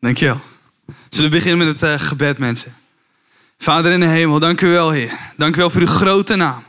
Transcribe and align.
Dankjewel. 0.00 0.40
Zullen 1.08 1.30
we 1.30 1.36
beginnen 1.36 1.66
met 1.66 1.80
het 1.80 2.00
uh, 2.00 2.06
gebed, 2.06 2.38
mensen? 2.38 2.76
Vader 3.58 3.92
in 3.92 4.00
de 4.00 4.06
hemel, 4.06 4.38
dank 4.38 4.60
u 4.60 4.68
wel, 4.68 4.90
Heer. 4.90 5.18
Dank 5.36 5.54
u 5.56 5.58
wel 5.58 5.70
voor 5.70 5.80
uw 5.80 5.86
grote 5.86 6.36
naam. 6.36 6.62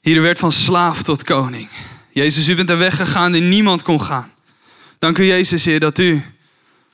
Hier 0.00 0.22
werd 0.22 0.38
van 0.38 0.52
slaaf 0.52 1.02
tot 1.02 1.24
koning. 1.24 1.68
Jezus, 2.10 2.48
u 2.48 2.54
bent 2.54 2.70
er 2.70 2.78
weggegaan 2.78 3.32
die 3.32 3.42
niemand 3.42 3.82
kon 3.82 4.02
gaan. 4.02 4.32
Dank 4.98 5.18
u, 5.18 5.24
Jezus, 5.24 5.64
Heer, 5.64 5.80
dat 5.80 5.98
u, 5.98 6.24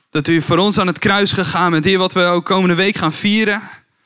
dat 0.09 0.27
u 0.27 0.41
voor 0.41 0.57
ons 0.57 0.77
aan 0.77 0.87
het 0.87 0.99
kruis 0.99 1.31
gegaan 1.31 1.71
bent. 1.71 1.85
Heer, 1.85 1.97
wat 1.97 2.13
we 2.13 2.23
ook 2.23 2.45
komende 2.45 2.75
week 2.75 2.95
gaan 2.95 3.13
vieren. 3.13 3.61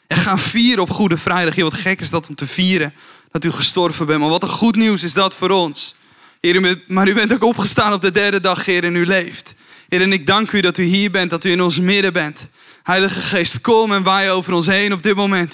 En 0.07 0.18
gaan 0.18 0.39
vieren 0.39 0.82
op 0.82 0.89
Goede 0.89 1.18
Vrijdag. 1.18 1.55
Heer, 1.55 1.64
wat 1.64 1.73
gek 1.73 2.02
is 2.02 2.09
dat 2.09 2.27
om 2.27 2.36
te 2.36 2.48
vieren 2.48 2.93
dat 3.32 3.43
u 3.43 3.52
gestorven 3.52 4.05
bent. 4.05 4.20
Maar 4.20 4.29
wat 4.29 4.43
een 4.43 4.50
goed 4.50 4.75
nieuws 4.75 5.04
is 5.04 5.14
dat 5.14 5.36
voor 5.36 5.50
ons. 5.50 5.95
Heer, 6.41 6.82
maar 6.88 7.07
u 7.07 7.14
bent 7.14 7.34
ook 7.34 7.43
opgestaan 7.43 7.93
op 7.93 8.02
de 8.02 8.11
derde 8.11 8.39
dag, 8.39 8.66
Heer, 8.66 8.84
en 8.84 8.95
u 8.95 9.05
leeft. 9.05 9.55
Heer, 9.88 10.01
en 10.01 10.13
ik 10.13 10.27
dank 10.27 10.51
u 10.51 10.61
dat 10.61 10.77
u 10.77 10.83
hier 10.83 11.11
bent, 11.11 11.29
dat 11.29 11.43
u 11.43 11.51
in 11.51 11.61
ons 11.61 11.79
midden 11.79 12.13
bent. 12.13 12.49
Heilige 12.83 13.20
Geest, 13.20 13.62
kom 13.62 13.93
en 13.93 14.03
waai 14.03 14.29
over 14.29 14.53
ons 14.53 14.66
heen 14.66 14.93
op 14.93 15.03
dit 15.03 15.16
moment, 15.16 15.53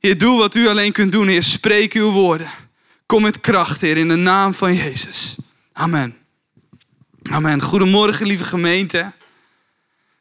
Heer. 0.00 0.18
Doe 0.18 0.38
wat 0.38 0.54
u 0.54 0.68
alleen 0.68 0.92
kunt 0.92 1.12
doen, 1.12 1.28
Heer. 1.28 1.42
Spreek 1.42 1.92
uw 1.92 2.10
woorden. 2.10 2.48
Kom 3.06 3.22
met 3.22 3.40
kracht, 3.40 3.80
Heer, 3.80 3.96
in 3.96 4.08
de 4.08 4.14
naam 4.14 4.54
van 4.54 4.74
Jezus. 4.74 5.34
Amen. 5.72 6.16
Amen. 7.30 7.62
Goedemorgen, 7.62 8.26
lieve 8.26 8.44
gemeente. 8.44 9.12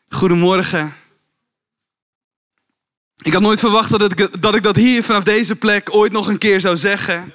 Goedemorgen. 0.10 0.94
Ik 3.22 3.34
had 3.34 3.42
nooit 3.42 3.60
verwacht 3.60 3.90
dat, 3.90 4.20
ik, 4.20 4.42
dat 4.42 4.56
ik 4.56 4.64
dat 4.64 4.76
hier 4.76 5.04
vanaf 5.04 5.24
deze 5.24 5.56
plek 5.56 5.96
ooit 5.96 6.12
nog 6.12 6.28
een 6.28 6.38
keer 6.38 6.62
zou 6.62 6.78
zeggen. 6.78 7.34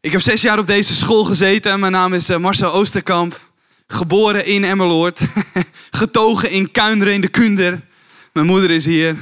Ik 0.00 0.12
heb 0.12 0.20
zes 0.20 0.42
jaar 0.42 0.58
op 0.58 0.66
deze 0.66 0.94
school 0.94 1.24
gezeten. 1.24 1.80
Mijn 1.80 1.92
naam 1.92 2.14
is 2.14 2.28
eh, 2.28 2.36
Marcel 2.36 2.72
Oosterkamp. 2.72 3.43
Geboren 3.86 4.46
in 4.46 4.64
Emmeloord. 4.64 5.20
Getogen 5.90 6.50
in 6.50 6.70
Kuinderen 6.70 7.14
in 7.14 7.20
de 7.20 7.28
Kunder. 7.28 7.80
Mijn 8.32 8.46
moeder 8.46 8.70
is 8.70 8.84
hier. 8.84 9.16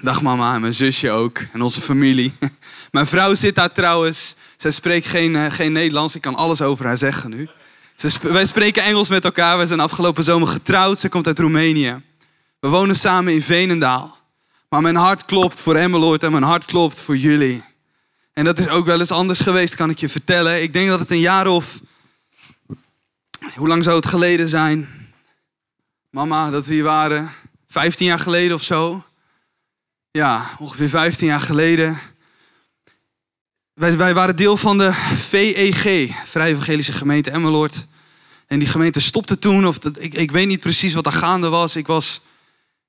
Dag 0.00 0.22
mama 0.22 0.54
en 0.54 0.60
mijn 0.60 0.74
zusje 0.74 1.10
ook. 1.10 1.38
En 1.52 1.62
onze 1.62 1.80
familie. 1.80 2.32
Mijn 2.90 3.06
vrouw 3.06 3.34
zit 3.34 3.54
daar 3.54 3.72
trouwens. 3.72 4.34
Zij 4.56 4.70
spreekt 4.70 5.06
geen, 5.06 5.34
uh, 5.34 5.50
geen 5.50 5.72
Nederlands. 5.72 6.14
Ik 6.14 6.20
kan 6.20 6.34
alles 6.34 6.62
over 6.62 6.86
haar 6.86 6.98
zeggen 6.98 7.30
nu. 7.30 7.48
wij 8.22 8.44
spreken 8.44 8.82
Engels 8.82 9.08
met 9.08 9.24
elkaar. 9.24 9.58
We 9.58 9.66
zijn 9.66 9.80
afgelopen 9.80 10.24
zomer 10.24 10.48
getrouwd. 10.48 10.98
Ze 10.98 11.08
komt 11.08 11.26
uit 11.26 11.38
Roemenië. 11.38 12.02
We 12.60 12.68
wonen 12.68 12.96
samen 12.96 13.32
in 13.32 13.42
Veenendaal. 13.42 14.18
Maar 14.68 14.82
mijn 14.82 14.96
hart 14.96 15.24
klopt 15.24 15.60
voor 15.60 15.74
Emmeloord 15.74 16.22
en 16.22 16.30
mijn 16.30 16.42
hart 16.42 16.64
klopt 16.64 17.00
voor 17.00 17.16
jullie. 17.16 17.62
En 18.32 18.44
dat 18.44 18.58
is 18.58 18.68
ook 18.68 18.86
wel 18.86 19.00
eens 19.00 19.10
anders 19.10 19.40
geweest, 19.40 19.74
kan 19.74 19.90
ik 19.90 19.98
je 19.98 20.08
vertellen. 20.08 20.62
Ik 20.62 20.72
denk 20.72 20.88
dat 20.88 21.00
het 21.00 21.10
een 21.10 21.20
jaar 21.20 21.46
of. 21.46 21.80
Hoe 23.54 23.68
lang 23.68 23.84
zou 23.84 23.96
het 23.96 24.06
geleden 24.06 24.48
zijn? 24.48 24.88
Mama, 26.10 26.50
dat 26.50 26.66
we 26.66 26.72
hier 26.72 26.82
waren. 26.82 27.30
15 27.68 28.06
jaar 28.06 28.18
geleden 28.18 28.54
of 28.54 28.62
zo. 28.62 29.04
Ja, 30.10 30.50
ongeveer 30.58 30.88
15 30.88 31.26
jaar 31.26 31.40
geleden. 31.40 31.98
Wij, 33.72 33.96
wij 33.96 34.14
waren 34.14 34.36
deel 34.36 34.56
van 34.56 34.78
de 34.78 34.92
VEG, 35.14 36.10
Vrije 36.26 36.52
Evangelische 36.52 36.92
Gemeente 36.92 37.30
Emmeloord. 37.30 37.86
En 38.46 38.58
die 38.58 38.68
gemeente 38.68 39.00
stopte 39.00 39.38
toen, 39.38 39.66
of 39.66 39.78
dat, 39.78 40.02
ik, 40.02 40.14
ik 40.14 40.30
weet 40.30 40.46
niet 40.46 40.60
precies 40.60 40.94
wat 40.94 41.06
er 41.06 41.12
gaande 41.12 41.48
was. 41.48 41.76
Ik 41.76 41.86
was, 41.86 42.20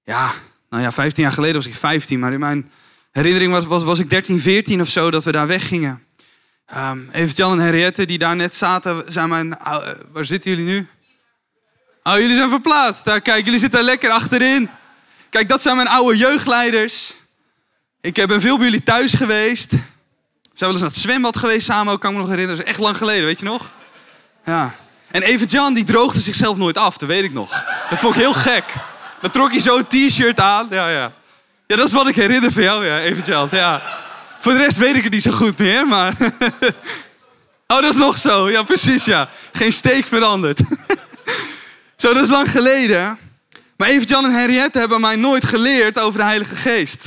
ja, 0.04 0.34
nou 0.70 0.84
ja, 0.84 0.92
15 0.92 1.23
jaar 1.23 1.34
geleden 1.34 1.56
was 1.56 1.66
ik 1.66 1.76
15, 1.76 2.20
maar 2.20 2.34
in 2.34 2.39
mijn 2.39 2.72
herinnering 3.12 3.52
was, 3.52 3.66
was, 3.66 3.84
was 3.84 4.00
ik 4.00 4.09
13, 4.09 4.39
14 4.39 4.82
of 4.82 4.89
zo 4.89 5.12
dat 5.12 5.23
we 5.23 5.32
daar 5.32 5.48
weggingen. 5.48 6.04
Even 7.11 7.36
Jan 7.36 7.52
en 7.52 7.59
Henriette 7.59 8.05
die 8.05 8.17
daar 8.17 8.36
net 8.36 8.55
zaten, 8.55 9.03
zijn 9.08 9.30
mijn. 9.30 9.47
Uh, 9.47 9.77
waar 10.11 10.25
zitten 10.25 10.52
jullie 10.52 10.66
nu? 10.66 10.88
Oh, 12.03 12.17
jullie 12.17 12.36
zijn 12.36 12.50
verplaatst. 12.50 13.05
Daar, 13.05 13.22
kijk, 13.22 13.45
jullie 13.45 13.59
zitten 13.59 13.83
lekker 13.83 14.09
achterin. 14.09 14.69
Kijk, 15.30 15.49
dat 15.49 15.61
zijn 15.61 15.75
mijn 15.75 15.88
oude 15.88 16.17
jeugdleiders. 16.17 17.14
Ik 18.02 18.27
ben 18.27 18.42
veel 18.42 18.58
bij 18.58 18.66
jullie 18.66 18.83
thuis 18.83 19.14
geweest. 19.14 19.72
We 19.72 19.77
zijn 20.53 20.53
wel 20.53 20.69
eens 20.69 20.80
naar 20.80 20.89
het 20.89 20.99
zwembad 20.99 21.37
geweest 21.37 21.65
samen, 21.65 21.93
ook 21.93 21.99
kan 21.99 22.09
ik 22.09 22.15
me 22.15 22.21
nog 22.21 22.32
herinneren. 22.32 22.59
Dat 22.59 22.67
is 22.67 22.73
echt 22.73 22.83
lang 22.83 22.98
geleden, 22.98 23.26
weet 23.26 23.39
je 23.39 23.45
nog? 23.45 23.71
Ja. 24.45 24.76
En 25.11 25.21
even 25.21 25.48
Jan, 25.48 25.73
die 25.73 25.83
droogde 25.83 26.20
zichzelf 26.20 26.58
nooit 26.58 26.77
af, 26.77 26.98
dat 26.98 27.09
weet 27.09 27.23
ik 27.23 27.33
nog. 27.33 27.65
Dat 27.89 27.99
vond 27.99 28.15
ik 28.15 28.21
heel 28.21 28.33
gek. 28.33 28.64
Dan 29.21 29.32
trok 29.32 29.52
hij 29.52 29.59
zo'n 29.59 29.88
t-shirt 29.88 30.39
aan. 30.39 30.67
Ja, 30.70 30.89
ja. 30.89 31.11
Ja, 31.67 31.76
dat 31.76 31.88
is 31.88 31.93
wat 31.93 32.08
ik 32.08 32.15
herinner 32.15 32.52
van 32.52 32.64
jou, 32.64 32.86
ja, 32.86 32.99
eventjes. 32.99 33.49
Ja. 33.52 33.82
Voor 34.41 34.52
de 34.52 34.57
rest 34.57 34.77
weet 34.77 34.95
ik 34.95 35.03
het 35.03 35.13
niet 35.13 35.21
zo 35.21 35.31
goed 35.31 35.57
meer, 35.57 35.87
maar... 35.87 36.15
oh, 37.67 37.81
dat 37.81 37.83
is 37.83 37.95
nog 37.95 38.17
zo. 38.17 38.49
Ja, 38.49 38.63
precies, 38.63 39.05
ja. 39.05 39.29
Geen 39.52 39.73
steek 39.73 40.05
veranderd. 40.05 40.59
zo, 41.95 42.13
dat 42.13 42.23
is 42.23 42.29
lang 42.29 42.52
geleden. 42.52 43.17
Maar 43.77 43.89
even 43.89 44.07
Jan 44.07 44.25
en 44.25 44.33
Henriette 44.33 44.79
hebben 44.79 45.02
mij 45.02 45.15
nooit 45.15 45.45
geleerd 45.45 45.99
over 45.99 46.19
de 46.19 46.25
Heilige 46.25 46.55
Geest. 46.55 47.05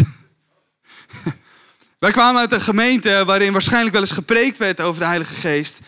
Wij 1.98 2.10
kwamen 2.10 2.40
uit 2.40 2.52
een 2.52 2.60
gemeente 2.60 3.22
waarin 3.26 3.52
waarschijnlijk 3.52 3.92
wel 3.92 4.02
eens 4.02 4.10
gepreekt 4.10 4.58
werd 4.58 4.80
over 4.80 5.00
de 5.00 5.06
Heilige 5.06 5.34
Geest. 5.34 5.80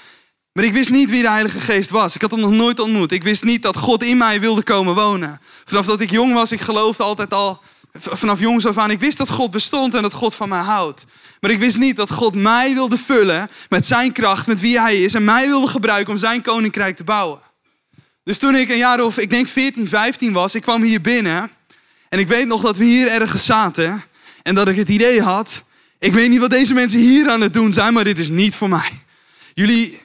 Maar 0.53 0.65
ik 0.65 0.73
wist 0.73 0.91
niet 0.91 1.11
wie 1.11 1.23
de 1.23 1.31
Heilige 1.31 1.61
Geest 1.61 1.91
was. 1.91 2.15
Ik 2.15 2.21
had 2.21 2.31
hem 2.31 2.41
nog 2.41 2.51
nooit 2.51 2.81
ontmoet. 2.81 3.13
Ik 3.13 3.23
wist 3.23 3.45
niet 3.45 3.63
dat 3.63 3.77
God 3.77 4.05
in 4.05 4.17
mij 4.17 4.41
wilde 4.41 4.63
komen 4.63 4.95
wonen. 4.95 5.41
Vanaf 5.65 5.87
dat 5.87 6.01
ik 6.01 6.11
jong 6.11 6.33
was, 6.33 6.53
ik 6.53 6.61
geloofde 6.61 7.03
altijd 7.03 7.33
al, 7.33 7.61
vanaf 8.01 8.41
jongs 8.41 8.67
af 8.67 8.79
aan, 8.79 8.91
ik 8.91 9.01
wist 9.01 9.19
dat 9.19 9.31
God 9.31 9.51
bestond 9.51 9.95
en 9.95 10.03
dat 10.03 10.13
God 10.13 10.35
van 10.35 10.49
mij 10.49 10.61
houdt. 10.61 11.05
Maar 11.41 11.51
ik 11.51 11.59
wist 11.59 11.79
niet 11.79 11.97
dat 11.97 12.11
God 12.11 12.35
mij 12.35 12.75
wilde 12.75 12.99
vullen 12.99 13.49
met 13.69 13.87
zijn 13.87 14.13
kracht, 14.13 14.47
met 14.47 14.61
wie 14.61 14.81
hij 14.81 15.03
is. 15.03 15.15
En 15.15 15.25
mij 15.25 15.47
wilde 15.47 15.69
gebruiken 15.69 16.13
om 16.13 16.19
zijn 16.19 16.43
koninkrijk 16.43 16.97
te 16.97 17.05
bouwen. 17.05 17.41
Dus 18.25 18.39
toen 18.39 18.55
ik 18.55 18.69
een 18.69 18.77
jaar 18.77 19.01
of, 19.01 19.19
ik 19.19 19.31
denk 19.31 19.49
14, 19.49 19.89
15 19.89 20.33
was, 20.33 20.55
ik 20.55 20.63
kwam 20.63 20.83
hier 20.83 21.01
binnen. 21.01 21.51
En 22.09 22.19
ik 22.19 22.29
weet 22.29 22.47
nog 22.47 22.63
dat 22.63 22.77
we 22.77 22.85
hier 22.85 23.09
ergens 23.09 23.45
zaten. 23.45 24.03
En 24.43 24.55
dat 24.55 24.69
ik 24.69 24.77
het 24.77 24.89
idee 24.89 25.23
had, 25.23 25.63
ik 25.99 26.13
weet 26.13 26.29
niet 26.29 26.41
wat 26.41 26.51
deze 26.51 26.75
mensen 26.75 27.01
hier 27.01 27.31
aan 27.31 27.41
het 27.41 27.53
doen 27.53 27.73
zijn, 27.73 27.93
maar 27.93 28.05
dit 28.05 28.19
is 28.19 28.29
niet 28.29 28.55
voor 28.55 28.69
mij. 28.69 28.91
Jullie, 29.55 30.01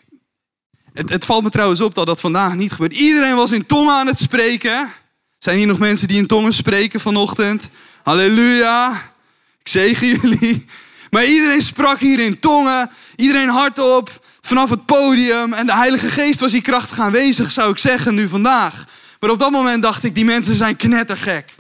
het, 0.94 1.10
het, 1.10 1.26
valt 1.26 1.44
me 1.44 1.50
trouwens 1.50 1.82
op 1.82 1.96
dat 1.96 2.06
dat 2.06 2.20
vandaag 2.20 2.56
niet 2.56 2.72
gebeurt. 2.72 2.94
Iedereen 2.94 3.36
was 3.36 3.52
in 3.52 3.66
tongen 3.66 3.94
aan 3.94 4.08
het 4.08 4.20
spreken. 4.20 4.90
Zijn 5.38 5.58
hier 5.58 5.68
nog 5.68 5.80
mensen 5.80 6.08
die 6.08 6.18
in 6.18 6.28
tongen 6.28 6.54
spreken 6.54 7.00
vanochtend? 7.00 7.70
Halleluja. 8.04 9.12
Ik 9.60 9.68
zegen 9.68 10.08
jullie. 10.08 10.66
Maar 11.12 11.26
iedereen 11.26 11.62
sprak 11.62 12.00
hier 12.00 12.20
in 12.20 12.40
tongen. 12.40 12.90
Iedereen 13.16 13.50
hardop 13.50 14.26
vanaf 14.42 14.70
het 14.70 14.86
podium. 14.86 15.54
En 15.54 15.66
de 15.66 15.76
Heilige 15.76 16.10
Geest 16.10 16.40
was 16.40 16.52
hier 16.52 16.62
krachtig 16.62 17.00
aanwezig, 17.00 17.52
zou 17.52 17.72
ik 17.72 17.78
zeggen, 17.78 18.16
nu 18.16 18.28
vandaag. 18.28 18.86
Maar 19.20 19.30
op 19.30 19.40
dat 19.40 19.52
moment 19.52 19.82
dacht 19.82 20.04
ik, 20.04 20.16
die 20.16 20.26
mensen 20.26 20.56
zijn 20.56 20.76
knettergek. 20.76 21.56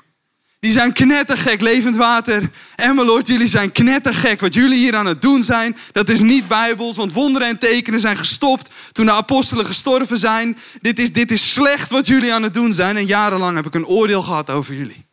Die 0.59 0.71
zijn 0.71 0.93
knettergek, 0.93 1.61
levend 1.61 1.95
water. 1.95 2.49
En 2.75 2.95
mijn 2.95 3.07
Lord, 3.07 3.27
jullie 3.27 3.47
zijn 3.47 3.71
knettergek. 3.71 4.41
Wat 4.41 4.53
jullie 4.53 4.77
hier 4.77 4.95
aan 4.95 5.05
het 5.05 5.21
doen 5.21 5.43
zijn, 5.43 5.77
dat 5.91 6.09
is 6.09 6.19
niet 6.19 6.47
bijbels. 6.47 6.97
Want 6.97 7.13
wonderen 7.13 7.47
en 7.47 7.57
tekenen 7.57 7.99
zijn 7.99 8.17
gestopt 8.17 8.69
toen 8.91 9.05
de 9.05 9.11
apostelen 9.11 9.65
gestorven 9.65 10.17
zijn. 10.17 10.57
Dit 10.81 10.99
is, 10.99 11.13
dit 11.13 11.31
is 11.31 11.53
slecht 11.53 11.91
wat 11.91 12.07
jullie 12.07 12.33
aan 12.33 12.43
het 12.43 12.53
doen 12.53 12.73
zijn. 12.73 12.97
En 12.97 13.05
jarenlang 13.05 13.55
heb 13.55 13.65
ik 13.65 13.73
een 13.73 13.85
oordeel 13.85 14.21
gehad 14.21 14.49
over 14.49 14.73
jullie. 14.73 15.05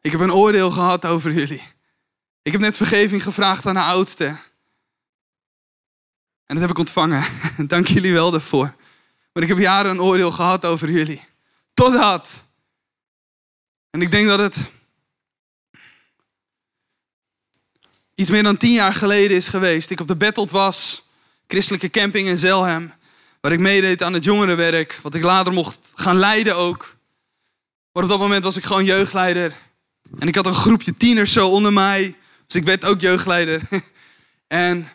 Ik 0.00 0.10
heb 0.10 0.20
een 0.20 0.32
oordeel 0.32 0.70
gehad 0.70 1.06
over 1.06 1.32
jullie. 1.32 1.62
Ik 2.42 2.52
heb 2.52 2.60
net 2.60 2.76
vergeving 2.76 3.22
gevraagd 3.22 3.66
aan 3.66 3.74
de 3.74 3.80
oudste. 3.80 4.24
En 6.46 6.56
dat 6.56 6.60
heb 6.60 6.70
ik 6.70 6.78
ontvangen. 6.78 7.24
Dank 7.66 7.86
jullie 7.86 8.12
wel 8.12 8.30
daarvoor. 8.30 8.74
Maar 9.32 9.42
ik 9.42 9.48
heb 9.48 9.58
jaren 9.58 9.90
een 9.90 10.02
oordeel 10.02 10.30
gehad 10.30 10.64
over 10.64 10.90
jullie. 10.90 11.24
Totdat 11.74 12.48
en 13.90 14.02
ik 14.02 14.10
denk 14.10 14.28
dat 14.28 14.38
het 14.38 14.56
iets 18.14 18.30
meer 18.30 18.42
dan 18.42 18.56
tien 18.56 18.72
jaar 18.72 18.94
geleden 18.94 19.36
is 19.36 19.48
geweest. 19.48 19.90
Ik 19.90 20.00
op 20.00 20.08
de 20.08 20.16
Battled 20.16 20.50
was, 20.50 21.02
christelijke 21.46 21.90
camping 21.90 22.28
in 22.28 22.38
Zelhem. 22.38 22.92
Waar 23.40 23.52
ik 23.52 23.58
meedeed 23.58 24.02
aan 24.02 24.12
het 24.12 24.24
jongerenwerk. 24.24 24.98
Wat 25.02 25.14
ik 25.14 25.22
later 25.22 25.52
mocht 25.52 25.92
gaan 25.94 26.16
leiden 26.16 26.56
ook. 26.56 26.96
Maar 27.92 28.02
op 28.02 28.08
dat 28.08 28.18
moment 28.18 28.44
was 28.44 28.56
ik 28.56 28.64
gewoon 28.64 28.84
jeugdleider. 28.84 29.56
En 30.18 30.28
ik 30.28 30.34
had 30.34 30.46
een 30.46 30.54
groepje 30.54 30.94
tieners 30.94 31.32
zo 31.32 31.48
onder 31.48 31.72
mij. 31.72 32.14
Dus 32.46 32.60
ik 32.60 32.64
werd 32.64 32.84
ook 32.84 33.00
jeugdleider. 33.00 33.60
En 34.48 34.88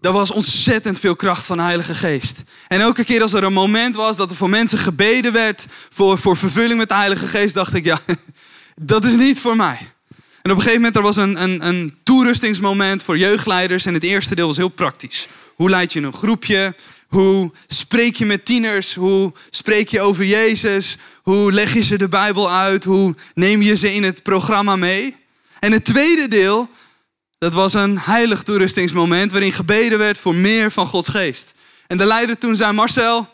er 0.00 0.12
was 0.12 0.30
ontzettend 0.30 1.00
veel 1.00 1.16
kracht 1.16 1.46
van 1.46 1.56
de 1.56 1.62
Heilige 1.62 1.94
Geest. 1.94 2.42
En 2.68 2.80
elke 2.80 3.04
keer 3.04 3.22
als 3.22 3.32
er 3.32 3.44
een 3.44 3.52
moment 3.52 3.94
was 3.94 4.16
dat 4.16 4.30
er 4.30 4.36
voor 4.36 4.48
mensen 4.48 4.78
gebeden 4.78 5.32
werd 5.32 5.66
voor, 5.90 6.18
voor 6.18 6.36
vervulling 6.36 6.78
met 6.78 6.88
de 6.88 6.94
Heilige 6.94 7.26
Geest, 7.26 7.54
dacht 7.54 7.74
ik, 7.74 7.84
ja, 7.84 7.98
dat 8.74 9.04
is 9.04 9.16
niet 9.16 9.40
voor 9.40 9.56
mij. 9.56 9.78
En 10.42 10.50
op 10.50 10.56
een 10.56 10.62
gegeven 10.62 10.74
moment 10.74 10.96
er 10.96 11.02
was 11.02 11.16
een, 11.16 11.42
een, 11.42 11.66
een 11.66 11.96
toerustingsmoment 12.02 13.02
voor 13.02 13.18
jeugdleiders. 13.18 13.86
En 13.86 13.94
het 13.94 14.04
eerste 14.04 14.34
deel 14.34 14.46
was 14.46 14.56
heel 14.56 14.68
praktisch. 14.68 15.28
Hoe 15.54 15.70
leid 15.70 15.92
je 15.92 16.00
een 16.00 16.12
groepje? 16.12 16.74
Hoe 17.14 17.50
spreek 17.66 18.16
je 18.16 18.26
met 18.26 18.44
tieners? 18.44 18.94
Hoe 18.94 19.32
spreek 19.50 19.88
je 19.88 20.00
over 20.00 20.24
Jezus? 20.24 20.96
Hoe 21.22 21.52
leg 21.52 21.74
je 21.74 21.82
ze 21.82 21.98
de 21.98 22.08
Bijbel 22.08 22.50
uit? 22.50 22.84
Hoe 22.84 23.14
neem 23.34 23.62
je 23.62 23.76
ze 23.76 23.94
in 23.94 24.02
het 24.02 24.22
programma 24.22 24.76
mee? 24.76 25.16
En 25.58 25.72
het 25.72 25.84
tweede 25.84 26.28
deel 26.28 26.68
dat 27.38 27.52
was 27.52 27.74
een 27.74 27.98
heilig 27.98 28.42
toerustingsmoment 28.42 29.30
waarin 29.32 29.52
gebeden 29.52 29.98
werd 29.98 30.18
voor 30.18 30.34
meer 30.34 30.72
van 30.72 30.86
Gods 30.86 31.08
geest. 31.08 31.54
En 31.86 31.96
de 31.96 32.04
leider 32.04 32.38
toen 32.38 32.56
zei, 32.56 32.72
Marcel, 32.72 33.28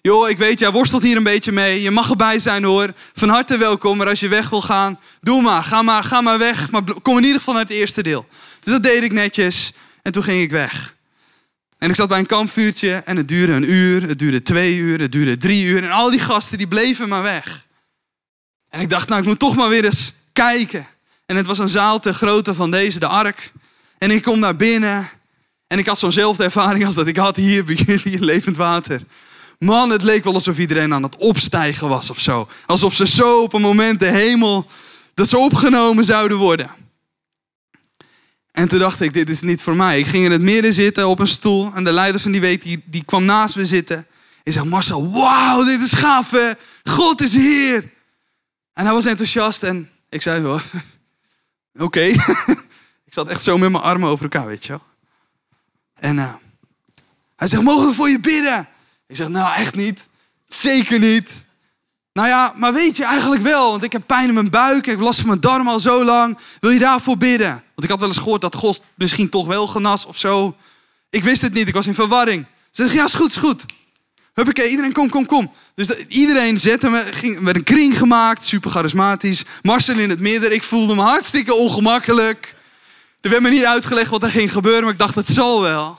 joh, 0.00 0.28
ik 0.28 0.38
weet, 0.38 0.58
jij 0.58 0.70
worstelt 0.70 1.02
hier 1.02 1.16
een 1.16 1.22
beetje 1.22 1.52
mee. 1.52 1.82
Je 1.82 1.90
mag 1.90 2.10
erbij 2.10 2.38
zijn 2.38 2.64
hoor. 2.64 2.92
Van 3.14 3.28
harte 3.28 3.56
welkom, 3.56 3.96
maar 3.96 4.08
als 4.08 4.20
je 4.20 4.28
weg 4.28 4.48
wil 4.48 4.62
gaan, 4.62 4.98
doe 5.20 5.42
maar. 5.42 5.62
Ga 5.62 5.82
maar, 5.82 6.04
ga 6.04 6.20
maar 6.20 6.38
weg. 6.38 6.70
Maar 6.70 6.82
kom 7.02 7.16
in 7.16 7.24
ieder 7.24 7.38
geval 7.38 7.54
naar 7.54 7.62
het 7.62 7.72
eerste 7.72 8.02
deel. 8.02 8.26
Dus 8.60 8.72
dat 8.72 8.82
deed 8.82 9.02
ik 9.02 9.12
netjes 9.12 9.72
en 10.02 10.12
toen 10.12 10.22
ging 10.22 10.42
ik 10.42 10.50
weg. 10.50 10.93
En 11.84 11.90
ik 11.90 11.96
zat 11.96 12.08
bij 12.08 12.18
een 12.18 12.26
kampvuurtje 12.26 12.92
en 12.94 13.16
het 13.16 13.28
duurde 13.28 13.52
een 13.52 13.70
uur, 13.70 14.02
het 14.02 14.18
duurde 14.18 14.42
twee 14.42 14.76
uur, 14.76 15.00
het 15.00 15.12
duurde 15.12 15.36
drie 15.36 15.64
uur. 15.64 15.84
En 15.84 15.90
al 15.90 16.10
die 16.10 16.20
gasten 16.20 16.58
die 16.58 16.66
bleven 16.66 17.08
maar 17.08 17.22
weg. 17.22 17.66
En 18.68 18.80
ik 18.80 18.90
dacht, 18.90 19.08
nou 19.08 19.20
ik 19.20 19.26
moet 19.26 19.38
toch 19.38 19.56
maar 19.56 19.68
weer 19.68 19.84
eens 19.84 20.12
kijken. 20.32 20.86
En 21.26 21.36
het 21.36 21.46
was 21.46 21.58
een 21.58 21.68
zaal 21.68 22.00
te 22.00 22.14
grootte 22.14 22.54
van 22.54 22.70
deze, 22.70 22.98
de 22.98 23.06
ark. 23.06 23.52
En 23.98 24.10
ik 24.10 24.22
kom 24.22 24.38
naar 24.38 24.56
binnen 24.56 25.08
en 25.66 25.78
ik 25.78 25.86
had 25.86 25.98
zo'nzelfde 25.98 26.44
ervaring 26.44 26.86
als 26.86 26.94
dat 26.94 27.06
ik 27.06 27.16
had 27.16 27.36
hier 27.36 27.64
bij 27.74 27.74
jullie 27.74 28.24
levend 28.24 28.56
water. 28.56 29.00
Man, 29.58 29.90
het 29.90 30.02
leek 30.02 30.24
wel 30.24 30.34
alsof 30.34 30.58
iedereen 30.58 30.94
aan 30.94 31.02
het 31.02 31.16
opstijgen 31.16 31.88
was 31.88 32.10
of 32.10 32.20
zo. 32.20 32.48
Alsof 32.66 32.94
ze 32.94 33.06
zo 33.06 33.42
op 33.42 33.52
een 33.52 33.60
moment 33.60 34.00
de 34.00 34.10
hemel, 34.10 34.66
dat 35.14 35.28
ze 35.28 35.38
opgenomen 35.38 36.04
zouden 36.04 36.36
worden. 36.36 36.70
En 38.54 38.68
toen 38.68 38.78
dacht 38.78 39.00
ik, 39.00 39.12
dit 39.12 39.30
is 39.30 39.40
niet 39.40 39.62
voor 39.62 39.76
mij. 39.76 39.98
Ik 39.98 40.06
ging 40.06 40.24
in 40.24 40.30
het 40.30 40.40
midden 40.40 40.72
zitten 40.72 41.08
op 41.08 41.18
een 41.18 41.28
stoel. 41.28 41.74
En 41.74 41.84
de 41.84 41.92
leider 41.92 42.20
van 42.20 42.32
die 42.32 42.40
week, 42.40 42.62
die, 42.62 42.82
die 42.84 43.04
kwam 43.04 43.24
naast 43.24 43.56
me 43.56 43.66
zitten. 43.66 44.06
En 44.42 44.52
zei, 44.52 44.68
Marcel, 44.68 45.10
wauw, 45.12 45.64
dit 45.64 45.80
is 45.82 45.92
gaaf 45.92 46.30
hè? 46.30 46.50
God 46.84 47.22
is 47.22 47.34
hier. 47.34 47.92
En 48.72 48.84
hij 48.84 48.92
was 48.92 49.06
enthousiast 49.06 49.62
en 49.62 49.90
ik 50.08 50.22
zei, 50.22 50.60
oké. 51.86 52.00
ik 53.06 53.12
zat 53.12 53.28
echt 53.28 53.42
zo 53.42 53.58
met 53.58 53.70
mijn 53.70 53.82
armen 53.82 54.08
over 54.08 54.24
elkaar, 54.24 54.46
weet 54.46 54.64
je 54.64 54.72
wel. 54.72 54.82
En 55.94 56.16
uh, 56.16 56.34
hij 57.36 57.48
zegt, 57.48 57.62
mogen 57.62 57.88
we 57.88 57.94
voor 57.94 58.08
je 58.08 58.20
bidden? 58.20 58.68
Ik 59.06 59.16
zeg, 59.16 59.28
nou 59.28 59.54
echt 59.54 59.74
niet. 59.74 60.06
Zeker 60.46 60.98
niet. 60.98 61.43
Nou 62.14 62.28
ja, 62.28 62.52
maar 62.56 62.72
weet 62.72 62.96
je 62.96 63.04
eigenlijk 63.04 63.42
wel, 63.42 63.70
want 63.70 63.82
ik 63.82 63.92
heb 63.92 64.02
pijn 64.06 64.28
in 64.28 64.34
mijn 64.34 64.50
buik, 64.50 64.76
ik 64.76 64.84
heb 64.84 65.00
last 65.00 65.18
van 65.18 65.28
mijn 65.28 65.40
darm 65.40 65.68
al 65.68 65.80
zo 65.80 66.04
lang. 66.04 66.38
Wil 66.60 66.70
je 66.70 66.78
daarvoor 66.78 67.16
bidden? 67.16 67.48
Want 67.48 67.82
ik 67.82 67.88
had 67.88 68.00
wel 68.00 68.08
eens 68.08 68.18
gehoord 68.18 68.40
dat 68.40 68.54
God 68.54 68.82
misschien 68.94 69.28
toch 69.28 69.46
wel 69.46 69.66
genas 69.66 70.06
of 70.06 70.18
zo. 70.18 70.56
Ik 71.10 71.24
wist 71.24 71.42
het 71.42 71.52
niet, 71.52 71.68
ik 71.68 71.74
was 71.74 71.86
in 71.86 71.94
verwarring. 71.94 72.46
Ze 72.70 72.84
zeg, 72.84 72.94
ja, 72.94 73.04
is 73.04 73.14
goed, 73.14 73.30
is 73.30 73.36
goed. 73.36 73.64
Huppakee, 74.34 74.68
iedereen 74.68 74.92
kom, 74.92 75.08
kom, 75.08 75.26
kom. 75.26 75.52
Dus 75.74 75.90
iedereen 76.06 76.58
zette 76.58 76.88
me, 76.88 76.98
ging, 76.98 77.40
werd 77.40 77.56
een 77.56 77.62
kring 77.62 77.98
gemaakt, 77.98 78.44
super 78.44 78.70
charismatisch. 78.70 79.44
Marcel 79.62 79.98
in 79.98 80.10
het 80.10 80.20
midden, 80.20 80.52
ik 80.54 80.62
voelde 80.62 80.94
me 80.94 81.02
hartstikke 81.02 81.54
ongemakkelijk. 81.54 82.54
Er 83.20 83.30
werd 83.30 83.42
me 83.42 83.50
niet 83.50 83.64
uitgelegd 83.64 84.10
wat 84.10 84.22
er 84.22 84.30
ging 84.30 84.52
gebeuren, 84.52 84.82
maar 84.82 84.92
ik 84.92 84.98
dacht, 84.98 85.14
het 85.14 85.28
zal 85.28 85.62
wel. 85.62 85.98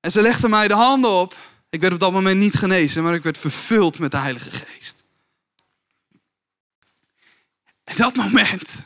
En 0.00 0.10
ze 0.10 0.22
legden 0.22 0.50
mij 0.50 0.68
de 0.68 0.74
handen 0.74 1.10
op. 1.10 1.36
Ik 1.70 1.80
werd 1.80 1.92
op 1.92 2.00
dat 2.00 2.12
moment 2.12 2.38
niet 2.38 2.54
genezen, 2.54 3.02
maar 3.02 3.14
ik 3.14 3.22
werd 3.22 3.38
vervuld 3.38 3.98
met 3.98 4.10
de 4.10 4.16
Heilige 4.16 4.50
Geest. 4.50 4.99
En 7.90 7.96
dat 7.96 8.16
moment, 8.16 8.84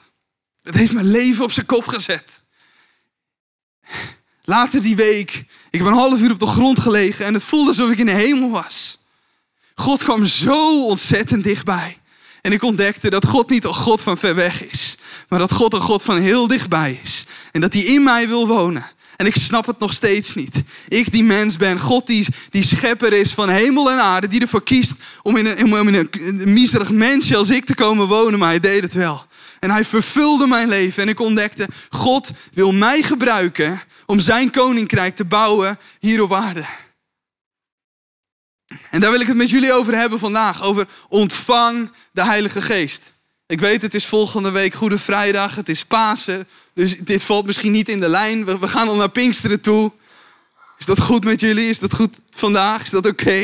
dat 0.63 0.75
heeft 0.75 0.93
mijn 0.93 1.11
leven 1.11 1.45
op 1.45 1.53
zijn 1.53 1.67
kop 1.67 1.87
gezet. 1.87 2.43
Later 4.43 4.81
die 4.81 4.97
week, 4.97 5.45
ik 5.71 5.79
heb 5.79 5.87
een 5.87 5.93
half 5.93 6.21
uur 6.21 6.31
op 6.31 6.39
de 6.39 6.47
grond 6.47 6.79
gelegen 6.79 7.27
en 7.27 7.35
het 7.35 7.43
voelde 7.43 7.69
alsof 7.69 7.91
ik 7.91 7.99
in 7.99 8.07
de 8.07 8.13
hemel 8.13 8.51
was. 8.51 8.99
God 9.75 10.03
kwam 10.03 10.25
zo 10.25 10.87
ontzettend 10.87 11.45
dichtbij. 11.45 11.99
En 12.41 12.53
ik 12.53 12.63
ontdekte 12.63 13.11
dat 13.11 13.27
God 13.27 13.51
niet 13.51 13.65
een 13.65 13.75
God 13.75 14.01
van 14.01 14.19
ver 14.19 14.35
weg 14.35 14.65
is, 14.65 14.97
maar 15.29 15.39
dat 15.39 15.53
God 15.53 15.73
een 15.73 15.81
God 15.81 16.03
van 16.03 16.19
heel 16.19 16.47
dichtbij 16.47 17.01
is. 17.03 17.25
En 17.53 17.61
dat 17.61 17.73
hij 17.73 17.83
in 17.83 18.03
mij 18.03 18.29
wil 18.29 18.47
wonen. 18.47 18.87
En 19.17 19.27
ik 19.27 19.37
snap 19.37 19.67
het 19.67 19.79
nog 19.79 19.93
steeds 19.93 20.35
niet. 20.35 20.63
Ik 20.89 21.13
die 21.13 21.25
mens 21.25 21.57
ben, 21.57 21.81
God 21.81 22.07
die, 22.07 22.27
die 22.51 22.65
schepper 22.65 23.13
is 23.13 23.33
van 23.33 23.49
hemel 23.49 23.91
en 23.91 23.99
aarde, 23.99 24.29
die 24.29 24.41
ervoor 24.41 24.63
kiest 24.63 24.95
om 25.23 25.37
in 25.37 25.47
een, 25.47 25.65
om 25.65 25.73
een 25.73 26.53
miserig 26.53 26.91
mensje 26.91 27.37
als 27.37 27.51
ik 27.51 27.65
te 27.65 27.75
komen 27.75 28.07
wonen, 28.07 28.39
maar 28.39 28.49
hij 28.49 28.61
deed 28.61 28.83
het 28.83 28.95
wel. 28.95 29.27
En 29.61 29.71
hij 29.71 29.85
vervulde 29.85 30.47
mijn 30.47 30.69
leven 30.69 31.03
en 31.03 31.09
ik 31.09 31.21
ontdekte, 31.21 31.69
God 31.91 32.31
wil 32.53 32.73
mij 32.73 33.03
gebruiken 33.03 33.81
om 34.07 34.21
zijn 34.21 34.51
koninkrijk 34.51 35.17
te 35.17 35.25
bouwen 35.25 35.79
hier 35.99 36.23
op 36.23 36.33
aarde. 36.33 36.65
En 38.91 39.01
daar 39.01 39.11
wil 39.11 39.21
ik 39.21 39.27
het 39.27 39.37
met 39.37 39.51
jullie 39.51 39.73
over 39.73 39.95
hebben 39.95 40.19
vandaag, 40.19 40.63
over 40.63 40.87
ontvang 41.09 41.93
de 42.13 42.25
Heilige 42.25 42.63
Geest. 42.63 43.14
Ik 43.47 43.61
weet, 43.61 43.83
het 43.83 43.95
is 43.95 44.07
volgende 44.07 44.51
week 44.51 44.75
Goede 44.75 44.99
Vrijdag, 44.99 45.55
het 45.55 45.69
is 45.69 45.85
Pasen. 45.85 46.49
Dus 46.75 46.99
dit 46.99 47.23
valt 47.23 47.47
misschien 47.47 47.73
niet 47.73 47.89
in 47.89 48.01
de 48.01 48.09
lijn. 48.09 48.59
We, 48.59 48.69
gaan 48.69 48.89
al 48.89 48.97
naar 48.97 49.11
Pinksteren 49.11 49.61
toe. 49.61 49.93
Is 50.79 50.87
dat 50.87 51.01
goed 51.01 51.25
met 51.25 51.41
jullie? 51.41 51.69
Is 51.69 51.79
dat 51.79 51.95
goed 51.95 52.21
vandaag? 52.31 52.83
Is 52.83 52.91
dat 52.91 53.07
oké? 53.07 53.43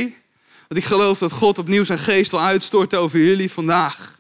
Want 0.69 0.81
ik 0.81 0.85
geloof 0.85 1.19
dat 1.19 1.33
God 1.33 1.59
opnieuw 1.59 1.85
zijn 1.85 1.99
geest 1.99 2.31
wil 2.31 2.41
uitstorten 2.41 2.99
over 2.99 3.19
jullie 3.19 3.51
vandaag. 3.51 4.19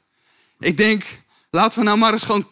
Ik 0.58 0.76
denk, 0.76 1.04
laten 1.50 1.78
we 1.78 1.84
nou 1.84 1.98
maar 1.98 2.12
eens 2.12 2.24
gewoon 2.24 2.48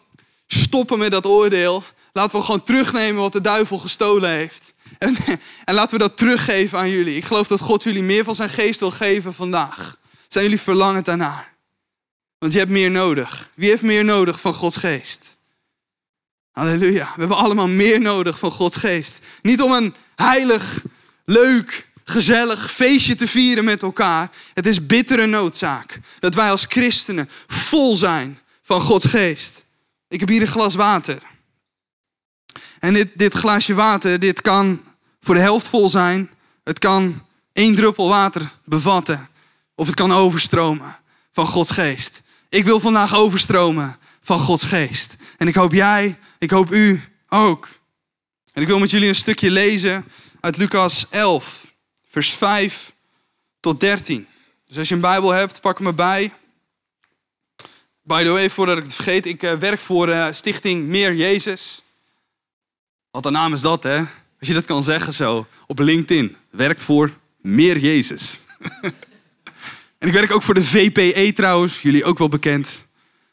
stoppen 0.47 0.97
met 0.97 1.11
dat 1.11 1.25
oordeel. 1.25 1.83
Laten 2.13 2.39
we 2.39 2.45
gewoon 2.45 2.63
terugnemen 2.63 3.21
wat 3.21 3.33
de 3.33 3.41
duivel 3.41 3.77
gestolen 3.77 4.29
heeft. 4.29 4.73
En, 4.97 5.17
en 5.65 5.73
laten 5.73 5.97
we 5.97 6.03
dat 6.03 6.17
teruggeven 6.17 6.79
aan 6.79 6.89
jullie. 6.89 7.15
Ik 7.15 7.25
geloof 7.25 7.47
dat 7.47 7.59
God 7.59 7.83
jullie 7.83 8.03
meer 8.03 8.23
van 8.23 8.35
zijn 8.35 8.49
geest 8.49 8.79
wil 8.79 8.91
geven 8.91 9.33
vandaag. 9.33 9.97
Zijn 10.27 10.43
jullie 10.43 10.61
verlangend 10.61 11.05
daarna? 11.05 11.47
Want 12.39 12.53
je 12.53 12.59
hebt 12.59 12.71
meer 12.71 12.91
nodig. 12.91 13.49
Wie 13.53 13.69
heeft 13.69 13.81
meer 13.81 14.05
nodig 14.05 14.41
van 14.41 14.53
Gods 14.53 14.77
geest? 14.77 15.37
Halleluja. 16.51 17.11
We 17.13 17.19
hebben 17.19 17.37
allemaal 17.37 17.67
meer 17.67 18.01
nodig 18.01 18.39
van 18.39 18.51
Gods 18.51 18.75
geest. 18.75 19.19
Niet 19.41 19.61
om 19.61 19.71
een 19.71 19.95
heilig, 20.15 20.83
leuk, 21.25 21.87
gezellig 22.03 22.71
feestje 22.71 23.15
te 23.15 23.27
vieren 23.27 23.63
met 23.63 23.81
elkaar. 23.81 24.29
Het 24.53 24.65
is 24.65 24.85
bittere 24.85 25.25
noodzaak 25.25 25.99
dat 26.19 26.35
wij 26.35 26.49
als 26.49 26.65
christenen 26.69 27.29
vol 27.47 27.95
zijn 27.95 28.39
van 28.61 28.81
Gods 28.81 29.05
geest. 29.05 29.63
Ik 30.07 30.19
heb 30.19 30.29
hier 30.29 30.41
een 30.41 30.47
glas 30.47 30.75
water. 30.75 31.17
En 32.79 32.93
dit, 32.93 33.09
dit 33.15 33.33
glaasje 33.33 33.73
water, 33.73 34.19
dit 34.19 34.41
kan 34.41 34.83
voor 35.21 35.35
de 35.35 35.41
helft 35.41 35.67
vol 35.67 35.89
zijn. 35.89 36.29
Het 36.63 36.79
kan 36.79 37.25
één 37.53 37.75
druppel 37.75 38.07
water 38.07 38.51
bevatten. 38.63 39.29
Of 39.75 39.85
het 39.85 39.95
kan 39.95 40.11
overstromen 40.11 40.95
van 41.31 41.45
Gods 41.45 41.71
geest. 41.71 42.21
Ik 42.49 42.65
wil 42.65 42.79
vandaag 42.79 43.15
overstromen 43.15 43.97
van 44.21 44.39
Gods 44.39 44.63
geest. 44.63 45.17
En 45.37 45.47
ik 45.47 45.55
hoop 45.55 45.73
jij, 45.73 46.17
ik 46.37 46.49
hoop 46.49 46.71
u 46.71 47.01
ook. 47.27 47.67
En 48.53 48.61
ik 48.61 48.67
wil 48.67 48.79
met 48.79 48.91
jullie 48.91 49.07
een 49.07 49.15
stukje 49.15 49.51
lezen 49.51 50.05
uit 50.39 50.57
Lucas 50.57 51.05
11, 51.09 51.73
vers 52.07 52.29
5 52.29 52.93
tot 53.59 53.79
13. 53.79 54.27
Dus 54.67 54.77
als 54.77 54.89
je 54.89 54.95
een 54.95 55.01
Bijbel 55.01 55.31
hebt, 55.31 55.61
pak 55.61 55.77
hem 55.77 55.87
erbij. 55.87 56.33
By 58.01 58.23
the 58.23 58.29
way, 58.29 58.49
voordat 58.49 58.77
ik 58.77 58.83
het 58.83 58.95
vergeet, 58.95 59.25
ik 59.25 59.43
uh, 59.43 59.53
werk 59.53 59.79
voor 59.79 60.09
uh, 60.09 60.27
Stichting 60.31 60.85
Meer 60.85 61.15
Jezus. 61.15 61.81
Wat 63.11 63.25
een 63.25 63.31
naam 63.31 63.53
is 63.53 63.61
dat, 63.61 63.83
hè? 63.83 63.97
Als 64.39 64.47
je 64.47 64.53
dat 64.53 64.65
kan 64.65 64.83
zeggen 64.83 65.13
zo 65.13 65.47
op 65.67 65.79
LinkedIn. 65.79 66.35
Werkt 66.49 66.83
voor 66.83 67.13
Meer 67.41 67.77
Jezus. 67.77 68.39
en 69.99 70.07
ik 70.07 70.13
werk 70.13 70.31
ook 70.31 70.43
voor 70.43 70.53
de 70.53 70.63
VPE 70.63 71.33
trouwens, 71.33 71.81
jullie 71.81 72.03
ook 72.03 72.17
wel 72.17 72.29
bekend. 72.29 72.85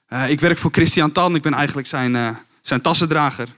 Uh, 0.08 0.30
ik 0.30 0.40
werk 0.40 0.58
voor 0.58 0.70
Christian 0.70 1.12
Tan, 1.12 1.34
ik 1.34 1.42
ben 1.42 1.54
eigenlijk 1.54 1.88
zijn, 1.88 2.14
uh, 2.14 2.28
zijn 2.62 2.80
tassendrager. 2.80 3.48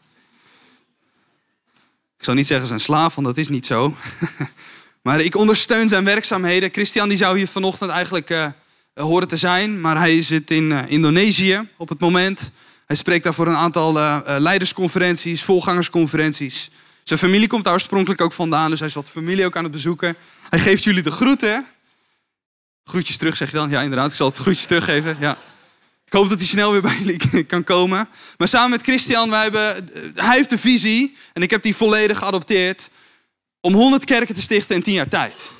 Ik 2.18 2.24
zou 2.24 2.36
niet 2.36 2.46
zeggen 2.46 2.66
zijn 2.66 2.80
slaaf, 2.80 3.14
want 3.14 3.26
dat 3.26 3.36
is 3.36 3.48
niet 3.48 3.66
zo. 3.66 3.96
maar 5.02 5.20
ik 5.20 5.36
ondersteun 5.36 5.88
zijn 5.88 6.04
werkzaamheden. 6.04 6.72
Christian 6.72 7.08
die 7.08 7.18
zou 7.18 7.36
hier 7.36 7.48
vanochtend 7.48 7.90
eigenlijk 7.90 8.30
uh, 8.30 8.46
horen 8.94 9.28
te 9.28 9.36
zijn, 9.36 9.80
maar 9.80 9.98
hij 9.98 10.22
zit 10.22 10.50
in 10.50 10.72
Indonesië 10.88 11.68
op 11.76 11.88
het 11.88 12.00
moment. 12.00 12.50
Hij 12.86 12.96
spreekt 12.96 13.24
daar 13.24 13.34
voor 13.34 13.46
een 13.46 13.56
aantal 13.56 13.92
leidersconferenties, 14.40 15.42
volgangersconferenties. 15.42 16.70
Zijn 17.02 17.18
familie 17.18 17.48
komt 17.48 17.64
daar 17.64 17.72
oorspronkelijk 17.72 18.20
ook 18.20 18.32
vandaan, 18.32 18.70
dus 18.70 18.78
hij 18.78 18.88
is 18.88 18.94
wat 18.94 19.10
familie 19.10 19.44
ook 19.44 19.56
aan 19.56 19.62
het 19.62 19.72
bezoeken. 19.72 20.16
Hij 20.48 20.58
geeft 20.58 20.84
jullie 20.84 21.02
de 21.02 21.10
groeten. 21.10 21.66
Groetjes 22.88 23.16
terug, 23.16 23.36
zeg 23.36 23.50
je 23.50 23.56
dan? 23.56 23.70
Ja, 23.70 23.82
inderdaad. 23.82 24.10
Ik 24.10 24.16
zal 24.16 24.28
het 24.28 24.36
groetjes 24.36 24.66
teruggeven. 24.66 25.16
Ja. 25.20 25.38
Ik 26.04 26.12
hoop 26.12 26.28
dat 26.28 26.38
hij 26.38 26.46
snel 26.46 26.72
weer 26.72 26.82
bij 26.90 26.98
jullie 27.02 27.44
kan 27.44 27.64
komen. 27.64 28.08
Maar 28.38 28.48
samen 28.48 28.70
met 28.70 28.82
Christian, 28.82 29.30
wij 29.30 29.42
hebben, 29.42 29.90
hij 30.14 30.36
heeft 30.36 30.50
de 30.50 30.58
visie, 30.58 31.16
en 31.32 31.42
ik 31.42 31.50
heb 31.50 31.62
die 31.62 31.76
volledig 31.76 32.18
geadopteerd, 32.18 32.90
om 33.60 33.74
100 33.74 34.04
kerken 34.04 34.34
te 34.34 34.40
stichten 34.42 34.76
in 34.76 34.82
10 34.82 34.94
jaar 34.94 35.08
tijd. 35.08 35.50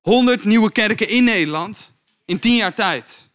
100 0.00 0.44
nieuwe 0.44 0.72
kerken 0.72 1.08
in 1.08 1.24
Nederland 1.24 1.92
in 2.24 2.38
10 2.38 2.56
jaar 2.56 2.74
tijd. 2.74 3.28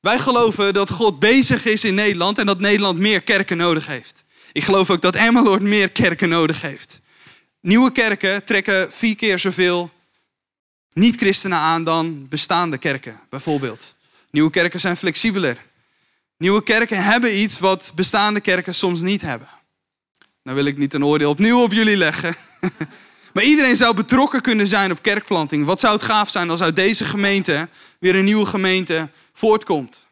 Wij 0.00 0.18
geloven 0.18 0.74
dat 0.74 0.90
God 0.90 1.18
bezig 1.18 1.64
is 1.64 1.84
in 1.84 1.94
Nederland 1.94 2.38
en 2.38 2.46
dat 2.46 2.60
Nederland 2.60 2.98
meer 2.98 3.20
kerken 3.20 3.56
nodig 3.56 3.86
heeft. 3.86 4.24
Ik 4.52 4.64
geloof 4.64 4.90
ook 4.90 5.00
dat 5.00 5.14
Emmeloord 5.14 5.62
meer 5.62 5.88
kerken 5.88 6.28
nodig 6.28 6.60
heeft. 6.60 7.00
Nieuwe 7.60 7.92
kerken 7.92 8.44
trekken 8.44 8.92
vier 8.92 9.16
keer 9.16 9.38
zoveel 9.38 9.90
niet-christenen 10.96 11.58
aan 11.58 11.84
dan 11.84 12.28
bestaande 12.28 12.78
kerken, 12.78 13.20
bijvoorbeeld. 13.30 13.94
Nieuwe 14.30 14.50
kerken 14.50 14.80
zijn 14.80 14.96
flexibeler. 14.96 15.56
Nieuwe 16.38 16.62
kerken 16.62 17.04
hebben 17.04 17.38
iets 17.38 17.58
wat 17.58 17.92
bestaande 17.94 18.40
kerken 18.40 18.74
soms 18.74 19.00
niet 19.00 19.22
hebben. 19.22 19.48
Nou 20.42 20.56
wil 20.56 20.66
ik 20.66 20.78
niet 20.78 20.94
een 20.94 21.04
oordeel 21.04 21.30
opnieuw 21.30 21.62
op 21.62 21.72
jullie 21.72 21.96
leggen. 21.96 22.34
Maar 23.32 23.44
iedereen 23.44 23.76
zou 23.76 23.94
betrokken 23.94 24.40
kunnen 24.40 24.66
zijn 24.66 24.90
op 24.90 25.02
kerkplanting. 25.02 25.64
Wat 25.64 25.80
zou 25.80 25.94
het 25.94 26.02
gaaf 26.02 26.30
zijn 26.30 26.50
als 26.50 26.60
uit 26.60 26.76
deze 26.76 27.04
gemeente 27.04 27.68
weer 27.98 28.14
een 28.14 28.24
nieuwe 28.24 28.46
gemeente 28.46 29.10
voortkomt. 29.32 30.06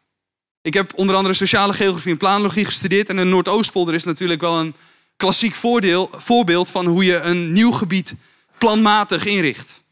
Ik 0.61 0.73
heb 0.73 0.93
onder 0.95 1.15
andere 1.15 1.33
sociale 1.33 1.73
geografie 1.73 2.11
en 2.11 2.17
planologie 2.17 2.65
gestudeerd. 2.65 3.09
En 3.09 3.15
de 3.15 3.23
Noordoostpolder 3.23 3.93
is 3.93 4.03
natuurlijk 4.03 4.41
wel 4.41 4.59
een 4.59 4.75
klassiek 5.17 5.55
voordeel, 5.55 6.09
voorbeeld 6.11 6.69
van 6.69 6.85
hoe 6.85 7.05
je 7.05 7.19
een 7.19 7.53
nieuw 7.53 7.71
gebied 7.71 8.13
planmatig 8.57 9.25
inricht. 9.25 9.83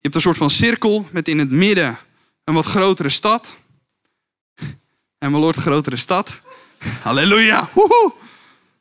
Je 0.00 0.06
hebt 0.08 0.14
een 0.14 0.20
soort 0.20 0.36
van 0.36 0.50
cirkel 0.50 1.08
met 1.10 1.28
in 1.28 1.38
het 1.38 1.50
midden 1.50 1.98
een 2.44 2.54
wat 2.54 2.66
grotere 2.66 3.08
stad. 3.08 3.56
En 5.18 5.30
mijn 5.30 5.42
Lord, 5.42 5.56
grotere 5.56 5.96
stad. 5.96 6.40
Halleluja. 7.02 7.70
Woehoe. 7.72 8.12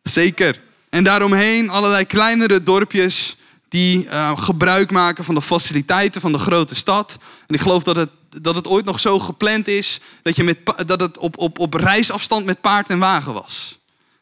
Zeker. 0.04 0.62
En 0.90 1.04
daaromheen 1.04 1.70
allerlei 1.70 2.06
kleinere 2.06 2.64
dorpjes 2.64 3.38
die 3.70 4.06
uh, 4.06 4.38
gebruik 4.38 4.92
maken 4.92 5.24
van 5.26 5.36
de 5.36 5.42
faciliteiten 5.42 6.22
van 6.22 6.32
de 6.32 6.38
grote 6.38 6.76
stad. 6.76 7.18
En 7.48 7.56
ik 7.56 7.62
geloof 7.62 7.84
dat 7.84 7.96
het, 7.96 8.10
dat 8.42 8.56
het 8.56 8.68
ooit 8.68 8.86
nog 8.86 9.00
zo 9.00 9.20
gepland 9.20 9.68
is 9.68 10.00
dat, 10.22 10.36
je 10.36 10.44
met, 10.44 10.58
dat 10.86 11.00
het 11.00 11.18
op, 11.18 11.38
op, 11.38 11.60
op 11.60 11.74
reisafstand 11.74 12.46
met 12.46 12.62
paard 12.62 12.90
en 12.90 13.00
wagen 13.00 13.34
was. 13.34 13.80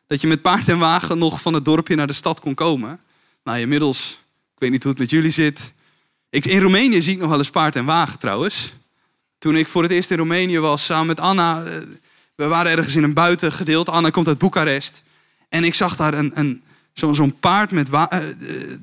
Dat 0.08 0.22
je 0.22 0.28
met 0.28 0.42
paard 0.42 0.70
en 0.70 0.80
wagen 0.80 1.18
nog 1.18 1.42
van 1.42 1.54
het 1.54 1.66
dorpje 1.66 1.96
naar 1.96 2.08
de 2.08 2.14
stad 2.14 2.40
kon 2.40 2.54
komen. 2.54 3.00
Nou, 3.44 3.60
inmiddels, 3.60 4.20
ik 4.54 4.60
weet 4.60 4.72
niet 4.72 4.84
hoe 4.84 4.92
het 4.92 5.02
met 5.02 5.10
jullie 5.10 5.32
zit. 5.32 5.76
Ik, 6.30 6.46
in 6.46 6.62
Roemenië 6.62 7.02
zie 7.02 7.14
ik 7.14 7.20
nog 7.20 7.30
wel 7.30 7.38
eens 7.38 7.50
paard 7.50 7.76
en 7.76 7.86
wagen 7.86 8.20
trouwens. 8.20 8.74
Toen 9.38 9.56
ik 9.56 9.68
voor 9.68 9.84
het 9.84 9.92
eerst 9.92 10.12
in 10.12 10.18
Roemenië 10.18 10.60
was, 10.60 10.86
samen 10.86 11.08
met 11.08 11.20
Anna. 11.20 11.64
Eh, 11.64 11.78
we 12.36 12.46
waren 12.46 12.72
ergens 12.72 12.96
in 12.96 13.04
een 13.04 13.14
buitengedeelte. 13.14 13.92
Anna 13.92 14.10
komt 14.10 14.28
uit 14.28 14.38
Boekarest. 14.38 15.04
En 15.50 15.64
ik 15.64 15.74
zag 15.74 15.96
daar 15.96 16.14
een, 16.14 16.32
een, 16.34 16.64
zo'n 16.94 17.40
paard 17.40 17.72
met 17.72 17.90
eh, 17.90 18.20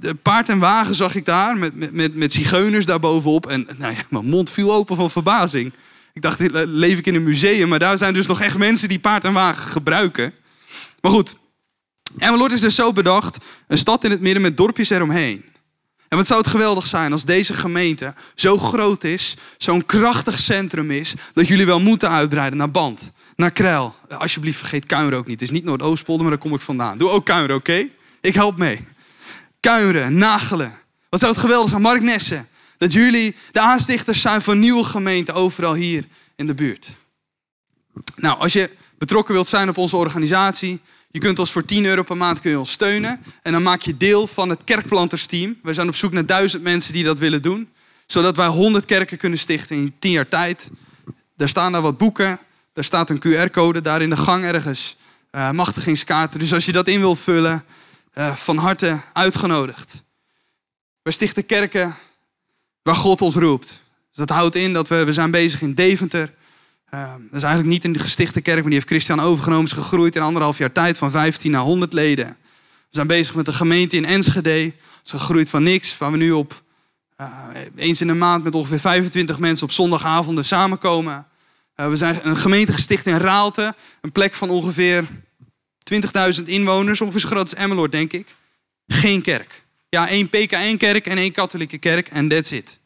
de 0.00 0.14
paard 0.22 0.48
en 0.48 0.58
wagen 0.58 0.94
zag 0.94 1.14
ik 1.14 1.24
daar. 1.24 1.56
Met, 1.56 1.92
met, 1.92 2.14
met, 2.14 2.32
zigeuners 2.32 2.86
daarbovenop. 2.86 3.46
En 3.46 3.66
nou 3.78 3.94
ja, 3.94 4.02
mijn 4.08 4.26
mond 4.26 4.50
viel 4.50 4.72
open 4.72 4.96
van 4.96 5.10
verbazing. 5.10 5.72
Ik 6.12 6.22
dacht, 6.22 6.40
leef 6.66 6.98
ik 6.98 7.06
in 7.06 7.14
een 7.14 7.22
museum. 7.22 7.68
Maar 7.68 7.78
daar 7.78 7.98
zijn 7.98 8.14
dus 8.14 8.26
nog 8.26 8.40
echt 8.40 8.58
mensen 8.58 8.88
die 8.88 8.98
paard 8.98 9.24
en 9.24 9.32
wagen 9.32 9.70
gebruiken. 9.70 10.34
Maar 11.00 11.12
goed. 11.12 11.36
Emmeloord 12.18 12.52
is 12.52 12.60
dus 12.60 12.74
zo 12.74 12.92
bedacht. 12.92 13.38
Een 13.66 13.78
stad 13.78 14.04
in 14.04 14.10
het 14.10 14.20
midden 14.20 14.42
met 14.42 14.56
dorpjes 14.56 14.90
eromheen. 14.90 15.44
En 16.14 16.20
wat 16.20 16.28
zou 16.28 16.40
het 16.40 16.50
geweldig 16.50 16.86
zijn 16.86 17.12
als 17.12 17.24
deze 17.24 17.54
gemeente 17.54 18.14
zo 18.34 18.58
groot 18.58 19.04
is, 19.04 19.36
zo'n 19.58 19.86
krachtig 19.86 20.40
centrum 20.40 20.90
is, 20.90 21.14
dat 21.32 21.48
jullie 21.48 21.66
wel 21.66 21.80
moeten 21.80 22.10
uitbreiden 22.10 22.58
naar 22.58 22.70
Band, 22.70 23.10
naar 23.36 23.50
Kruil. 23.50 23.94
Alsjeblieft 24.08 24.58
vergeet 24.58 24.86
Kuinro 24.86 25.16
ook 25.16 25.26
niet. 25.26 25.40
Het 25.40 25.48
is 25.48 25.54
niet 25.54 25.64
Noordoostpolder, 25.64 26.22
maar 26.22 26.32
daar 26.32 26.42
kom 26.42 26.54
ik 26.54 26.60
vandaan. 26.60 26.98
Doe 26.98 27.08
ook 27.08 27.24
Kuinro, 27.24 27.54
oké? 27.54 27.88
Ik 28.20 28.34
help 28.34 28.58
mee. 28.58 28.80
Kuinren, 29.60 30.18
Nagelen. 30.18 30.72
Wat 31.08 31.20
zou 31.20 31.32
het 31.32 31.40
geweldig 31.40 31.70
zijn, 31.70 31.82
Mark 31.82 32.02
Nessen. 32.02 32.48
Dat 32.78 32.92
jullie 32.92 33.36
de 33.52 33.60
aanstichters 33.60 34.20
zijn 34.20 34.42
van 34.42 34.58
nieuwe 34.58 34.84
gemeenten 34.84 35.34
overal 35.34 35.74
hier 35.74 36.04
in 36.36 36.46
de 36.46 36.54
buurt. 36.54 36.96
Nou, 38.16 38.38
als 38.38 38.52
je 38.52 38.70
betrokken 38.98 39.34
wilt 39.34 39.48
zijn 39.48 39.68
op 39.68 39.78
onze 39.78 39.96
organisatie, 39.96 40.80
je 41.14 41.20
kunt 41.20 41.38
ons 41.38 41.52
voor 41.52 41.64
10 41.64 41.84
euro 41.84 42.02
per 42.02 42.16
maand 42.16 42.40
kun 42.40 42.50
je 42.50 42.58
ons 42.58 42.70
steunen. 42.70 43.20
En 43.42 43.52
dan 43.52 43.62
maak 43.62 43.80
je 43.80 43.96
deel 43.96 44.26
van 44.26 44.48
het 44.48 44.64
kerkplantersteam. 44.64 45.56
We 45.62 45.74
zijn 45.74 45.88
op 45.88 45.94
zoek 45.94 46.12
naar 46.12 46.26
duizend 46.26 46.62
mensen 46.62 46.92
die 46.92 47.04
dat 47.04 47.18
willen 47.18 47.42
doen. 47.42 47.68
Zodat 48.06 48.36
wij 48.36 48.46
100 48.46 48.84
kerken 48.84 49.18
kunnen 49.18 49.38
stichten 49.38 49.76
in 49.76 49.94
10 49.98 50.10
jaar 50.10 50.28
tijd. 50.28 50.70
Daar 51.36 51.48
staan 51.48 51.72
daar 51.72 51.82
wat 51.82 51.98
boeken. 51.98 52.38
Daar 52.72 52.84
staat 52.84 53.10
een 53.10 53.22
QR-code 53.26 53.80
daar 53.80 54.02
in 54.02 54.10
de 54.10 54.16
gang 54.16 54.44
ergens. 54.44 54.96
Uh, 55.32 55.50
machtigingskaarten. 55.50 56.38
Dus 56.38 56.52
als 56.52 56.64
je 56.64 56.72
dat 56.72 56.88
in 56.88 57.00
wil 57.00 57.16
vullen, 57.16 57.64
uh, 58.14 58.34
van 58.36 58.56
harte 58.56 59.00
uitgenodigd. 59.12 60.02
We 61.02 61.10
stichten 61.10 61.46
kerken 61.46 61.94
waar 62.82 62.96
God 62.96 63.22
ons 63.22 63.34
roept. 63.34 63.68
Dus 64.08 64.26
dat 64.26 64.28
houdt 64.28 64.54
in 64.54 64.72
dat 64.72 64.88
we, 64.88 65.04
we 65.04 65.12
zijn 65.12 65.30
bezig 65.30 65.62
in 65.62 65.74
Deventer. 65.74 66.32
Uh, 66.94 67.12
dat 67.12 67.34
is 67.34 67.42
eigenlijk 67.42 67.72
niet 67.72 67.84
in 67.84 67.92
de 67.92 67.98
gestichte 67.98 68.40
kerk, 68.40 68.56
maar 68.56 68.64
die 68.64 68.74
heeft 68.74 68.88
Christian 68.88 69.20
overgenomen. 69.20 69.64
Is 69.64 69.72
gegroeid 69.72 70.16
in 70.16 70.22
anderhalf 70.22 70.58
jaar 70.58 70.72
tijd 70.72 70.98
van 70.98 71.10
15 71.10 71.50
naar 71.50 71.62
100 71.62 71.92
leden. 71.92 72.26
We 72.26 72.90
zijn 72.90 73.06
bezig 73.06 73.34
met 73.34 73.46
een 73.46 73.54
gemeente 73.54 73.96
in 73.96 74.04
Enschede. 74.04 74.64
Dat 74.64 74.74
is 75.04 75.10
gegroeid 75.10 75.50
van 75.50 75.62
niks, 75.62 75.98
waar 75.98 76.10
we 76.10 76.16
nu 76.16 76.32
op 76.32 76.62
uh, 77.20 77.28
eens 77.76 78.00
in 78.00 78.06
de 78.06 78.14
maand 78.14 78.44
met 78.44 78.54
ongeveer 78.54 78.80
25 78.80 79.38
mensen 79.38 79.66
op 79.66 79.72
zondagavonden 79.72 80.44
samenkomen. 80.44 81.26
Uh, 81.76 81.88
we 81.88 81.96
zijn 81.96 82.28
een 82.28 82.36
gemeente 82.36 82.72
gesticht 82.72 83.06
in 83.06 83.16
Raalte. 83.16 83.74
Een 84.00 84.12
plek 84.12 84.34
van 84.34 84.50
ongeveer 84.50 85.04
20.000 86.38 86.44
inwoners, 86.44 87.00
ongeveer 87.00 87.20
zo 87.20 87.28
groot 87.28 87.42
als 87.42 87.54
Emmeloord, 87.54 87.92
denk 87.92 88.12
ik. 88.12 88.36
Geen 88.86 89.22
kerk. 89.22 89.64
Ja, 89.88 90.08
één 90.08 90.28
PKN-kerk 90.28 91.06
en 91.06 91.18
één 91.18 91.32
katholieke 91.32 91.78
kerk 91.78 92.08
en 92.08 92.28
that's 92.28 92.50
it. 92.50 92.80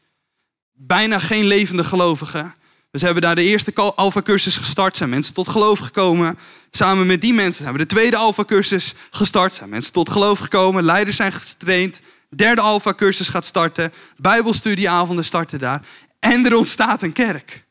Bijna 0.72 1.18
geen 1.18 1.44
levende 1.44 1.84
gelovigen. 1.84 2.54
Dus 2.98 3.06
hebben 3.06 3.26
daar 3.26 3.34
de 3.34 3.50
eerste 3.50 3.74
Alpha-cursus 3.74 4.56
gestart, 4.56 4.96
zijn 4.96 5.10
mensen 5.10 5.34
tot 5.34 5.48
geloof 5.48 5.78
gekomen. 5.78 6.38
Samen 6.70 7.06
met 7.06 7.20
die 7.20 7.34
mensen 7.34 7.64
hebben 7.64 7.82
we 7.82 7.88
de 7.88 7.94
tweede 7.94 8.16
Alpha-cursus 8.16 8.94
gestart, 9.10 9.54
zijn 9.54 9.68
mensen 9.68 9.92
tot 9.92 10.10
geloof 10.10 10.38
gekomen. 10.38 10.84
Leiders 10.84 11.16
zijn 11.16 11.32
getraind. 11.32 12.00
Derde 12.36 12.60
Alpha-cursus 12.60 13.28
gaat 13.28 13.44
starten. 13.44 13.92
Bijbelstudieavonden 14.16 15.24
starten 15.24 15.58
daar. 15.58 15.82
En 16.18 16.46
er 16.46 16.54
ontstaat 16.54 17.02
een 17.02 17.12
kerk. 17.12 17.64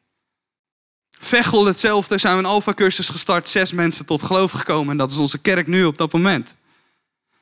Vechel 1.20 1.66
hetzelfde, 1.66 2.18
zijn 2.18 2.34
we 2.34 2.40
een 2.40 2.46
Alpha-cursus 2.46 3.10
gestart. 3.10 3.50
Zes 3.50 3.72
mensen 3.72 4.06
tot 4.06 4.22
geloof 4.22 4.52
gekomen. 4.52 4.92
En 4.92 4.98
dat 4.98 5.12
is 5.12 5.18
onze 5.18 5.38
kerk 5.38 5.68
nu 5.68 5.86
op 5.86 5.98
dat 5.98 6.14
moment. 6.14 6.56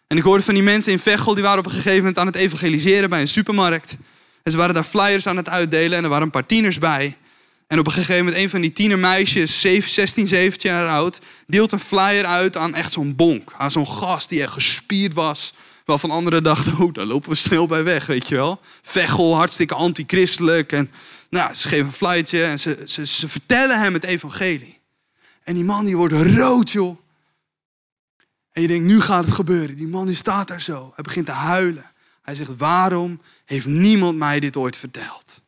En 0.07 0.17
ik 0.17 0.23
hoorde 0.23 0.43
van 0.43 0.53
die 0.53 0.63
mensen 0.63 0.91
in 0.91 0.99
Vechel, 0.99 1.33
die 1.33 1.43
waren 1.43 1.59
op 1.59 1.65
een 1.65 1.71
gegeven 1.71 1.97
moment 1.97 2.17
aan 2.17 2.27
het 2.27 2.35
evangeliseren 2.35 3.09
bij 3.09 3.21
een 3.21 3.27
supermarkt. 3.27 3.97
En 4.43 4.51
ze 4.51 4.57
waren 4.57 4.73
daar 4.73 4.83
flyers 4.83 5.27
aan 5.27 5.37
het 5.37 5.49
uitdelen 5.49 5.97
en 5.97 6.03
er 6.03 6.09
waren 6.09 6.25
een 6.25 6.31
paar 6.31 6.45
tieners 6.45 6.79
bij. 6.79 7.17
En 7.67 7.79
op 7.79 7.86
een 7.86 7.91
gegeven 7.91 8.25
moment, 8.25 8.43
een 8.43 8.50
van 8.50 8.62
die 8.62 8.74
tienermeisjes, 8.74 9.62
16, 9.62 10.27
17 10.27 10.69
jaar 10.69 10.88
oud, 10.88 11.19
deelt 11.48 11.72
een 11.72 11.79
flyer 11.79 12.25
uit 12.25 12.57
aan 12.57 12.75
echt 12.75 12.91
zo'n 12.91 13.15
bonk. 13.15 13.53
Aan 13.57 13.72
zo'n 13.72 13.88
gast 13.88 14.29
die 14.29 14.41
echt 14.41 14.53
gespierd 14.53 15.13
was. 15.13 15.53
Waarvan 15.86 16.12
anderen 16.12 16.43
dachten, 16.43 16.77
oh, 16.79 16.93
daar 16.93 17.05
lopen 17.05 17.29
we 17.29 17.36
snel 17.36 17.67
bij 17.67 17.84
weg, 17.84 18.05
weet 18.05 18.27
je 18.27 18.36
wel. 18.36 18.60
Vechel, 18.81 19.36
hartstikke 19.36 19.75
antichristelijk. 19.75 20.72
En 20.72 20.91
nou, 21.29 21.53
ze 21.53 21.67
geven 21.67 21.86
een 21.86 21.91
flyertje 21.91 22.43
en 22.43 22.60
ze, 22.60 22.81
ze, 22.86 23.05
ze 23.05 23.29
vertellen 23.29 23.79
hem 23.79 23.93
het 23.93 24.03
evangelie. 24.03 24.79
En 25.43 25.55
die 25.55 25.63
man 25.63 25.86
die 25.86 25.98
wordt 25.98 26.13
rood, 26.13 26.72
joh. 26.72 26.98
En 28.51 28.62
je 28.62 28.67
denkt, 28.67 28.86
nu 28.86 29.01
gaat 29.01 29.25
het 29.25 29.34
gebeuren. 29.34 29.75
Die 29.75 29.88
man 29.88 30.05
die 30.05 30.15
staat 30.15 30.48
daar 30.48 30.62
zo. 30.62 30.91
Hij 30.95 31.03
begint 31.03 31.25
te 31.25 31.31
huilen. 31.31 31.91
Hij 32.22 32.36
zegt, 32.36 32.57
waarom 32.57 33.22
heeft 33.45 33.65
niemand 33.65 34.17
mij 34.17 34.39
dit 34.39 34.55
ooit 34.55 34.77
verteld? 34.77 35.41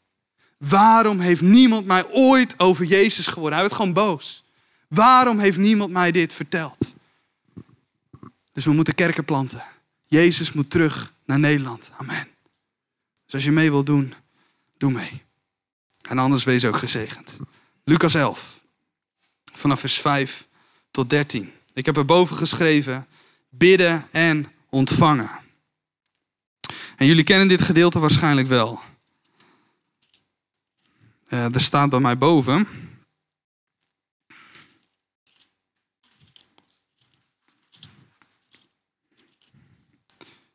Waarom 0.58 1.20
heeft 1.20 1.42
niemand 1.42 1.86
mij 1.86 2.06
ooit 2.12 2.60
over 2.60 2.86
Jezus 2.86 3.28
gehoord? 3.28 3.54
Hij 3.54 3.62
werd 3.62 3.74
gewoon 3.74 3.94
boos. 3.94 4.44
Waarom 4.88 5.40
heeft 5.40 5.58
niemand 5.58 5.92
mij 5.92 6.12
dit 6.12 6.34
verteld? 6.34 6.94
Dus 8.54 8.66
we 8.66 8.72
moeten 8.72 8.96
kerken 8.96 9.26
planten. 9.26 9.64
Jezus 10.08 10.52
moet 10.52 10.70
terug 10.70 11.14
naar 11.26 11.40
Nederland. 11.40 11.92
Amen. 11.98 12.28
Dus 13.26 13.34
als 13.34 13.44
je 13.44 13.52
mee 13.52 13.72
wilt 13.72 13.86
doen, 13.86 14.14
doe 14.78 14.92
mee. 14.92 15.22
En 16.02 16.18
anders 16.18 16.44
wees 16.44 16.66
ook 16.66 16.78
gezegend. 16.78 17.38
Lucas 17.84 18.14
11, 18.14 18.64
vanaf 19.54 19.80
vers 19.80 20.00
5 20.00 20.48
tot 20.92 21.10
13. 21.10 21.54
Ik 21.74 21.86
heb 21.86 21.98
erboven 21.98 22.38
geschreven, 22.38 23.08
bidden 23.50 24.08
en 24.12 24.52
ontvangen. 24.70 25.30
En 26.96 27.06
jullie 27.06 27.24
kennen 27.24 27.48
dit 27.48 27.62
gedeelte 27.62 28.00
waarschijnlijk 28.00 28.48
wel. 28.48 28.82
Uh, 31.30 31.54
er 31.56 31.62
staat 31.62 31.90
bij 31.90 32.00
mij 32.00 32.18
boven. 32.18 32.68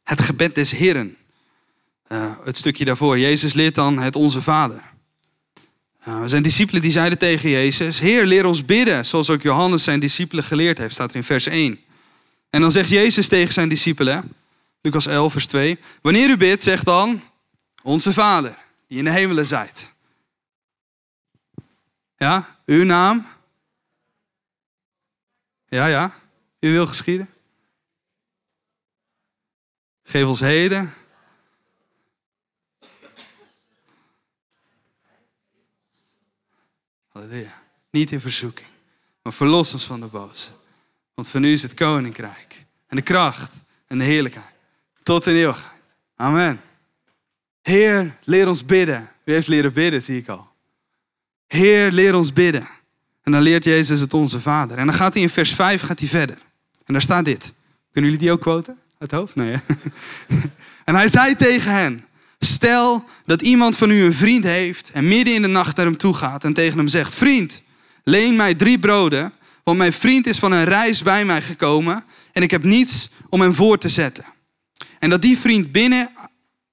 Het 0.02 0.22
gebed 0.22 0.54
des 0.54 0.70
Heren. 0.70 1.16
Uh, 2.08 2.34
het 2.44 2.56
stukje 2.56 2.84
daarvoor. 2.84 3.18
Jezus 3.18 3.52
leert 3.52 3.74
dan 3.74 3.98
het 3.98 4.16
Onze 4.16 4.42
Vader. 4.42 4.82
Uh, 6.08 6.22
zijn 6.26 6.42
discipelen 6.42 6.82
die 6.82 6.90
zeiden 6.90 7.18
tegen 7.18 7.50
Jezus: 7.50 7.98
Heer, 7.98 8.26
leer 8.26 8.46
ons 8.46 8.64
bidden, 8.64 9.06
zoals 9.06 9.30
ook 9.30 9.42
Johannes 9.42 9.84
zijn 9.84 10.00
discipelen 10.00 10.44
geleerd 10.44 10.78
heeft, 10.78 10.94
staat 10.94 11.10
er 11.10 11.16
in 11.16 11.24
vers 11.24 11.46
1. 11.46 11.80
En 12.50 12.60
dan 12.60 12.72
zegt 12.72 12.88
Jezus 12.88 13.28
tegen 13.28 13.52
zijn 13.52 13.68
discipelen, 13.68 14.32
Lucas 14.80 15.06
11, 15.06 15.32
vers 15.32 15.46
2: 15.46 15.78
Wanneer 16.02 16.28
u 16.28 16.36
bidt, 16.36 16.62
zeg 16.62 16.84
dan: 16.84 17.22
Onze 17.82 18.12
Vader, 18.12 18.56
die 18.88 18.98
in 18.98 19.04
de 19.04 19.10
hemelen 19.10 19.46
zijt. 19.46 19.91
Ja, 22.22 22.58
uw 22.66 22.84
naam? 22.84 23.26
Ja, 25.68 25.86
ja. 25.86 26.14
U 26.60 26.72
wil 26.72 26.86
geschieden? 26.86 27.28
Geef 30.02 30.26
ons 30.26 30.40
heden. 30.40 30.94
Halleluja. 37.08 37.62
Niet 37.90 38.12
in 38.12 38.20
verzoeking, 38.20 38.68
maar 39.22 39.32
verlos 39.32 39.72
ons 39.72 39.84
van 39.84 40.00
de 40.00 40.06
boze. 40.06 40.50
Want 41.14 41.28
van 41.28 41.44
u 41.44 41.52
is 41.52 41.62
het 41.62 41.74
koninkrijk 41.74 42.64
en 42.86 42.96
de 42.96 43.02
kracht 43.02 43.52
en 43.86 43.98
de 43.98 44.04
heerlijkheid 44.04 44.54
tot 45.02 45.26
in 45.26 45.34
eeuwigheid. 45.34 45.82
Amen. 46.16 46.60
Heer, 47.62 48.18
leer 48.24 48.48
ons 48.48 48.64
bidden. 48.64 49.10
Wie 49.24 49.34
heeft 49.34 49.48
leren 49.48 49.72
bidden, 49.72 50.02
zie 50.02 50.18
ik 50.18 50.28
al. 50.28 50.51
Heer, 51.52 51.90
leer 51.90 52.14
ons 52.14 52.32
bidden. 52.32 52.68
En 53.22 53.32
dan 53.32 53.42
leert 53.42 53.64
Jezus 53.64 54.00
het 54.00 54.14
onze 54.14 54.40
Vader. 54.40 54.78
En 54.78 54.86
dan 54.86 54.94
gaat 54.94 55.12
hij 55.12 55.22
in 55.22 55.30
vers 55.30 55.52
5 55.52 55.82
gaat 55.82 55.98
hij 55.98 56.08
verder. 56.08 56.36
En 56.84 56.92
daar 56.92 57.02
staat 57.02 57.24
dit. 57.24 57.52
Kunnen 57.92 58.10
jullie 58.10 58.26
die 58.26 58.32
ook 58.32 58.40
quoten? 58.40 58.78
Uit 58.98 59.10
het 59.10 59.20
hoofd? 59.20 59.34
Nee. 59.34 59.56
en 60.84 60.94
hij 60.94 61.08
zei 61.08 61.36
tegen 61.36 61.72
hen: 61.72 62.04
Stel 62.38 63.04
dat 63.26 63.42
iemand 63.42 63.76
van 63.76 63.90
u 63.90 64.02
een 64.02 64.14
vriend 64.14 64.44
heeft 64.44 64.90
en 64.90 65.08
midden 65.08 65.34
in 65.34 65.42
de 65.42 65.48
nacht 65.48 65.76
naar 65.76 65.86
hem 65.86 65.96
toe 65.96 66.14
gaat 66.14 66.44
en 66.44 66.54
tegen 66.54 66.78
hem 66.78 66.88
zegt: 66.88 67.14
Vriend, 67.14 67.62
leen 68.04 68.36
mij 68.36 68.54
drie 68.54 68.78
broden, 68.78 69.32
want 69.64 69.78
mijn 69.78 69.92
vriend 69.92 70.26
is 70.26 70.38
van 70.38 70.52
een 70.52 70.64
reis 70.64 71.02
bij 71.02 71.24
mij 71.24 71.42
gekomen 71.42 72.04
en 72.32 72.42
ik 72.42 72.50
heb 72.50 72.64
niets 72.64 73.10
om 73.28 73.40
hem 73.40 73.54
voor 73.54 73.78
te 73.78 73.88
zetten. 73.88 74.24
En 74.98 75.10
dat 75.10 75.22
die 75.22 75.38
vriend 75.38 75.72
binnen 75.72 76.10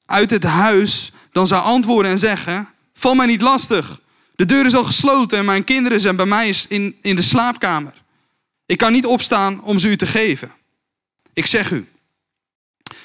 uit 0.05 0.29
het 0.29 0.43
huis 0.43 1.11
dan 1.31 1.47
zou 1.47 1.63
antwoorden 1.63 2.11
en 2.11 2.19
zeggen: 2.19 2.69
Val 2.93 3.13
mij 3.13 3.25
niet 3.25 3.41
lastig. 3.41 3.99
De 4.39 4.45
deur 4.45 4.65
is 4.65 4.75
al 4.75 4.83
gesloten 4.83 5.37
en 5.37 5.45
mijn 5.45 5.63
kinderen 5.63 6.01
zijn 6.01 6.15
bij 6.15 6.25
mij 6.25 6.55
in, 6.67 6.97
in 7.01 7.15
de 7.15 7.21
slaapkamer. 7.21 8.03
Ik 8.65 8.77
kan 8.77 8.91
niet 8.91 9.05
opstaan 9.05 9.63
om 9.63 9.79
ze 9.79 9.87
u 9.87 9.97
te 9.97 10.07
geven. 10.07 10.51
Ik 11.33 11.45
zeg 11.45 11.71
u, 11.71 11.89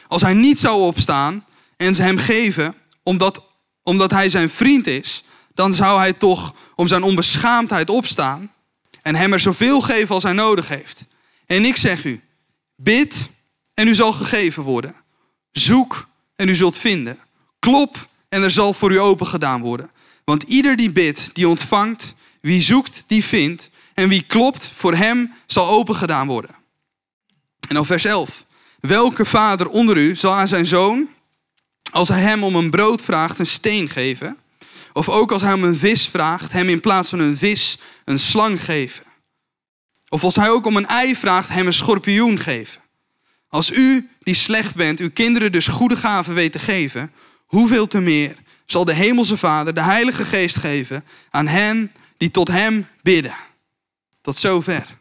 als 0.08 0.22
hij 0.22 0.34
niet 0.34 0.60
zou 0.60 0.82
opstaan 0.82 1.46
en 1.76 1.94
ze 1.94 2.02
hem 2.02 2.18
geven, 2.18 2.74
omdat, 3.02 3.46
omdat 3.82 4.10
hij 4.10 4.28
zijn 4.28 4.50
vriend 4.50 4.86
is, 4.86 5.24
dan 5.54 5.74
zou 5.74 5.98
hij 5.98 6.12
toch 6.12 6.54
om 6.74 6.86
zijn 6.86 7.02
onbeschaamdheid 7.02 7.90
opstaan 7.90 8.52
en 9.02 9.14
hem 9.14 9.32
er 9.32 9.40
zoveel 9.40 9.80
geven 9.80 10.14
als 10.14 10.22
hij 10.22 10.32
nodig 10.32 10.68
heeft. 10.68 11.04
En 11.46 11.64
ik 11.64 11.76
zeg 11.76 12.04
u, 12.04 12.22
bid 12.76 13.28
en 13.74 13.88
u 13.88 13.94
zal 13.94 14.12
gegeven 14.12 14.62
worden. 14.62 14.94
Zoek 15.52 16.08
en 16.36 16.48
u 16.48 16.54
zult 16.54 16.78
vinden. 16.78 17.18
Klop 17.58 18.08
en 18.28 18.42
er 18.42 18.50
zal 18.50 18.74
voor 18.74 18.92
u 18.92 19.00
open 19.00 19.26
gedaan 19.26 19.60
worden. 19.60 19.90
Want 20.24 20.42
ieder 20.42 20.76
die 20.76 20.90
bidt, 20.90 21.30
die 21.32 21.48
ontvangt. 21.48 22.14
Wie 22.40 22.62
zoekt, 22.62 23.04
die 23.06 23.24
vindt. 23.24 23.70
En 23.94 24.08
wie 24.08 24.22
klopt, 24.22 24.70
voor 24.74 24.94
hem 24.94 25.32
zal 25.46 25.68
open 25.68 25.94
gedaan 25.94 26.26
worden. 26.26 26.54
En 27.68 27.74
dan 27.74 27.86
vers 27.86 28.04
11. 28.04 28.44
Welke 28.80 29.24
vader 29.24 29.68
onder 29.68 29.96
u 29.96 30.16
zal 30.16 30.32
aan 30.32 30.48
zijn 30.48 30.66
zoon, 30.66 31.08
als 31.90 32.08
hij 32.08 32.20
hem 32.20 32.44
om 32.44 32.56
een 32.56 32.70
brood 32.70 33.02
vraagt, 33.02 33.38
een 33.38 33.46
steen 33.46 33.88
geven? 33.88 34.38
Of 34.92 35.08
ook 35.08 35.32
als 35.32 35.42
hij 35.42 35.52
om 35.52 35.64
een 35.64 35.76
vis 35.76 36.08
vraagt, 36.08 36.52
hem 36.52 36.68
in 36.68 36.80
plaats 36.80 37.08
van 37.08 37.18
een 37.18 37.36
vis 37.36 37.78
een 38.04 38.18
slang 38.18 38.64
geven? 38.64 39.04
Of 40.08 40.24
als 40.24 40.36
hij 40.36 40.50
ook 40.50 40.66
om 40.66 40.76
een 40.76 40.86
ei 40.86 41.16
vraagt, 41.16 41.48
hem 41.48 41.66
een 41.66 41.72
schorpioen 41.72 42.38
geven? 42.38 42.80
Als 43.48 43.70
u, 43.70 44.10
die 44.22 44.34
slecht 44.34 44.74
bent, 44.74 45.00
uw 45.00 45.10
kinderen 45.10 45.52
dus 45.52 45.66
goede 45.66 45.96
gaven 45.96 46.34
weet 46.34 46.52
te 46.52 46.58
geven, 46.58 47.12
hoeveel 47.46 47.86
te 47.86 48.00
meer 48.00 48.36
zal 48.66 48.84
de 48.84 48.94
Hemelse 48.94 49.36
Vader 49.36 49.74
de 49.74 49.82
Heilige 49.82 50.24
Geest 50.24 50.56
geven 50.56 51.04
aan 51.30 51.46
hen 51.46 51.92
die 52.16 52.30
tot 52.30 52.48
Hem 52.48 52.86
bidden. 53.02 53.34
Tot 54.20 54.36
zover. 54.36 54.98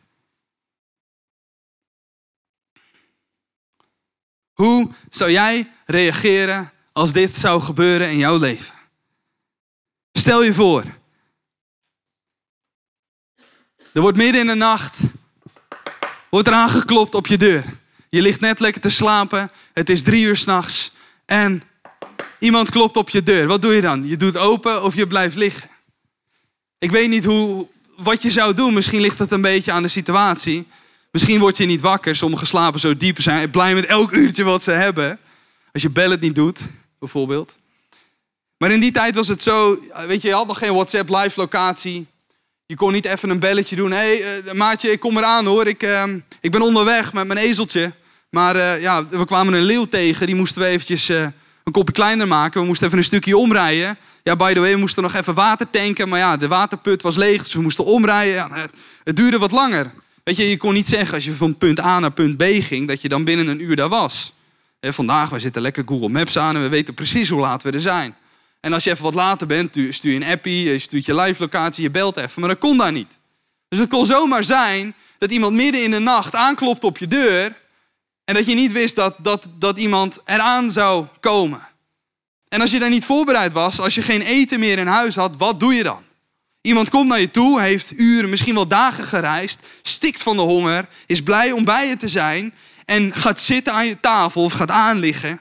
Hoe 4.53 4.89
zou 5.09 5.31
jij 5.31 5.71
reageren 5.85 6.71
als 6.91 7.13
dit 7.13 7.35
zou 7.35 7.61
gebeuren 7.61 8.11
in 8.11 8.17
jouw 8.17 8.37
leven? 8.37 8.73
Stel 10.13 10.43
je 10.43 10.53
voor. 10.53 10.83
Er 13.93 14.01
wordt 14.01 14.17
midden 14.17 14.41
in 14.41 14.47
de 14.47 14.55
nacht, 14.55 14.99
wordt 16.29 16.47
er 16.47 16.53
aangeklopt 16.53 17.15
op 17.15 17.27
je 17.27 17.37
deur. 17.37 17.65
Je 18.09 18.21
ligt 18.21 18.39
net 18.39 18.59
lekker 18.59 18.81
te 18.81 18.89
slapen, 18.89 19.51
het 19.73 19.89
is 19.89 20.03
drie 20.03 20.25
uur 20.25 20.37
s'nachts 20.37 20.91
en 21.25 21.63
Iemand 22.43 22.69
klopt 22.69 22.97
op 22.97 23.09
je 23.09 23.23
deur. 23.23 23.47
Wat 23.47 23.61
doe 23.61 23.73
je 23.73 23.81
dan? 23.81 24.07
Je 24.07 24.17
doet 24.17 24.37
open 24.37 24.83
of 24.83 24.95
je 24.95 25.07
blijft 25.07 25.35
liggen. 25.35 25.69
Ik 26.77 26.91
weet 26.91 27.09
niet 27.09 27.25
hoe, 27.25 27.67
wat 27.97 28.21
je 28.21 28.31
zou 28.31 28.53
doen. 28.53 28.73
Misschien 28.73 29.01
ligt 29.01 29.19
het 29.19 29.31
een 29.31 29.41
beetje 29.41 29.71
aan 29.71 29.83
de 29.83 29.89
situatie. 29.89 30.67
Misschien 31.11 31.39
word 31.39 31.57
je 31.57 31.65
niet 31.65 31.81
wakker. 31.81 32.15
Sommige 32.15 32.45
slapen 32.45 32.79
zo 32.79 32.97
diep 32.97 33.21
zijn 33.21 33.49
blij 33.49 33.73
met 33.73 33.85
elk 33.85 34.11
uurtje 34.11 34.43
wat 34.43 34.63
ze 34.63 34.71
hebben. 34.71 35.19
Als 35.71 35.81
je 35.81 35.89
bel 35.89 36.09
het 36.09 36.21
niet 36.21 36.35
doet, 36.35 36.59
bijvoorbeeld. 36.99 37.57
Maar 38.57 38.71
in 38.71 38.79
die 38.79 38.91
tijd 38.91 39.15
was 39.15 39.27
het 39.27 39.43
zo, 39.43 39.79
weet 40.07 40.21
je, 40.21 40.27
je 40.27 40.33
had 40.33 40.47
nog 40.47 40.57
geen 40.57 40.73
WhatsApp 40.73 41.09
live 41.09 41.39
locatie. 41.39 42.07
Je 42.65 42.75
kon 42.75 42.93
niet 42.93 43.05
even 43.05 43.29
een 43.29 43.39
belletje 43.39 43.75
doen. 43.75 43.91
Hé, 43.91 44.17
hey, 44.17 44.41
uh, 44.43 44.51
maatje, 44.51 44.91
ik 44.91 44.99
kom 44.99 45.17
eraan 45.17 45.45
hoor. 45.45 45.67
Ik, 45.67 45.83
uh, 45.83 46.03
ik 46.41 46.51
ben 46.51 46.61
onderweg 46.61 47.13
met 47.13 47.27
mijn 47.27 47.39
ezeltje. 47.39 47.91
Maar 48.29 48.55
uh, 48.55 48.81
ja, 48.81 49.07
we 49.07 49.25
kwamen 49.25 49.53
een 49.53 49.63
leeuw 49.63 49.85
tegen. 49.85 50.25
Die 50.27 50.35
moesten 50.35 50.61
we 50.61 50.67
eventjes 50.67 51.11
een 51.63 51.71
kopje 51.71 51.93
kleiner 51.93 52.27
maken. 52.27 52.61
We 52.61 52.67
moesten 52.67 52.87
even 52.87 52.99
een 52.99 53.03
stukje 53.03 53.37
omrijden. 53.37 53.97
Ja, 54.23 54.35
by 54.35 54.53
the 54.53 54.59
way, 54.59 54.73
we 54.73 54.79
moesten 54.79 55.03
nog 55.03 55.13
even 55.13 55.33
water 55.33 55.69
tanken. 55.69 56.09
Maar 56.09 56.19
ja, 56.19 56.37
de 56.37 56.47
waterput 56.47 57.01
was 57.01 57.15
leeg, 57.15 57.43
dus 57.43 57.53
we 57.53 57.61
moesten 57.61 57.85
omrijden. 57.85 58.33
Ja, 58.33 58.69
het 59.03 59.15
duurde 59.15 59.37
wat 59.37 59.51
langer. 59.51 59.93
Weet 60.23 60.35
je, 60.35 60.49
je 60.49 60.57
kon 60.57 60.73
niet 60.73 60.87
zeggen 60.87 61.13
als 61.13 61.25
je 61.25 61.33
van 61.33 61.57
punt 61.57 61.79
A 61.79 61.99
naar 61.99 62.11
punt 62.11 62.37
B 62.37 62.43
ging, 62.43 62.87
dat 62.87 63.01
je 63.01 63.09
dan 63.09 63.23
binnen 63.23 63.47
een 63.47 63.61
uur 63.61 63.75
daar 63.75 63.89
was. 63.89 64.33
vandaag, 64.79 65.29
wij 65.29 65.39
zitten 65.39 65.61
lekker 65.61 65.83
Google 65.85 66.09
Maps 66.09 66.37
aan 66.37 66.55
en 66.55 66.61
we 66.61 66.69
weten 66.69 66.93
precies 66.93 67.29
hoe 67.29 67.39
laat 67.39 67.63
we 67.63 67.71
er 67.71 67.81
zijn. 67.81 68.15
En 68.59 68.73
als 68.73 68.83
je 68.83 68.91
even 68.91 69.03
wat 69.03 69.13
later 69.13 69.47
bent, 69.47 69.77
stuur 69.89 70.11
je 70.11 70.25
een 70.25 70.31
appie, 70.31 70.71
je 70.71 70.79
stuurt 70.79 71.05
je 71.05 71.15
live 71.15 71.41
locatie, 71.41 71.83
je 71.83 71.89
belt 71.89 72.17
even. 72.17 72.39
Maar 72.39 72.49
dat 72.49 72.57
kon 72.57 72.77
daar 72.77 72.91
niet. 72.91 73.19
Dus 73.67 73.79
het 73.79 73.89
kon 73.89 74.05
zomaar 74.05 74.43
zijn 74.43 74.93
dat 75.17 75.31
iemand 75.31 75.53
midden 75.53 75.83
in 75.83 75.91
de 75.91 75.99
nacht 75.99 76.35
aanklopt 76.35 76.83
op 76.83 76.97
je 76.97 77.07
deur 77.07 77.55
en 78.25 78.33
dat 78.33 78.45
je 78.45 78.53
niet 78.53 78.71
wist 78.71 78.95
dat, 78.95 79.15
dat, 79.17 79.47
dat 79.59 79.79
iemand 79.79 80.19
eraan 80.25 80.71
zou 80.71 81.05
komen. 81.19 81.61
En 82.49 82.61
als 82.61 82.71
je 82.71 82.79
daar 82.79 82.89
niet 82.89 83.05
voorbereid 83.05 83.53
was, 83.53 83.79
als 83.79 83.95
je 83.95 84.01
geen 84.01 84.21
eten 84.21 84.59
meer 84.59 84.77
in 84.77 84.87
huis 84.87 85.15
had, 85.15 85.37
wat 85.37 85.59
doe 85.59 85.73
je 85.73 85.83
dan? 85.83 86.03
Iemand 86.61 86.89
komt 86.89 87.07
naar 87.07 87.19
je 87.19 87.31
toe, 87.31 87.61
heeft 87.61 87.99
uren, 87.99 88.29
misschien 88.29 88.53
wel 88.53 88.67
dagen 88.67 89.03
gereisd, 89.03 89.59
stikt 89.81 90.23
van 90.23 90.35
de 90.35 90.41
honger, 90.41 90.87
is 91.05 91.23
blij 91.23 91.51
om 91.51 91.63
bij 91.63 91.87
je 91.87 91.97
te 91.97 92.07
zijn 92.07 92.53
en 92.85 93.13
gaat 93.15 93.41
zitten 93.41 93.73
aan 93.73 93.87
je 93.87 93.99
tafel 93.99 94.43
of 94.43 94.53
gaat 94.53 94.71
aanliggen 94.71 95.39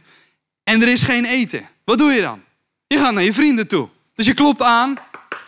en 0.64 0.82
er 0.82 0.88
is 0.88 1.02
geen 1.02 1.24
eten. 1.24 1.68
Wat 1.84 1.98
doe 1.98 2.12
je 2.12 2.20
dan? 2.20 2.42
Je 2.86 2.98
gaat 2.98 3.12
naar 3.12 3.22
je 3.22 3.32
vrienden 3.32 3.66
toe. 3.66 3.88
Dus 4.14 4.26
je 4.26 4.34
klopt 4.34 4.62
aan. 4.62 4.98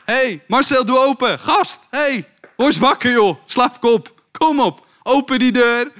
hey, 0.04 0.42
Marcel, 0.46 0.84
doe 0.84 0.98
open. 0.98 1.38
Gast, 1.38 1.86
hey, 1.90 2.24
word 2.56 2.78
wakker 2.78 3.12
joh. 3.12 3.38
Slaapkop, 3.44 4.22
kom 4.32 4.60
op. 4.60 4.86
Open 5.02 5.38
die 5.38 5.52
deur. 5.52 5.90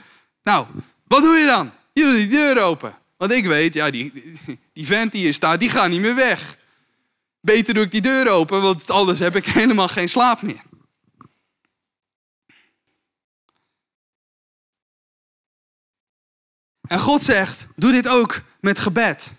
Nou, 0.42 0.66
wat 1.14 1.22
doe 1.22 1.36
je 1.36 1.46
dan? 1.46 1.72
Je 1.92 2.02
doet 2.02 2.14
die 2.14 2.28
deur 2.28 2.62
open. 2.62 2.98
Want 3.16 3.32
ik 3.32 3.46
weet, 3.46 3.74
ja, 3.74 3.90
die, 3.90 4.12
die 4.72 4.86
vent 4.86 5.12
die 5.12 5.20
hier 5.20 5.34
staat, 5.34 5.60
die 5.60 5.70
gaat 5.70 5.88
niet 5.88 6.00
meer 6.00 6.14
weg. 6.14 6.58
Beter 7.40 7.74
doe 7.74 7.84
ik 7.84 7.90
die 7.90 8.00
deur 8.00 8.28
open, 8.28 8.62
want 8.62 8.90
anders 8.90 9.18
heb 9.18 9.36
ik 9.36 9.46
helemaal 9.60 9.88
geen 9.88 10.08
slaap 10.08 10.42
meer. 10.42 10.62
En 16.80 16.98
God 16.98 17.22
zegt, 17.22 17.66
doe 17.76 17.92
dit 17.92 18.08
ook 18.08 18.42
met 18.60 18.78
gebed. 18.78 19.32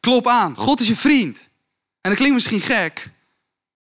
Klop 0.00 0.26
aan. 0.26 0.56
God 0.56 0.80
is 0.80 0.88
je 0.88 0.96
vriend. 0.96 1.48
En 2.00 2.10
dat 2.10 2.14
klinkt 2.14 2.34
misschien 2.34 2.60
gek, 2.60 3.10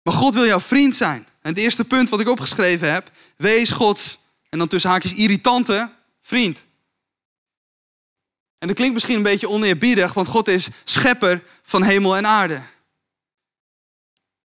maar 0.01 0.13
God 0.13 0.33
wil 0.33 0.45
jouw 0.45 0.60
vriend 0.60 0.95
zijn. 0.95 1.27
En 1.41 1.49
het 1.49 1.57
eerste 1.57 1.86
punt 1.86 2.10
wat 2.10 2.19
ik 2.19 2.29
opgeschreven 2.29 2.93
heb, 2.93 3.12
wees 3.38 3.71
Gods, 3.71 4.19
en 4.49 4.57
dan 4.57 4.67
tussen 4.67 4.89
haakjes 4.89 5.15
irritante, 5.15 5.89
vriend. 6.27 6.65
En 8.57 8.67
dat 8.67 8.75
klinkt 8.75 8.93
misschien 8.93 9.15
een 9.15 9.23
beetje 9.23 9.49
oneerbiedig, 9.49 10.13
want 10.13 10.27
God 10.27 10.47
is 10.47 10.67
schepper 10.83 11.43
van 11.63 11.83
hemel 11.83 12.17
en 12.17 12.25
aarde. 12.25 12.61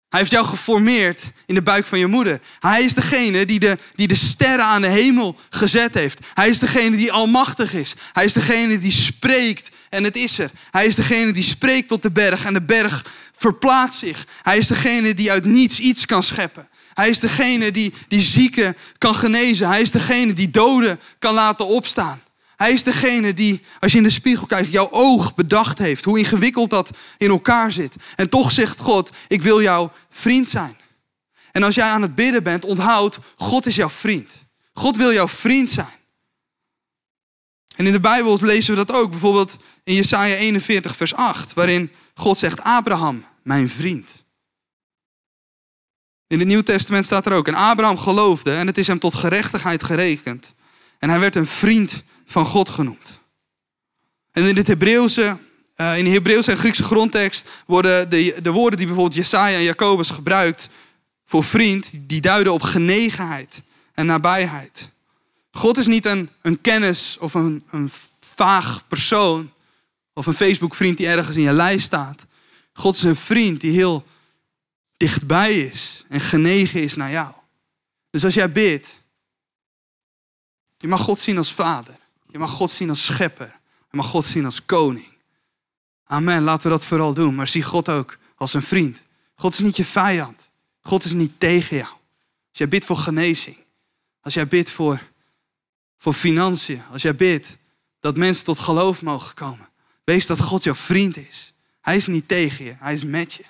Hij 0.09 0.19
heeft 0.19 0.31
jou 0.31 0.45
geformeerd 0.45 1.31
in 1.45 1.55
de 1.55 1.61
buik 1.61 1.85
van 1.85 1.99
je 1.99 2.07
moeder. 2.07 2.41
Hij 2.59 2.83
is 2.83 2.93
degene 2.93 3.45
die 3.45 3.59
de, 3.59 3.77
die 3.95 4.07
de 4.07 4.15
sterren 4.15 4.65
aan 4.65 4.81
de 4.81 4.87
hemel 4.87 5.35
gezet 5.49 5.93
heeft. 5.93 6.19
Hij 6.33 6.49
is 6.49 6.59
degene 6.59 6.97
die 6.97 7.11
almachtig 7.11 7.73
is. 7.73 7.95
Hij 8.13 8.25
is 8.25 8.33
degene 8.33 8.79
die 8.79 8.91
spreekt 8.91 9.69
en 9.89 10.03
het 10.03 10.15
is 10.15 10.39
er. 10.39 10.51
Hij 10.71 10.85
is 10.85 10.95
degene 10.95 11.31
die 11.31 11.43
spreekt 11.43 11.87
tot 11.87 12.01
de 12.01 12.11
berg 12.11 12.45
en 12.45 12.53
de 12.53 12.61
berg 12.61 13.05
verplaatst 13.37 13.99
zich. 13.99 14.27
Hij 14.41 14.57
is 14.57 14.67
degene 14.67 15.13
die 15.13 15.31
uit 15.31 15.45
niets 15.45 15.79
iets 15.79 16.05
kan 16.05 16.23
scheppen. 16.23 16.69
Hij 16.97 17.09
is 17.09 17.19
degene 17.19 17.71
die, 17.71 17.93
die 18.07 18.21
zieken 18.21 18.77
kan 18.97 19.15
genezen. 19.15 19.67
Hij 19.67 19.81
is 19.81 19.91
degene 19.91 20.33
die 20.33 20.49
doden 20.49 20.99
kan 21.19 21.33
laten 21.33 21.65
opstaan. 21.65 22.21
Hij 22.55 22.71
is 22.71 22.83
degene 22.83 23.33
die, 23.33 23.61
als 23.79 23.91
je 23.91 23.97
in 23.97 24.03
de 24.03 24.09
spiegel 24.09 24.47
kijkt, 24.47 24.71
jouw 24.71 24.91
oog 24.91 25.35
bedacht 25.35 25.77
heeft. 25.77 26.03
Hoe 26.03 26.19
ingewikkeld 26.19 26.69
dat 26.69 26.91
in 27.17 27.29
elkaar 27.29 27.71
zit. 27.71 27.95
En 28.15 28.29
toch 28.29 28.51
zegt 28.51 28.79
God, 28.79 29.11
ik 29.27 29.41
wil 29.41 29.61
jouw 29.61 29.91
vriend 30.09 30.49
zijn. 30.49 30.77
En 31.51 31.63
als 31.63 31.75
jij 31.75 31.87
aan 31.87 32.01
het 32.01 32.15
bidden 32.15 32.43
bent, 32.43 32.65
onthoud, 32.65 33.19
God 33.35 33.65
is 33.65 33.75
jouw 33.75 33.89
vriend. 33.89 34.45
God 34.73 34.97
wil 34.97 35.13
jouw 35.13 35.27
vriend 35.27 35.71
zijn. 35.71 35.97
En 37.75 37.85
in 37.85 37.91
de 37.91 37.99
Bijbel 37.99 38.37
lezen 38.41 38.75
we 38.75 38.85
dat 38.85 38.95
ook. 38.95 39.09
Bijvoorbeeld 39.09 39.57
in 39.83 39.93
Jesaja 39.93 40.35
41 40.35 40.95
vers 40.95 41.13
8. 41.13 41.53
Waarin 41.53 41.91
God 42.13 42.37
zegt, 42.37 42.63
Abraham, 42.63 43.25
mijn 43.43 43.69
vriend. 43.69 44.25
In 46.27 46.39
het 46.39 46.47
Nieuw 46.47 46.61
Testament 46.61 47.05
staat 47.05 47.25
er 47.25 47.31
ook. 47.31 47.47
En 47.47 47.53
Abraham 47.53 47.97
geloofde 47.97 48.51
en 48.51 48.67
het 48.67 48.77
is 48.77 48.87
hem 48.87 48.99
tot 48.99 49.15
gerechtigheid 49.15 49.83
gerekend. 49.83 50.53
En 50.99 51.09
hij 51.09 51.19
werd 51.19 51.35
een 51.35 51.47
vriend 51.47 52.03
van 52.25 52.45
God 52.45 52.69
genoemd. 52.69 53.19
En 54.31 54.45
in 54.45 54.55
het 54.55 54.67
Hebreeuwse, 54.67 55.37
uh, 55.77 55.97
in 55.97 56.03
de 56.03 56.09
Hebreeuwse 56.09 56.51
en 56.51 56.57
Griekse 56.57 56.83
grondtekst 56.83 57.49
worden 57.65 58.09
de, 58.09 58.37
de 58.41 58.51
woorden 58.51 58.77
die 58.77 58.87
bijvoorbeeld 58.87 59.17
Jesaja 59.17 59.57
en 59.57 59.63
Jacobus 59.63 60.09
gebruikt 60.09 60.69
voor 61.25 61.43
vriend, 61.43 61.91
die 61.93 62.21
duiden 62.21 62.53
op 62.53 62.61
genegenheid 62.61 63.61
en 63.93 64.05
nabijheid. 64.05 64.89
God 65.51 65.77
is 65.77 65.87
niet 65.87 66.05
een, 66.05 66.29
een 66.41 66.61
kennis 66.61 67.17
of 67.19 67.33
een, 67.33 67.63
een 67.71 67.91
vaag 68.19 68.87
persoon 68.87 69.51
of 70.13 70.25
een 70.25 70.33
Facebook-vriend 70.33 70.97
die 70.97 71.07
ergens 71.07 71.35
in 71.35 71.43
je 71.43 71.53
lijst 71.53 71.85
staat. 71.85 72.25
God 72.73 72.95
is 72.95 73.03
een 73.03 73.15
vriend 73.15 73.61
die 73.61 73.71
heel 73.71 74.05
dichtbij 74.97 75.57
is 75.57 76.03
en 76.07 76.19
genegen 76.19 76.81
is 76.81 76.95
naar 76.95 77.11
jou. 77.11 77.33
Dus 78.09 78.25
als 78.25 78.33
jij 78.33 78.51
bidt, 78.51 79.01
je 80.77 80.87
mag 80.87 81.01
God 81.01 81.19
zien 81.19 81.37
als 81.37 81.53
vader. 81.53 81.99
Je 82.29 82.37
mag 82.37 82.51
God 82.51 82.71
zien 82.71 82.89
als 82.89 83.05
schepper. 83.05 83.59
Je 83.91 83.97
mag 83.97 84.05
God 84.05 84.25
zien 84.25 84.45
als 84.45 84.65
koning. 84.65 85.15
Amen, 86.03 86.43
laten 86.43 86.63
we 86.63 86.77
dat 86.77 86.85
vooral 86.85 87.13
doen. 87.13 87.35
Maar 87.35 87.47
zie 87.47 87.63
God 87.63 87.89
ook 87.89 88.17
als 88.35 88.53
een 88.53 88.61
vriend. 88.61 89.01
God 89.35 89.53
is 89.53 89.59
niet 89.59 89.77
je 89.77 89.85
vijand. 89.85 90.49
God 90.81 91.03
is 91.03 91.13
niet 91.13 91.39
tegen 91.39 91.77
jou. 91.77 91.89
Als 92.49 92.57
jij 92.57 92.67
bidt 92.67 92.85
voor 92.85 92.97
genezing. 92.97 93.57
Als 94.21 94.33
jij 94.33 94.47
bidt 94.47 94.71
voor, 94.71 95.01
voor 95.97 96.13
financiën. 96.13 96.81
Als 96.91 97.01
jij 97.01 97.15
bidt 97.15 97.57
dat 97.99 98.17
mensen 98.17 98.45
tot 98.45 98.59
geloof 98.59 99.01
mogen 99.01 99.33
komen. 99.33 99.69
Wees 100.03 100.27
dat 100.27 100.39
God 100.39 100.63
jouw 100.63 100.75
vriend 100.75 101.17
is. 101.17 101.53
Hij 101.81 101.95
is 101.95 102.07
niet 102.07 102.27
tegen 102.27 102.65
je, 102.65 102.75
hij 102.79 102.93
is 102.93 103.03
met 103.03 103.33
je. 103.33 103.43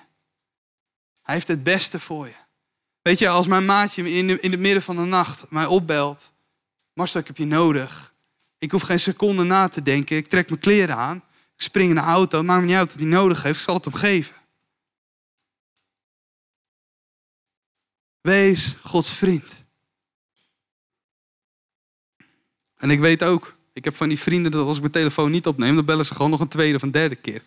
Hij 1.28 1.36
heeft 1.36 1.48
het 1.48 1.62
beste 1.62 2.00
voor 2.00 2.26
je. 2.26 2.34
Weet 3.02 3.18
je, 3.18 3.28
als 3.28 3.46
mijn 3.46 3.64
maatje 3.64 4.12
in, 4.12 4.42
in 4.42 4.50
het 4.50 4.60
midden 4.60 4.82
van 4.82 4.96
de 4.96 5.02
nacht 5.02 5.50
mij 5.50 5.66
opbelt. 5.66 6.32
Marcel, 6.92 7.20
ik 7.20 7.26
heb 7.26 7.36
je 7.36 7.46
nodig. 7.46 8.14
Ik 8.58 8.70
hoef 8.70 8.82
geen 8.82 9.00
seconde 9.00 9.42
na 9.42 9.68
te 9.68 9.82
denken. 9.82 10.16
Ik 10.16 10.26
trek 10.28 10.48
mijn 10.48 10.60
kleren 10.60 10.96
aan. 10.96 11.16
Ik 11.56 11.62
spring 11.62 11.88
in 11.88 11.94
de 11.94 12.00
auto. 12.00 12.38
Het 12.38 12.46
maakt 12.46 12.60
me 12.60 12.66
niet 12.66 12.76
uit 12.76 12.90
wat 12.90 13.00
hij 13.00 13.08
nodig 13.08 13.42
heeft. 13.42 13.58
Ik 13.58 13.64
zal 13.64 13.74
het 13.74 13.84
hem 13.84 13.94
geven. 13.94 14.36
Wees 18.20 18.76
Gods 18.82 19.14
vriend. 19.14 19.60
En 22.76 22.90
ik 22.90 23.00
weet 23.00 23.22
ook, 23.22 23.56
ik 23.72 23.84
heb 23.84 23.96
van 23.96 24.08
die 24.08 24.18
vrienden 24.18 24.50
dat 24.50 24.66
als 24.66 24.74
ik 24.74 24.80
mijn 24.80 24.92
telefoon 24.92 25.30
niet 25.30 25.46
opneem, 25.46 25.74
dan 25.74 25.84
bellen 25.84 26.06
ze 26.06 26.14
gewoon 26.14 26.30
nog 26.30 26.40
een 26.40 26.48
tweede 26.48 26.76
of 26.76 26.82
een 26.82 26.90
derde 26.90 27.16
keer. 27.16 27.42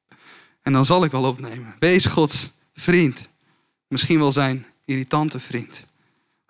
en 0.62 0.72
dan 0.72 0.84
zal 0.84 1.04
ik 1.04 1.10
wel 1.10 1.24
opnemen. 1.24 1.76
Wees 1.78 2.06
Gods 2.06 2.54
vriend. 2.76 3.28
Misschien 3.88 4.18
wel 4.18 4.32
zijn 4.32 4.66
irritante 4.84 5.40
vriend. 5.40 5.84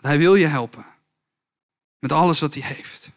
Hij 0.00 0.18
wil 0.18 0.34
je 0.34 0.46
helpen. 0.46 0.86
Met 1.98 2.12
alles 2.12 2.40
wat 2.40 2.54
hij 2.54 2.62
heeft. 2.62 3.10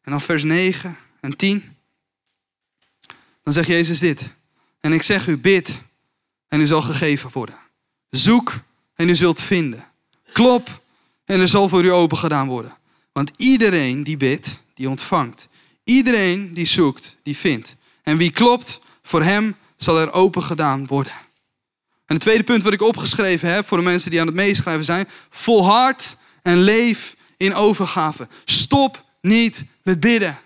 En 0.00 0.10
dan 0.10 0.20
vers 0.20 0.42
9 0.42 0.98
en 1.20 1.36
10. 1.36 1.76
Dan 3.42 3.52
zegt 3.52 3.68
Jezus 3.68 3.98
dit. 3.98 4.28
En 4.80 4.92
ik 4.92 5.02
zeg 5.02 5.26
u, 5.26 5.36
bid 5.38 5.80
en 6.48 6.60
u 6.60 6.66
zal 6.66 6.82
gegeven 6.82 7.30
worden. 7.32 7.58
Zoek 8.10 8.60
en 8.94 9.08
u 9.08 9.16
zult 9.16 9.40
vinden. 9.40 9.92
Klop 10.32 10.82
en 11.24 11.40
er 11.40 11.48
zal 11.48 11.68
voor 11.68 11.84
u 11.84 11.90
open 11.90 12.16
gedaan 12.16 12.48
worden. 12.48 12.76
Want 13.12 13.32
iedereen 13.36 14.02
die 14.04 14.16
bidt, 14.16 14.58
die 14.74 14.88
ontvangt. 14.88 15.48
Iedereen 15.84 16.54
die 16.54 16.66
zoekt, 16.66 17.16
die 17.22 17.36
vindt. 17.36 17.76
En 18.02 18.16
wie 18.16 18.30
klopt, 18.30 18.80
voor 19.02 19.22
hem 19.22 19.56
zal 19.76 19.98
er 19.98 20.12
open 20.12 20.42
gedaan 20.42 20.86
worden. 20.86 21.12
En 22.06 22.14
het 22.14 22.20
tweede 22.20 22.44
punt 22.44 22.62
wat 22.62 22.72
ik 22.72 22.82
opgeschreven 22.82 23.52
heb 23.52 23.66
voor 23.66 23.78
de 23.78 23.84
mensen 23.84 24.10
die 24.10 24.20
aan 24.20 24.26
het 24.26 24.36
meeschrijven 24.36 24.84
zijn. 24.84 25.08
Volhard 25.30 26.16
en 26.42 26.58
leef 26.58 27.16
in 27.36 27.54
overgave. 27.54 28.28
Stop 28.44 29.04
niet 29.20 29.64
met 29.82 30.00
bidden. 30.00 30.38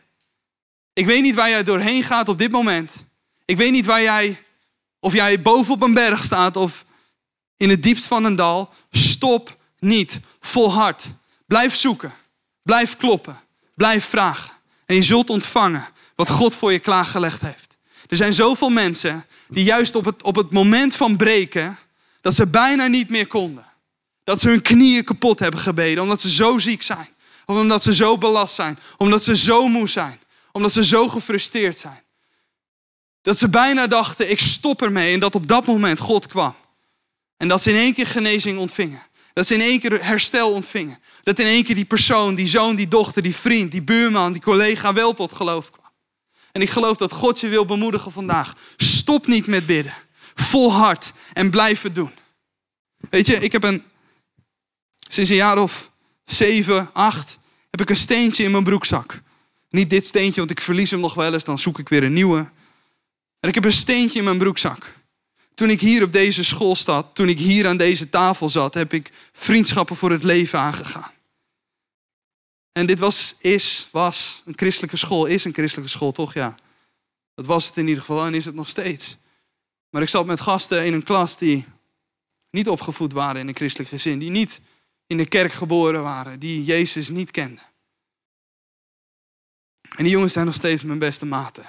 Ik 0.92 1.06
weet 1.06 1.22
niet 1.22 1.34
waar 1.34 1.48
jij 1.48 1.62
doorheen 1.62 2.02
gaat 2.02 2.28
op 2.28 2.38
dit 2.38 2.50
moment. 2.50 2.96
Ik 3.44 3.56
weet 3.56 3.72
niet 3.72 3.86
waar 3.86 4.02
jij, 4.02 4.42
of 4.98 5.12
jij 5.12 5.42
bovenop 5.42 5.82
een 5.82 5.94
berg 5.94 6.24
staat 6.24 6.56
of 6.56 6.84
in 7.56 7.70
het 7.70 7.82
diepst 7.82 8.06
van 8.06 8.24
een 8.24 8.36
dal. 8.36 8.72
Stop 8.90 9.56
niet. 9.78 10.20
Volhard. 10.40 11.10
Blijf 11.46 11.74
zoeken. 11.74 12.12
Blijf 12.62 12.96
kloppen. 12.96 13.40
Blijf 13.74 14.04
vragen. 14.04 14.52
En 14.86 14.94
je 14.94 15.02
zult 15.02 15.30
ontvangen 15.30 15.88
wat 16.14 16.30
God 16.30 16.54
voor 16.54 16.72
je 16.72 16.78
klaargelegd 16.78 17.40
heeft. 17.40 17.69
Er 18.10 18.16
zijn 18.16 18.32
zoveel 18.32 18.70
mensen 18.70 19.24
die 19.48 19.64
juist 19.64 19.94
op 19.94 20.04
het, 20.04 20.22
op 20.22 20.36
het 20.36 20.52
moment 20.52 20.96
van 20.96 21.16
breken, 21.16 21.78
dat 22.20 22.34
ze 22.34 22.46
bijna 22.46 22.86
niet 22.86 23.08
meer 23.08 23.26
konden. 23.26 23.64
Dat 24.24 24.40
ze 24.40 24.48
hun 24.48 24.62
knieën 24.62 25.04
kapot 25.04 25.38
hebben 25.38 25.60
gebeden, 25.60 26.02
omdat 26.02 26.20
ze 26.20 26.30
zo 26.30 26.58
ziek 26.58 26.82
zijn. 26.82 27.08
Of 27.46 27.56
omdat 27.56 27.82
ze 27.82 27.94
zo 27.94 28.18
belast 28.18 28.54
zijn. 28.54 28.78
Omdat 28.96 29.22
ze 29.22 29.36
zo 29.36 29.68
moe 29.68 29.88
zijn. 29.88 30.20
Omdat 30.52 30.72
ze 30.72 30.84
zo 30.84 31.08
gefrustreerd 31.08 31.78
zijn. 31.78 32.02
Dat 33.22 33.38
ze 33.38 33.48
bijna 33.48 33.86
dachten, 33.86 34.30
ik 34.30 34.40
stop 34.40 34.82
ermee. 34.82 35.14
En 35.14 35.20
dat 35.20 35.34
op 35.34 35.48
dat 35.48 35.66
moment 35.66 35.98
God 35.98 36.26
kwam. 36.26 36.54
En 37.36 37.48
dat 37.48 37.62
ze 37.62 37.70
in 37.70 37.76
één 37.76 37.94
keer 37.94 38.06
genezing 38.06 38.58
ontvingen. 38.58 39.02
Dat 39.32 39.46
ze 39.46 39.54
in 39.54 39.60
één 39.60 39.80
keer 39.80 40.04
herstel 40.04 40.52
ontvingen. 40.52 40.98
Dat 41.22 41.38
in 41.38 41.46
één 41.46 41.64
keer 41.64 41.74
die 41.74 41.84
persoon, 41.84 42.34
die 42.34 42.48
zoon, 42.48 42.76
die 42.76 42.88
dochter, 42.88 43.22
die 43.22 43.34
vriend, 43.36 43.70
die 43.70 43.82
buurman, 43.82 44.32
die 44.32 44.42
collega 44.42 44.92
wel 44.92 45.14
tot 45.14 45.32
geloof 45.32 45.70
kwam. 45.70 45.79
En 46.52 46.62
ik 46.62 46.70
geloof 46.70 46.96
dat 46.96 47.12
God 47.12 47.40
je 47.40 47.48
wil 47.48 47.64
bemoedigen 47.64 48.12
vandaag. 48.12 48.54
Stop 48.76 49.26
niet 49.26 49.46
met 49.46 49.66
bidden. 49.66 49.94
Volhard 50.34 51.12
en 51.32 51.50
blijf 51.50 51.82
het 51.82 51.94
doen. 51.94 52.10
Weet 53.10 53.26
je, 53.26 53.34
ik 53.34 53.52
heb 53.52 53.62
een, 53.62 53.82
sinds 55.08 55.30
een 55.30 55.36
jaar 55.36 55.58
of 55.58 55.90
zeven, 56.24 56.90
acht, 56.92 57.38
heb 57.70 57.80
ik 57.80 57.90
een 57.90 57.96
steentje 57.96 58.44
in 58.44 58.50
mijn 58.50 58.64
broekzak. 58.64 59.20
Niet 59.70 59.90
dit 59.90 60.06
steentje, 60.06 60.38
want 60.38 60.50
ik 60.50 60.60
verlies 60.60 60.90
hem 60.90 61.00
nog 61.00 61.14
wel 61.14 61.32
eens, 61.32 61.44
dan 61.44 61.58
zoek 61.58 61.78
ik 61.78 61.88
weer 61.88 62.02
een 62.02 62.12
nieuwe. 62.12 62.50
En 63.40 63.48
ik 63.48 63.54
heb 63.54 63.64
een 63.64 63.72
steentje 63.72 64.18
in 64.18 64.24
mijn 64.24 64.38
broekzak. 64.38 64.94
Toen 65.54 65.70
ik 65.70 65.80
hier 65.80 66.02
op 66.02 66.12
deze 66.12 66.44
school 66.44 66.76
zat, 66.76 67.14
toen 67.14 67.28
ik 67.28 67.38
hier 67.38 67.68
aan 67.68 67.76
deze 67.76 68.08
tafel 68.08 68.48
zat, 68.48 68.74
heb 68.74 68.92
ik 68.92 69.10
vriendschappen 69.32 69.96
voor 69.96 70.10
het 70.10 70.22
leven 70.22 70.58
aangegaan. 70.58 71.10
En 72.72 72.86
dit 72.86 72.98
was, 72.98 73.34
is, 73.38 73.88
was 73.90 74.42
een 74.44 74.56
christelijke 74.56 74.96
school, 74.96 75.26
is 75.26 75.44
een 75.44 75.54
christelijke 75.54 75.90
school, 75.90 76.12
toch? 76.12 76.34
Ja. 76.34 76.54
Dat 77.34 77.46
was 77.46 77.66
het 77.66 77.76
in 77.76 77.86
ieder 77.86 78.00
geval 78.04 78.26
en 78.26 78.34
is 78.34 78.44
het 78.44 78.54
nog 78.54 78.68
steeds. 78.68 79.16
Maar 79.90 80.02
ik 80.02 80.08
zat 80.08 80.26
met 80.26 80.40
gasten 80.40 80.86
in 80.86 80.92
een 80.92 81.02
klas 81.02 81.38
die 81.38 81.66
niet 82.50 82.68
opgevoed 82.68 83.12
waren 83.12 83.40
in 83.40 83.48
een 83.48 83.56
christelijk 83.56 83.90
gezin, 83.90 84.18
die 84.18 84.30
niet 84.30 84.60
in 85.06 85.16
de 85.16 85.28
kerk 85.28 85.52
geboren 85.52 86.02
waren, 86.02 86.38
die 86.38 86.64
Jezus 86.64 87.08
niet 87.08 87.30
kenden. 87.30 87.64
En 89.96 90.04
die 90.04 90.12
jongens 90.12 90.32
zijn 90.32 90.46
nog 90.46 90.54
steeds 90.54 90.82
mijn 90.82 90.98
beste 90.98 91.26
maten. 91.26 91.64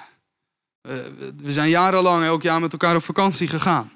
We 1.36 1.52
zijn 1.52 1.68
jarenlang 1.68 2.24
elk 2.24 2.42
jaar 2.42 2.60
met 2.60 2.72
elkaar 2.72 2.96
op 2.96 3.04
vakantie 3.04 3.48
gegaan. 3.48 3.92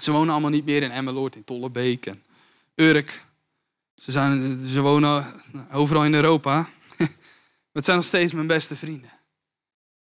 Ze 0.00 0.12
wonen 0.12 0.30
allemaal 0.30 0.50
niet 0.50 0.64
meer 0.64 0.82
in 0.82 0.90
Emmeloord, 0.90 1.36
in 1.36 1.44
Tollebeek 1.44 2.06
en 2.06 2.22
Urk. 2.74 3.24
Ze, 3.98 4.10
zijn, 4.10 4.56
ze 4.66 4.80
wonen 4.80 5.42
overal 5.72 6.04
in 6.04 6.14
Europa. 6.14 6.68
Het 7.72 7.84
zijn 7.84 7.96
nog 7.96 8.06
steeds 8.06 8.32
mijn 8.32 8.46
beste 8.46 8.76
vrienden. 8.76 9.12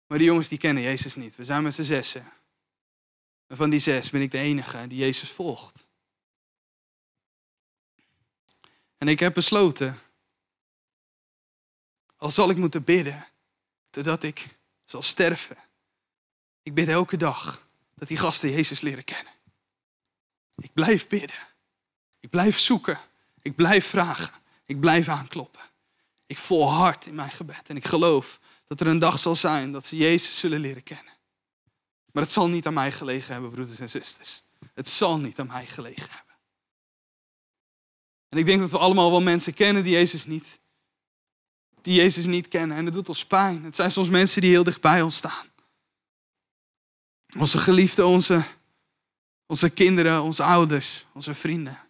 Maar 0.08 0.18
die 0.18 0.28
jongens 0.28 0.48
die 0.48 0.58
kennen 0.58 0.84
Jezus 0.84 1.16
niet. 1.16 1.36
We 1.36 1.46
zijn 1.46 1.64
met 1.64 1.74
z'n 1.74 1.82
zessen. 1.82 2.32
En 3.48 3.58
van 3.58 3.70
die 3.70 3.80
zes 3.80 4.10
ben 4.10 4.22
ik 4.22 4.32
de 4.32 4.38
enige 4.38 4.88
die 4.88 4.98
Jezus 4.98 5.30
volgt. 5.30 5.88
En 8.98 9.08
ik 9.08 9.20
heb 9.20 9.34
besloten, 9.34 10.00
al 12.16 12.32
zal 12.32 12.50
ik 12.50 12.58
moeten 12.58 12.84
bidden, 12.84 13.28
totdat 13.90 14.24
ik 14.24 14.48
zal 14.86 15.02
sterven. 15.02 15.58
Ik 16.62 16.74
bid 16.74 16.88
elke 16.88 17.18
dag 17.18 17.68
dat 17.96 18.08
die 18.08 18.18
gasten 18.18 18.52
Jezus 18.52 18.82
leren 18.82 19.04
kennen. 19.04 19.34
Ik 20.56 20.74
blijf 20.74 21.08
bidden. 21.08 21.48
Ik 22.20 22.30
blijf 22.30 22.60
zoeken. 22.60 23.00
Ik 23.44 23.56
blijf 23.56 23.86
vragen. 23.88 24.34
Ik 24.66 24.80
blijf 24.80 25.08
aankloppen. 25.08 25.62
Ik 26.26 26.38
volhard 26.38 27.06
in 27.06 27.16
mijn 27.16 27.32
gebed. 27.32 27.70
En 27.70 27.76
ik 27.76 27.86
geloof 27.86 28.40
dat 28.66 28.80
er 28.80 28.88
een 28.88 29.00
dag 29.00 29.20
zal 29.20 29.36
zijn 29.36 29.72
dat 29.72 29.86
ze 29.86 29.98
Jezus 29.98 30.40
zullen 30.40 30.60
leren 30.60 30.84
kennen. 30.84 31.14
Maar 32.12 32.24
het 32.24 32.32
zal 32.32 32.48
niet 32.48 32.68
aan 32.68 32.74
mij 32.74 32.92
gelegen 32.92 33.34
hebben, 33.34 33.52
broeders 33.52 33.80
en 33.80 33.90
zusters. 33.90 34.44
Het 34.74 34.90
zal 34.90 35.20
niet 35.20 35.40
aan 35.40 35.48
mij 35.48 35.66
gelegen 35.66 36.10
hebben. 36.10 36.36
En 38.30 38.38
ik 38.38 38.46
denk 38.46 38.60
dat 38.60 38.72
we 38.72 38.78
allemaal 38.78 39.12
wel 39.12 39.22
mensen 39.22 39.54
kennen 39.54 39.84
die 39.84 39.94
Jezus 39.94 40.26
niet, 40.26 40.60
die 41.82 41.94
Jezus 41.94 42.26
niet 42.26 42.48
kennen. 42.48 42.78
En 42.78 42.86
dat 42.86 42.94
doet 42.94 43.10
ons 43.10 43.26
pijn. 43.26 43.64
Het 43.64 43.76
zijn 43.76 43.92
soms 43.92 44.10
mensen 44.10 44.42
die 44.42 44.50
heel 44.50 44.64
dicht 44.64 44.82
bij 44.82 45.02
ons 45.02 45.16
staan. 45.16 45.48
Onze 47.38 47.58
geliefden, 47.58 48.08
onze, 48.08 48.44
onze 49.46 49.70
kinderen, 49.70 50.24
onze 50.24 50.44
ouders, 50.44 51.06
onze 51.14 51.34
vrienden. 51.34 51.83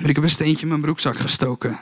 Maar 0.00 0.08
ik 0.08 0.14
heb 0.14 0.24
een 0.24 0.30
steentje 0.30 0.62
in 0.62 0.68
mijn 0.68 0.80
broekzak 0.80 1.18
gestoken. 1.18 1.80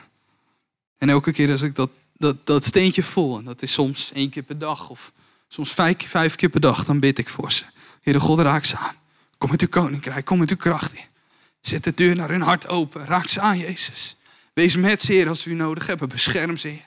En 0.99 1.09
elke 1.09 1.33
keer 1.33 1.51
als 1.51 1.63
ik 1.63 1.75
dat, 1.75 1.91
dat, 2.17 2.47
dat 2.47 2.65
steentje 2.65 3.03
voel, 3.03 3.39
en 3.39 3.45
dat 3.45 3.63
is 3.63 3.73
soms 3.73 4.13
één 4.13 4.31
keer 4.31 4.43
per 4.43 4.59
dag 4.59 4.89
of 4.89 5.13
soms 5.49 5.73
vijf, 5.73 6.09
vijf 6.09 6.35
keer 6.35 6.49
per 6.49 6.61
dag, 6.61 6.85
dan 6.85 7.01
bid 7.01 7.19
ik 7.19 7.29
voor 7.29 7.53
ze. 7.53 7.65
Heere 8.01 8.21
God, 8.21 8.41
raak 8.41 8.65
ze 8.65 8.77
aan. 8.77 8.95
Kom 9.39 9.51
met 9.51 9.61
uw 9.61 9.69
koninkrijk, 9.69 10.25
kom 10.25 10.39
met 10.39 10.51
uw 10.51 10.57
kracht 10.57 10.95
in. 10.95 11.05
Zet 11.61 11.85
de 11.85 11.95
deur 11.95 12.17
naar 12.17 12.29
hun 12.29 12.43
hart 12.43 12.69
open. 12.69 13.07
Raak 13.07 13.29
ze 13.29 13.41
aan, 13.41 13.59
Jezus. 13.59 14.17
Wees 14.53 14.77
met 14.77 15.03
ze, 15.03 15.29
als 15.29 15.45
we 15.45 15.51
u 15.51 15.55
nodig 15.55 15.87
hebben. 15.87 16.09
Bescherm 16.09 16.57
ze, 16.57 16.81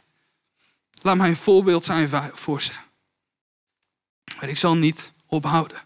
Laat 1.02 1.18
mij 1.18 1.30
een 1.30 1.36
voorbeeld 1.36 1.84
zijn 1.84 2.10
voor 2.34 2.62
ze. 2.62 2.72
Maar 4.40 4.50
ik 4.50 4.58
zal 4.58 4.76
niet 4.76 5.12
ophouden. 5.26 5.78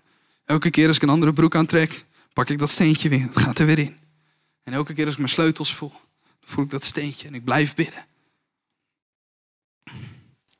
Elke 0.45 0.69
keer 0.69 0.87
als 0.87 0.95
ik 0.95 1.03
een 1.03 1.09
andere 1.09 1.33
broek 1.33 1.55
aantrek, 1.55 2.05
pak 2.33 2.49
ik 2.49 2.59
dat 2.59 2.69
steentje 2.69 3.09
weer. 3.09 3.21
Het 3.21 3.39
gaat 3.39 3.59
er 3.59 3.65
weer 3.65 3.79
in. 3.79 4.04
En 4.65 4.73
elke 4.73 4.93
keer 4.93 5.05
als 5.05 5.13
ik 5.13 5.19
mijn 5.19 5.31
sleutels 5.31 5.75
voel, 5.75 5.93
voel 6.43 6.63
ik 6.63 6.69
dat 6.69 6.83
steentje 6.83 7.27
en 7.27 7.35
ik 7.35 7.43
blijf 7.43 7.75
bidden. 7.75 8.05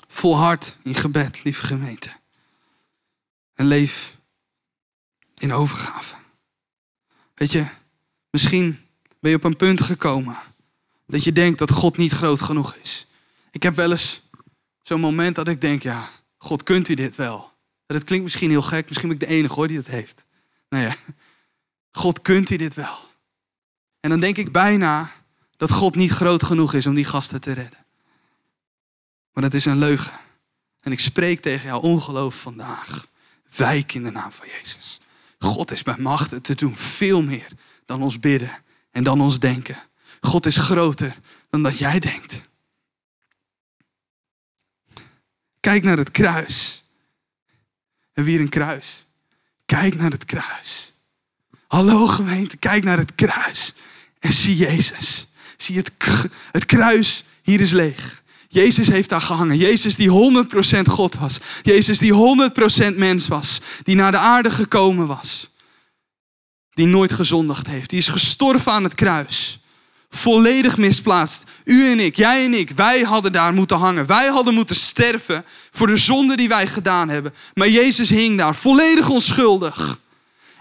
Volhard 0.07 0.77
in 0.83 0.95
gebed, 0.95 1.43
lieve 1.43 1.65
gemeente. 1.65 2.09
En 3.53 3.65
leef 3.65 4.17
in 5.35 5.53
overgave. 5.53 6.15
Weet 7.33 7.51
je, 7.51 7.67
misschien 8.29 8.87
ben 9.19 9.31
je 9.31 9.37
op 9.37 9.43
een 9.43 9.55
punt 9.55 9.81
gekomen 9.81 10.37
dat 11.07 11.23
je 11.23 11.33
denkt 11.33 11.59
dat 11.59 11.71
God 11.71 11.97
niet 11.97 12.11
groot 12.11 12.41
genoeg 12.41 12.75
is. 12.75 13.05
Ik 13.51 13.63
heb 13.63 13.75
wel 13.75 13.91
eens 13.91 14.21
zo'n 14.81 14.99
moment 14.99 15.35
dat 15.35 15.47
ik 15.47 15.61
denk, 15.61 15.83
ja, 15.83 16.09
God, 16.37 16.63
kunt 16.63 16.89
u 16.89 16.93
dit 16.93 17.15
wel? 17.15 17.53
Dat 17.85 18.03
klinkt 18.03 18.23
misschien 18.23 18.49
heel 18.49 18.61
gek, 18.61 18.87
misschien 18.87 19.09
ben 19.09 19.17
ik 19.19 19.27
de 19.27 19.33
enige 19.33 19.53
hoor 19.53 19.67
die 19.67 19.77
dat 19.77 19.87
heeft. 19.87 20.25
Nou 20.69 20.83
ja, 20.83 20.95
God, 21.91 22.21
kunt 22.21 22.49
u 22.49 22.55
dit 22.55 22.73
wel? 22.73 23.04
En 24.05 24.11
dan 24.11 24.19
denk 24.19 24.37
ik 24.37 24.51
bijna 24.51 25.11
dat 25.57 25.71
God 25.71 25.95
niet 25.95 26.11
groot 26.11 26.43
genoeg 26.43 26.73
is 26.73 26.87
om 26.87 26.95
die 26.95 27.05
gasten 27.05 27.41
te 27.41 27.51
redden. 27.51 27.85
Maar 29.33 29.43
dat 29.43 29.53
is 29.53 29.65
een 29.65 29.77
leugen. 29.77 30.13
En 30.81 30.91
ik 30.91 30.99
spreek 30.99 31.41
tegen 31.41 31.65
jou 31.65 31.83
ongeloof 31.83 32.35
vandaag. 32.39 33.07
Wijk 33.55 33.93
in 33.93 34.03
de 34.03 34.11
naam 34.11 34.31
van 34.31 34.47
Jezus. 34.47 34.99
God 35.39 35.71
is 35.71 35.83
bij 35.83 35.97
machten 35.97 36.41
te 36.41 36.55
doen 36.55 36.75
veel 36.75 37.21
meer 37.21 37.47
dan 37.85 38.01
ons 38.01 38.19
bidden 38.19 38.51
en 38.91 39.03
dan 39.03 39.21
ons 39.21 39.39
denken. 39.39 39.77
God 40.21 40.45
is 40.45 40.57
groter 40.57 41.19
dan 41.49 41.63
dat 41.63 41.77
jij 41.77 41.99
denkt. 41.99 42.41
Kijk 45.59 45.83
naar 45.83 45.97
het 45.97 46.11
kruis. 46.11 46.83
En 48.13 48.23
weer 48.23 48.39
een 48.39 48.49
kruis. 48.49 49.05
Kijk 49.65 49.95
naar 49.95 50.11
het 50.11 50.25
kruis. 50.25 50.93
Hallo 51.67 52.07
gemeente, 52.07 52.57
kijk 52.57 52.83
naar 52.83 52.97
het 52.97 53.15
kruis. 53.15 53.75
En 54.19 54.33
zie 54.33 54.55
Jezus. 54.55 55.27
Zie 55.57 55.77
het, 55.77 55.91
het 56.51 56.65
kruis, 56.65 57.23
hier 57.43 57.61
is 57.61 57.71
leeg. 57.71 58.23
Jezus 58.47 58.87
heeft 58.87 59.09
daar 59.09 59.21
gehangen. 59.21 59.57
Jezus 59.57 59.95
die 59.95 60.09
100% 60.09 60.79
God 60.89 61.15
was. 61.15 61.39
Jezus 61.63 61.97
die 61.97 62.13
100% 62.93 62.95
mens 62.95 63.27
was. 63.27 63.61
Die 63.83 63.95
naar 63.95 64.11
de 64.11 64.17
aarde 64.17 64.51
gekomen 64.51 65.07
was. 65.07 65.49
Die 66.73 66.85
nooit 66.85 67.13
gezondigd 67.13 67.67
heeft. 67.67 67.89
Die 67.89 67.99
is 67.99 68.07
gestorven 68.07 68.71
aan 68.71 68.83
het 68.83 68.95
kruis. 68.95 69.59
Volledig 70.09 70.77
misplaatst. 70.77 71.43
U 71.63 71.91
en 71.91 71.99
ik, 71.99 72.15
jij 72.15 72.45
en 72.45 72.53
ik, 72.53 72.69
wij 72.69 73.01
hadden 73.01 73.31
daar 73.31 73.53
moeten 73.53 73.77
hangen. 73.77 74.05
Wij 74.05 74.27
hadden 74.27 74.53
moeten 74.53 74.75
sterven 74.75 75.45
voor 75.71 75.87
de 75.87 75.97
zonde 75.97 76.35
die 76.35 76.47
wij 76.47 76.67
gedaan 76.67 77.09
hebben. 77.09 77.33
Maar 77.53 77.69
Jezus 77.69 78.09
hing 78.09 78.37
daar, 78.37 78.55
volledig 78.55 79.09
onschuldig. 79.09 79.99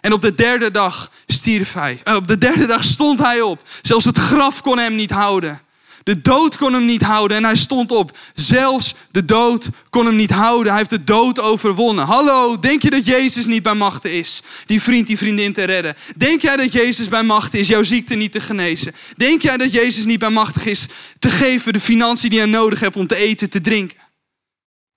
En 0.04 0.12
op 0.12 0.22
de 0.22 0.34
derde 0.34 0.70
dag 0.70 1.10
stierf 1.26 1.72
hij. 1.72 2.00
Eh, 2.04 2.14
op 2.14 2.28
de 2.28 2.38
derde 2.38 2.66
dag 2.66 2.84
stond 2.84 3.18
hij 3.18 3.40
op. 3.40 3.62
Zelfs 3.82 4.04
het 4.04 4.18
graf 4.18 4.60
kon 4.60 4.78
hem 4.78 4.94
niet 4.94 5.10
houden. 5.10 5.60
De 6.02 6.20
dood 6.20 6.56
kon 6.56 6.72
hem 6.72 6.84
niet 6.84 7.02
houden 7.02 7.36
en 7.36 7.44
hij 7.44 7.56
stond 7.56 7.92
op. 7.92 8.18
Zelfs 8.34 8.94
de 9.10 9.24
dood 9.24 9.68
kon 9.90 10.06
hem 10.06 10.16
niet 10.16 10.30
houden. 10.30 10.68
Hij 10.68 10.78
heeft 10.78 10.90
de 10.90 11.04
dood 11.04 11.40
overwonnen. 11.40 12.04
Hallo, 12.04 12.58
denk 12.58 12.82
je 12.82 12.90
dat 12.90 13.06
Jezus 13.06 13.46
niet 13.46 13.62
bij 13.62 13.74
machten 13.74 14.12
is? 14.12 14.42
Die 14.66 14.82
vriend, 14.82 15.06
die 15.06 15.18
vriendin 15.18 15.52
te 15.52 15.64
redden. 15.64 15.96
Denk 16.16 16.42
jij 16.42 16.56
dat 16.56 16.72
Jezus 16.72 17.08
bij 17.08 17.22
machten 17.22 17.58
is 17.58 17.68
jouw 17.68 17.82
ziekte 17.82 18.14
niet 18.14 18.32
te 18.32 18.40
genezen? 18.40 18.94
Denk 19.16 19.42
jij 19.42 19.56
dat 19.56 19.72
Jezus 19.72 20.04
niet 20.04 20.18
bij 20.18 20.30
machtig 20.30 20.66
is 20.66 20.86
te 21.18 21.30
geven 21.30 21.72
de 21.72 21.80
financiën 21.80 22.30
die 22.30 22.40
je 22.40 22.46
nodig 22.46 22.80
hebt 22.80 22.96
om 22.96 23.06
te 23.06 23.16
eten, 23.16 23.50
te 23.50 23.60
drinken? 23.60 23.98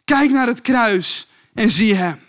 Kijk 0.03 0.31
naar 0.31 0.47
het 0.47 0.61
kruis 0.61 1.27
en 1.53 1.71
zie 1.71 1.95
hem. 1.95 2.19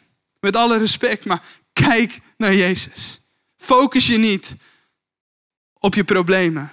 Met 0.40 0.56
alle 0.56 0.78
respect, 0.78 1.24
maar 1.24 1.42
kijk 1.72 2.20
naar 2.38 2.54
Jezus. 2.54 3.20
Focus 3.56 4.06
je 4.06 4.18
niet 4.18 4.54
op 5.78 5.94
je 5.94 6.04
problemen, 6.04 6.72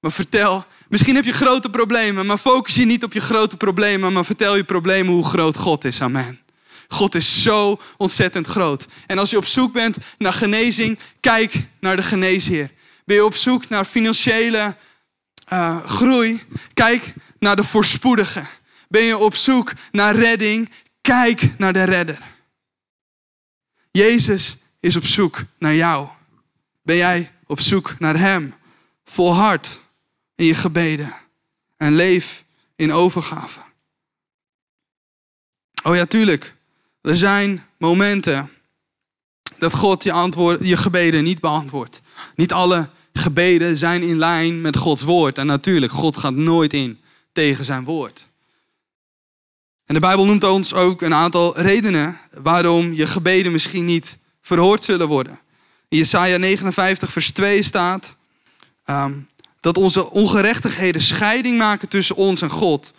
maar 0.00 0.12
vertel. 0.12 0.64
Misschien 0.88 1.14
heb 1.14 1.24
je 1.24 1.32
grote 1.32 1.70
problemen, 1.70 2.26
maar 2.26 2.38
focus 2.38 2.74
je 2.74 2.84
niet 2.84 3.04
op 3.04 3.12
je 3.12 3.20
grote 3.20 3.56
problemen, 3.56 4.12
maar 4.12 4.24
vertel 4.24 4.56
je 4.56 4.64
problemen 4.64 5.12
hoe 5.12 5.24
groot 5.24 5.56
God 5.56 5.84
is. 5.84 6.02
Amen. 6.02 6.40
God 6.88 7.14
is 7.14 7.42
zo 7.42 7.80
ontzettend 7.96 8.46
groot. 8.46 8.86
En 9.06 9.18
als 9.18 9.30
je 9.30 9.36
op 9.36 9.46
zoek 9.46 9.72
bent 9.72 9.96
naar 10.18 10.32
genezing, 10.32 10.98
kijk 11.20 11.54
naar 11.80 11.96
de 11.96 12.02
geneesheer. 12.02 12.70
Ben 13.04 13.16
je 13.16 13.24
op 13.24 13.36
zoek 13.36 13.68
naar 13.68 13.84
financiële 13.84 14.76
uh, 15.52 15.84
groei, 15.84 16.42
kijk 16.74 17.14
naar 17.38 17.56
de 17.56 17.64
voorspoedige. 17.64 18.44
Ben 18.88 19.02
je 19.02 19.18
op 19.18 19.34
zoek 19.34 19.72
naar 19.90 20.16
redding, 20.16 20.70
kijk 21.00 21.58
naar 21.58 21.72
de 21.72 21.84
redder. 21.84 22.18
Jezus 23.90 24.56
is 24.80 24.96
op 24.96 25.04
zoek 25.04 25.44
naar 25.58 25.74
jou. 25.74 26.08
Ben 26.82 26.96
jij 26.96 27.32
op 27.46 27.60
zoek 27.60 27.94
naar 27.98 28.18
Hem? 28.18 28.54
Volhard 29.04 29.80
in 30.34 30.44
je 30.44 30.54
gebeden 30.54 31.14
en 31.76 31.94
leef 31.94 32.44
in 32.76 32.92
overgave. 32.92 33.60
Oh 35.82 35.96
ja, 35.96 36.04
tuurlijk. 36.04 36.54
Er 37.00 37.16
zijn 37.16 37.66
momenten 37.76 38.50
dat 39.58 39.74
God 39.74 40.02
je, 40.02 40.12
antwoord, 40.12 40.66
je 40.66 40.76
gebeden 40.76 41.24
niet 41.24 41.40
beantwoordt. 41.40 42.00
Niet 42.34 42.52
alle 42.52 42.88
gebeden 43.12 43.76
zijn 43.76 44.02
in 44.02 44.18
lijn 44.18 44.60
met 44.60 44.76
Gods 44.76 45.02
woord. 45.02 45.38
En 45.38 45.46
natuurlijk, 45.46 45.92
God 45.92 46.16
gaat 46.16 46.34
nooit 46.34 46.72
in 46.72 47.00
tegen 47.32 47.64
zijn 47.64 47.84
woord. 47.84 48.28
En 49.84 49.94
de 49.94 50.00
Bijbel 50.00 50.26
noemt 50.26 50.44
ons 50.44 50.74
ook 50.74 51.02
een 51.02 51.14
aantal 51.14 51.60
redenen 51.60 52.18
waarom 52.32 52.92
je 52.92 53.06
gebeden 53.06 53.52
misschien 53.52 53.84
niet 53.84 54.18
verhoord 54.40 54.84
zullen 54.84 55.08
worden. 55.08 55.40
In 55.88 55.98
Jesaja 55.98 56.36
59, 56.36 57.12
vers 57.12 57.30
2 57.30 57.62
staat 57.62 58.14
ehm, 58.84 59.12
dat 59.60 59.76
onze 59.76 60.10
ongerechtigheden 60.10 61.02
scheiding 61.02 61.58
maken 61.58 61.88
tussen 61.88 62.16
ons 62.16 62.42
en 62.42 62.50
God. 62.50 62.92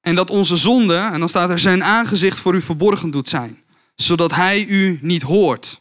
En 0.00 0.14
dat 0.14 0.30
onze 0.30 0.56
zonde, 0.56 0.96
en 0.96 1.18
dan 1.18 1.28
staat 1.28 1.50
er 1.50 1.58
zijn 1.58 1.84
aangezicht 1.84 2.40
voor 2.40 2.54
u 2.54 2.62
verborgen 2.62 3.10
doet 3.10 3.28
zijn, 3.28 3.62
zodat 3.94 4.34
hij 4.34 4.66
u 4.66 4.98
niet 5.02 5.22
hoort. 5.22 5.80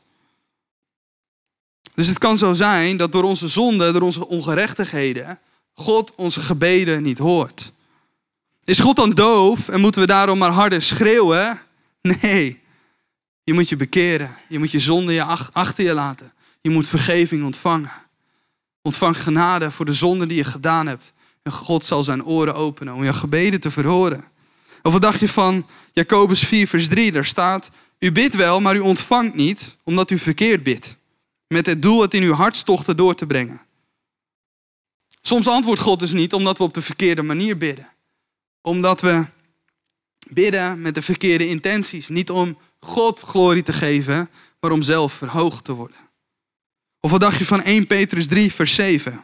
Dus 1.93 2.07
het 2.07 2.17
kan 2.17 2.37
zo 2.37 2.53
zijn 2.53 2.97
dat 2.97 3.11
door 3.11 3.23
onze 3.23 3.47
zonde, 3.47 3.91
door 3.91 4.01
onze 4.01 4.27
ongerechtigheden, 4.27 5.39
God 5.73 6.15
onze 6.15 6.41
gebeden 6.41 7.03
niet 7.03 7.17
hoort. 7.17 7.71
Is 8.63 8.79
God 8.79 8.95
dan 8.95 9.09
doof 9.09 9.69
en 9.69 9.79
moeten 9.79 10.01
we 10.01 10.07
daarom 10.07 10.37
maar 10.37 10.51
harder 10.51 10.81
schreeuwen? 10.81 11.61
Nee. 12.01 12.61
Je 13.49 13.55
moet 13.55 13.69
je 13.69 13.75
bekeren. 13.75 14.35
Je 14.47 14.59
moet 14.59 14.71
je 14.71 14.79
zonde 14.79 15.13
je 15.13 15.23
achter 15.53 15.83
je 15.83 15.93
laten. 15.93 16.33
Je 16.61 16.69
moet 16.69 16.87
vergeving 16.87 17.43
ontvangen. 17.43 17.91
Ontvang 18.81 19.21
genade 19.23 19.71
voor 19.71 19.85
de 19.85 19.93
zonde 19.93 20.27
die 20.27 20.37
je 20.37 20.43
gedaan 20.43 20.87
hebt. 20.87 21.13
En 21.43 21.51
God 21.51 21.85
zal 21.85 22.03
zijn 22.03 22.25
oren 22.25 22.55
openen 22.55 22.93
om 22.93 23.03
je 23.03 23.13
gebeden 23.13 23.61
te 23.61 23.71
verhoren. 23.71 24.23
Of 24.81 24.91
wat 24.91 25.01
dacht 25.01 25.19
je 25.19 25.29
van 25.29 25.65
Jacobus 25.93 26.43
4, 26.43 26.67
vers 26.67 26.87
3? 26.87 27.11
Daar 27.11 27.25
staat: 27.25 27.71
U 27.99 28.11
bidt 28.11 28.35
wel, 28.35 28.59
maar 28.59 28.75
u 28.75 28.79
ontvangt 28.79 29.35
niet, 29.35 29.75
omdat 29.83 30.11
u 30.11 30.19
verkeerd 30.19 30.63
bidt. 30.63 30.97
Met 31.47 31.65
het 31.65 31.81
doel 31.81 32.01
het 32.01 32.13
in 32.13 32.23
uw 32.23 32.33
hartstochten 32.33 32.97
door 32.97 33.15
te 33.15 33.27
brengen. 33.27 33.61
Soms 35.21 35.47
antwoordt 35.47 35.81
God 35.81 35.99
dus 35.99 36.13
niet 36.13 36.33
omdat 36.33 36.57
we 36.57 36.63
op 36.63 36.73
de 36.73 36.81
verkeerde 36.81 37.21
manier 37.21 37.57
bidden. 37.57 37.89
Omdat 38.61 39.01
we 39.01 39.25
bidden 40.27 40.81
met 40.81 40.95
de 40.95 41.01
verkeerde 41.01 41.47
intenties. 41.47 42.07
Niet 42.07 42.29
om 42.29 42.57
God 42.79 43.21
glorie 43.21 43.63
te 43.63 43.73
geven, 43.73 44.29
maar 44.59 44.71
om 44.71 44.81
zelf 44.81 45.13
verhoogd 45.13 45.63
te 45.63 45.73
worden. 45.73 45.97
Of 46.99 47.11
wat 47.11 47.21
dacht 47.21 47.37
je 47.37 47.45
van 47.45 47.61
1 47.61 47.87
Petrus 47.87 48.27
3, 48.27 48.53
vers 48.53 48.75
7? 48.75 49.23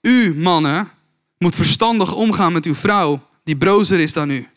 U, 0.00 0.34
mannen, 0.34 0.90
moet 1.38 1.54
verstandig 1.54 2.14
omgaan 2.14 2.52
met 2.52 2.64
uw 2.64 2.74
vrouw, 2.74 3.28
die 3.44 3.56
brozer 3.56 4.00
is 4.00 4.12
dan 4.12 4.30
u. 4.30 4.48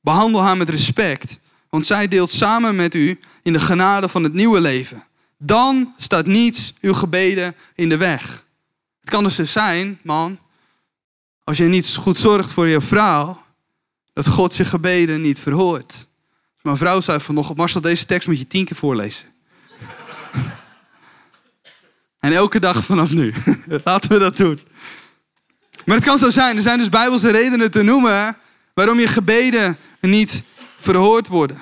Behandel 0.00 0.42
haar 0.42 0.56
met 0.56 0.70
respect, 0.70 1.38
want 1.68 1.86
zij 1.86 2.08
deelt 2.08 2.30
samen 2.30 2.76
met 2.76 2.94
u 2.94 3.20
in 3.42 3.52
de 3.52 3.60
genade 3.60 4.08
van 4.08 4.22
het 4.22 4.32
nieuwe 4.32 4.60
leven. 4.60 5.04
Dan 5.38 5.94
staat 5.96 6.26
niets 6.26 6.74
uw 6.80 6.94
gebeden 6.94 7.54
in 7.74 7.88
de 7.88 7.96
weg. 7.96 8.44
Het 9.00 9.10
kan 9.10 9.24
dus 9.24 9.34
zo 9.34 9.44
zijn, 9.44 9.98
man, 10.02 10.38
als 11.44 11.58
je 11.58 11.64
niet 11.64 11.94
goed 11.94 12.16
zorgt 12.16 12.50
voor 12.50 12.66
je 12.68 12.80
vrouw, 12.80 13.42
dat 14.12 14.28
God 14.28 14.56
je 14.56 14.64
gebeden 14.64 15.20
niet 15.20 15.38
verhoort. 15.38 16.06
Mijn 16.62 16.76
vrouw 16.76 17.00
zei 17.00 17.20
vanochtend, 17.20 17.58
Marcel, 17.58 17.80
deze 17.80 18.06
tekst 18.06 18.28
moet 18.28 18.38
je 18.38 18.46
tien 18.46 18.64
keer 18.64 18.76
voorlezen. 18.76 19.26
en 22.20 22.32
elke 22.32 22.60
dag 22.60 22.84
vanaf 22.84 23.10
nu. 23.10 23.34
Laten 23.84 24.10
we 24.10 24.18
dat 24.18 24.36
doen. 24.36 24.60
Maar 25.84 25.96
het 25.96 26.04
kan 26.04 26.18
zo 26.18 26.30
zijn. 26.30 26.56
Er 26.56 26.62
zijn 26.62 26.78
dus 26.78 26.88
bijbelse 26.88 27.30
redenen 27.30 27.70
te 27.70 27.82
noemen 27.82 28.36
waarom 28.74 28.98
je 28.98 29.06
gebeden 29.06 29.78
niet 30.00 30.42
verhoord 30.78 31.28
worden. 31.28 31.58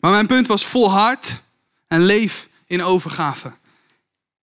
Maar 0.00 0.10
mijn 0.10 0.26
punt 0.26 0.46
was 0.46 0.66
volhard 0.66 1.40
en 1.88 2.04
leef 2.04 2.48
in 2.66 2.82
overgave. 2.82 3.52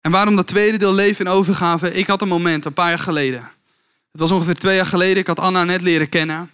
En 0.01 0.11
waarom 0.11 0.35
dat 0.35 0.47
tweede 0.47 0.77
deel 0.77 0.93
leven 0.93 1.25
in 1.25 1.31
overgave? 1.31 1.93
Ik 1.93 2.07
had 2.07 2.21
een 2.21 2.27
moment, 2.27 2.65
een 2.65 2.73
paar 2.73 2.89
jaar 2.89 2.99
geleden. 2.99 3.51
Het 4.11 4.21
was 4.21 4.31
ongeveer 4.31 4.55
twee 4.55 4.75
jaar 4.75 4.85
geleden. 4.85 5.17
Ik 5.17 5.27
had 5.27 5.39
Anna 5.39 5.63
net 5.63 5.81
leren 5.81 6.09
kennen. 6.09 6.51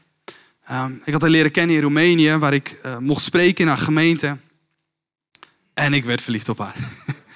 Ehm, 0.70 0.94
ik 1.04 1.14
had 1.14 1.22
haar 1.22 1.30
leren 1.30 1.52
kennen 1.52 1.76
in 1.76 1.82
Roemenië, 1.82 2.38
waar 2.38 2.54
ik 2.54 2.80
uh, 2.86 2.98
mocht 2.98 3.24
spreken 3.24 3.64
in 3.64 3.68
haar 3.68 3.78
gemeente. 3.78 4.38
En 5.74 5.94
ik 5.94 6.04
werd 6.04 6.22
verliefd 6.22 6.50
op 6.50 6.58
haar. 6.58 6.76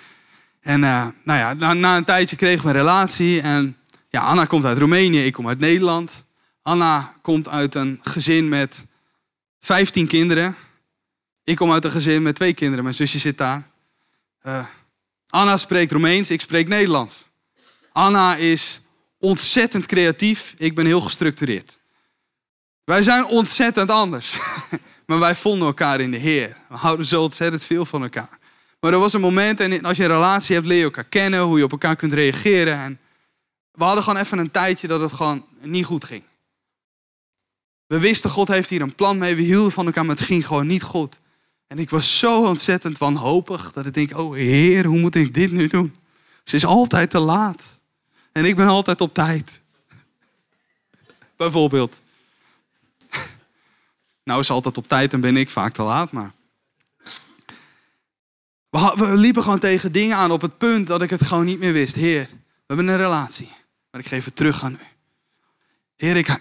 en 0.61 0.81
uh, 0.81 1.07
nou 1.23 1.39
ja, 1.39 1.73
na, 1.73 1.97
een 1.97 2.03
tijdje 2.03 2.35
kregen 2.35 2.63
we 2.63 2.69
een 2.69 2.75
relatie. 2.75 3.41
En 3.41 3.77
ja, 4.09 4.21
Anna 4.21 4.45
komt 4.45 4.65
uit 4.65 4.77
Roemenië, 4.77 5.25
ik 5.25 5.33
kom 5.33 5.47
uit 5.47 5.59
Nederland. 5.59 6.23
Anna 6.61 7.13
komt 7.21 7.47
uit 7.47 7.75
een 7.75 7.99
gezin 8.01 8.49
met 8.49 8.85
15 9.59 10.07
kinderen. 10.07 10.55
Ik 11.43 11.55
kom 11.55 11.71
uit 11.71 11.85
een 11.85 11.91
gezin 11.91 12.21
met 12.21 12.35
twee 12.35 12.53
kinderen. 12.53 12.83
Mijn 12.83 12.95
zusje 12.95 13.19
zit 13.19 13.37
daar. 13.37 13.69
Uh, 14.43 14.65
Anna 15.27 15.57
spreekt 15.57 15.91
Roemeens, 15.91 16.31
ik 16.31 16.41
spreek 16.41 16.67
Nederlands. 16.67 17.27
Anna 17.91 18.35
is 18.35 18.81
ontzettend 19.17 19.85
creatief, 19.85 20.53
ik 20.57 20.75
ben 20.75 20.85
heel 20.85 21.01
gestructureerd. 21.01 21.81
Wij 22.83 23.01
zijn 23.01 23.25
ontzettend 23.25 23.89
anders. 23.89 24.37
maar 25.07 25.19
wij 25.19 25.35
vonden 25.35 25.67
elkaar 25.67 25.99
in 25.99 26.11
de 26.11 26.17
Heer. 26.17 26.57
We 26.69 26.75
houden 26.75 27.05
zo 27.05 27.21
ontzettend 27.21 27.65
veel 27.65 27.85
van 27.85 28.03
elkaar. 28.03 28.39
Maar 28.79 28.93
er 28.93 28.99
was 28.99 29.13
een 29.13 29.21
moment, 29.21 29.59
en 29.59 29.83
als 29.83 29.97
je 29.97 30.03
een 30.03 30.09
relatie 30.09 30.55
hebt, 30.55 30.67
leer 30.67 30.77
je 30.77 30.83
elkaar 30.83 31.03
kennen, 31.03 31.41
hoe 31.41 31.57
je 31.57 31.63
op 31.63 31.71
elkaar 31.71 31.95
kunt 31.95 32.13
reageren. 32.13 32.77
En 32.77 32.99
we 33.71 33.83
hadden 33.83 34.03
gewoon 34.03 34.19
even 34.19 34.37
een 34.37 34.51
tijdje 34.51 34.87
dat 34.87 34.99
het 34.99 35.13
gewoon 35.13 35.45
niet 35.61 35.85
goed 35.85 36.05
ging. 36.05 36.23
We 37.87 37.99
wisten, 37.99 38.29
God 38.29 38.47
heeft 38.47 38.69
hier 38.69 38.81
een 38.81 38.95
plan 38.95 39.17
mee. 39.17 39.35
We 39.35 39.41
hielden 39.41 39.71
van 39.71 39.85
elkaar, 39.85 40.05
maar 40.05 40.15
het 40.15 40.25
ging 40.25 40.47
gewoon 40.47 40.67
niet 40.67 40.83
goed. 40.83 41.17
En 41.67 41.79
ik 41.79 41.89
was 41.89 42.19
zo 42.19 42.45
ontzettend 42.45 42.97
wanhopig 42.97 43.71
dat 43.71 43.85
ik 43.85 43.93
denk, 43.93 44.17
oh 44.17 44.33
Heer, 44.33 44.85
hoe 44.85 44.99
moet 44.99 45.15
ik 45.15 45.33
dit 45.33 45.51
nu 45.51 45.67
doen? 45.67 45.95
Ze 46.43 46.55
is 46.55 46.65
altijd 46.65 47.09
te 47.09 47.19
laat. 47.19 47.79
En 48.31 48.45
ik 48.45 48.55
ben 48.55 48.67
altijd 48.67 49.01
op 49.01 49.13
tijd. 49.13 49.61
Bijvoorbeeld. 51.37 52.01
Nou 54.23 54.39
is 54.39 54.49
altijd 54.49 54.77
op 54.77 54.87
tijd 54.87 55.13
en 55.13 55.21
ben 55.21 55.37
ik 55.37 55.49
vaak 55.49 55.73
te 55.73 55.83
laat, 55.83 56.11
maar... 56.11 56.31
We 58.69 59.17
liepen 59.17 59.43
gewoon 59.43 59.59
tegen 59.59 59.91
dingen 59.91 60.17
aan 60.17 60.31
op 60.31 60.41
het 60.41 60.57
punt 60.57 60.87
dat 60.87 61.01
ik 61.01 61.09
het 61.09 61.25
gewoon 61.25 61.45
niet 61.45 61.59
meer 61.59 61.73
wist. 61.73 61.95
Heer, 61.95 62.27
we 62.29 62.63
hebben 62.67 62.87
een 62.87 62.97
relatie, 62.97 63.49
maar 63.91 64.01
ik 64.01 64.07
geef 64.07 64.25
het 64.25 64.35
terug 64.35 64.63
aan 64.63 64.73
u. 64.73 64.85
Heer, 65.95 66.15
ik, 66.15 66.39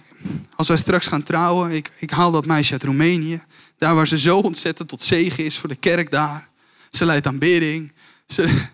als 0.56 0.68
wij 0.68 0.76
straks 0.76 1.06
gaan 1.06 1.22
trouwen, 1.22 1.70
ik, 1.70 1.90
ik 1.98 2.10
haal 2.10 2.30
dat 2.30 2.46
meisje 2.46 2.72
uit 2.72 2.82
Roemenië. 2.82 3.42
Daar 3.78 3.94
waar 3.94 4.08
ze 4.08 4.18
zo 4.18 4.38
ontzettend 4.38 4.88
tot 4.88 5.02
zegen 5.02 5.44
is 5.44 5.58
voor 5.58 5.68
de 5.68 5.76
kerk 5.76 6.10
daar. 6.10 6.48
Ze 6.90 7.04
leidt 7.04 7.26
aanbidding. 7.26 7.92
Ze, 8.26 8.66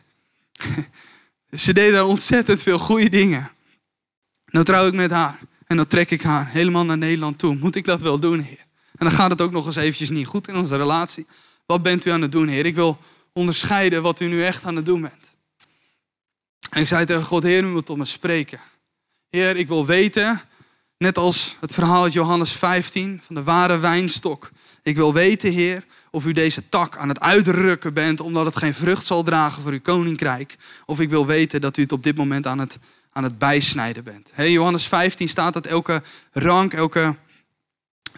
ze 1.64 1.72
deed 1.72 1.92
daar 1.92 2.04
ontzettend 2.04 2.62
veel 2.62 2.78
goede 2.78 3.08
dingen. 3.08 3.50
Nou 4.46 4.64
trouw 4.64 4.86
ik 4.86 4.94
met 4.94 5.10
haar. 5.10 5.38
En 5.66 5.76
dan 5.76 5.86
trek 5.86 6.10
ik 6.10 6.22
haar 6.22 6.48
helemaal 6.48 6.84
naar 6.84 6.98
Nederland 6.98 7.38
toe. 7.38 7.54
Moet 7.54 7.76
ik 7.76 7.84
dat 7.84 8.00
wel 8.00 8.18
doen, 8.18 8.40
Heer? 8.40 8.66
En 8.98 9.06
dan 9.06 9.10
gaat 9.10 9.30
het 9.30 9.40
ook 9.40 9.52
nog 9.52 9.66
eens 9.66 9.76
eventjes 9.76 10.10
niet 10.10 10.26
goed 10.26 10.48
in 10.48 10.56
onze 10.56 10.76
relatie. 10.76 11.26
Wat 11.66 11.82
bent 11.82 12.04
u 12.04 12.10
aan 12.10 12.22
het 12.22 12.32
doen, 12.32 12.48
Heer? 12.48 12.66
Ik 12.66 12.74
wil 12.74 12.98
onderscheiden 13.32 14.02
wat 14.02 14.20
u 14.20 14.26
nu 14.26 14.44
echt 14.44 14.64
aan 14.64 14.76
het 14.76 14.84
doen 14.84 15.00
bent. 15.00 15.34
En 16.70 16.80
ik 16.80 16.88
zei 16.88 17.04
tegen 17.04 17.22
God, 17.22 17.42
Heer, 17.42 17.62
u 17.62 17.66
moet 17.66 17.86
tot 17.86 17.96
me 17.96 18.04
spreken. 18.04 18.60
Heer, 19.30 19.56
ik 19.56 19.68
wil 19.68 19.86
weten, 19.86 20.40
net 20.96 21.18
als 21.18 21.56
het 21.60 21.72
verhaal 21.72 22.02
uit 22.02 22.12
Johannes 22.12 22.52
15 22.52 23.20
van 23.24 23.34
de 23.34 23.42
ware 23.42 23.78
wijnstok. 23.78 24.50
Ik 24.82 24.96
wil 24.96 25.12
weten, 25.12 25.52
Heer, 25.52 25.84
of 26.10 26.26
u 26.26 26.32
deze 26.32 26.68
tak 26.68 26.96
aan 26.96 27.08
het 27.08 27.20
uitrukken 27.20 27.94
bent 27.94 28.20
omdat 28.20 28.46
het 28.46 28.56
geen 28.56 28.74
vrucht 28.74 29.06
zal 29.06 29.22
dragen 29.22 29.62
voor 29.62 29.72
uw 29.72 29.80
koninkrijk. 29.80 30.56
Of 30.86 31.00
ik 31.00 31.10
wil 31.10 31.26
weten 31.26 31.60
dat 31.60 31.76
u 31.76 31.82
het 31.82 31.92
op 31.92 32.02
dit 32.02 32.16
moment 32.16 32.46
aan 32.46 32.58
het, 32.58 32.78
aan 33.12 33.24
het 33.24 33.38
bijsnijden 33.38 34.04
bent. 34.04 34.30
Hey, 34.32 34.52
Johannes 34.52 34.86
15 34.86 35.28
staat 35.28 35.54
dat 35.54 35.66
elke 35.66 36.02
rank, 36.32 36.72
elke 36.72 37.16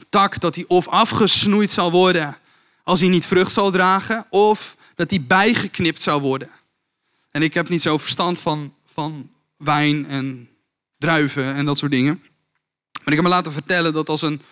tak, 0.08 0.40
dat 0.40 0.54
die 0.54 0.68
of 0.68 0.88
afgesnoeid 0.88 1.70
zal 1.70 1.90
worden 1.90 2.38
als 2.82 3.00
hij 3.00 3.08
niet 3.08 3.26
vrucht 3.26 3.52
zal 3.52 3.70
dragen, 3.70 4.26
of 4.30 4.76
dat 4.94 5.08
die 5.08 5.20
bijgeknipt 5.20 6.02
zou 6.02 6.20
worden. 6.20 6.50
En 7.30 7.42
ik 7.42 7.54
heb 7.54 7.68
niet 7.68 7.82
zo 7.82 7.98
verstand 7.98 8.40
van, 8.40 8.74
van 8.92 9.30
wijn 9.56 10.06
en 10.06 10.48
druiven 10.98 11.54
en 11.54 11.64
dat 11.64 11.78
soort 11.78 11.90
dingen. 11.90 12.22
Maar 12.92 13.08
ik 13.08 13.14
heb 13.14 13.22
me 13.22 13.28
laten 13.28 13.52
vertellen 13.52 13.92
dat 13.92 14.08
als 14.08 14.22
een, 14.22 14.42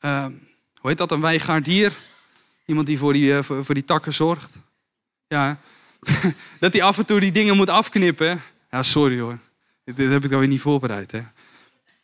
uh, 0.00 0.26
hoe 0.74 0.90
heet 0.90 0.98
dat, 0.98 1.10
een 1.10 1.20
wijgaardier, 1.20 1.92
iemand 2.66 2.86
die 2.86 2.98
voor 2.98 3.12
die, 3.12 3.30
uh, 3.30 3.42
voor, 3.42 3.64
voor, 3.64 3.74
die 3.74 3.84
takken 3.84 4.14
zorgt, 4.14 4.56
ja, 5.28 5.58
dat 6.60 6.72
hij 6.72 6.82
af 6.82 6.98
en 6.98 7.06
toe 7.06 7.20
die 7.20 7.32
dingen 7.32 7.56
moet 7.56 7.70
afknippen. 7.70 8.42
Ja, 8.70 8.82
sorry 8.82 9.20
hoor, 9.20 9.38
dit, 9.84 9.96
heb 10.12 10.24
ik 10.24 10.30
dan 10.30 10.38
weer 10.38 10.48
niet 10.48 10.60
voorbereid. 10.60 11.12
Hè. 11.12 11.22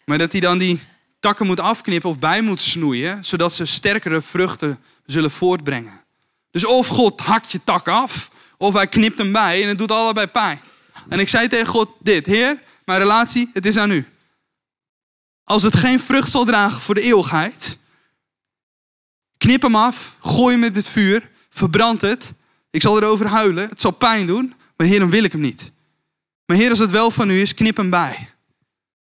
Maar 0.04 0.18
dat 0.18 0.32
hij 0.32 0.40
dan 0.40 0.58
die 0.58 0.80
takken 1.22 1.46
moet 1.46 1.60
afknippen 1.60 2.10
of 2.10 2.18
bij 2.18 2.40
moet 2.40 2.60
snoeien, 2.60 3.24
zodat 3.24 3.52
ze 3.52 3.66
sterkere 3.66 4.22
vruchten 4.22 4.78
zullen 5.06 5.30
voortbrengen. 5.30 6.00
Dus 6.50 6.64
of 6.64 6.86
God 6.86 7.20
hakt 7.20 7.52
je 7.52 7.60
tak 7.64 7.88
af, 7.88 8.30
of 8.56 8.74
hij 8.74 8.86
knipt 8.86 9.18
hem 9.18 9.32
bij 9.32 9.62
en 9.62 9.68
het 9.68 9.78
doet 9.78 9.90
allebei 9.90 10.26
pijn. 10.26 10.60
En 11.08 11.18
ik 11.18 11.28
zei 11.28 11.48
tegen 11.48 11.66
God 11.66 11.88
dit, 11.98 12.26
Heer, 12.26 12.62
mijn 12.84 12.98
relatie, 12.98 13.50
het 13.52 13.66
is 13.66 13.76
aan 13.76 13.90
u. 13.90 14.06
Als 15.44 15.62
het 15.62 15.76
geen 15.76 16.00
vrucht 16.00 16.30
zal 16.30 16.44
dragen 16.44 16.80
voor 16.80 16.94
de 16.94 17.02
eeuwigheid, 17.02 17.76
knip 19.36 19.62
hem 19.62 19.76
af, 19.76 20.16
gooi 20.20 20.52
hem 20.52 20.60
met 20.60 20.76
het 20.76 20.88
vuur, 20.88 21.30
verbrand 21.50 22.00
het. 22.00 22.32
Ik 22.70 22.82
zal 22.82 22.96
erover 22.96 23.26
huilen, 23.26 23.68
het 23.68 23.80
zal 23.80 23.90
pijn 23.90 24.26
doen, 24.26 24.54
maar 24.76 24.86
Heer, 24.86 24.98
dan 24.98 25.10
wil 25.10 25.24
ik 25.24 25.32
hem 25.32 25.40
niet. 25.40 25.70
Maar 26.46 26.56
Heer, 26.56 26.70
als 26.70 26.78
het 26.78 26.90
wel 26.90 27.10
van 27.10 27.30
u 27.30 27.40
is, 27.40 27.54
knip 27.54 27.76
hem 27.76 27.90
bij. 27.90 28.31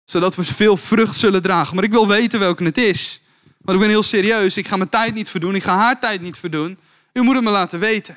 Zodat 0.07 0.35
we 0.35 0.45
veel 0.45 0.77
vrucht 0.77 1.19
zullen 1.19 1.43
dragen. 1.43 1.75
Maar 1.75 1.85
ik 1.85 1.91
wil 1.91 2.09
weten 2.09 2.39
welke 2.39 2.65
het 2.65 2.79
is. 2.79 3.21
Want 3.59 3.79
ik 3.79 3.85
ben 3.85 3.89
heel 3.89 4.03
serieus. 4.03 4.57
Ik 4.57 4.69
ga 4.69 4.77
mijn 4.77 4.89
tijd 4.89 5.15
niet 5.15 5.31
verdoen. 5.31 5.55
Ik 5.55 5.63
ga 5.63 5.77
haar 5.77 6.01
tijd 6.01 6.21
niet 6.21 6.37
verdoen. 6.37 6.79
U 7.13 7.21
moet 7.21 7.35
het 7.35 7.45
me 7.45 7.51
laten 7.51 7.79
weten. 7.79 8.17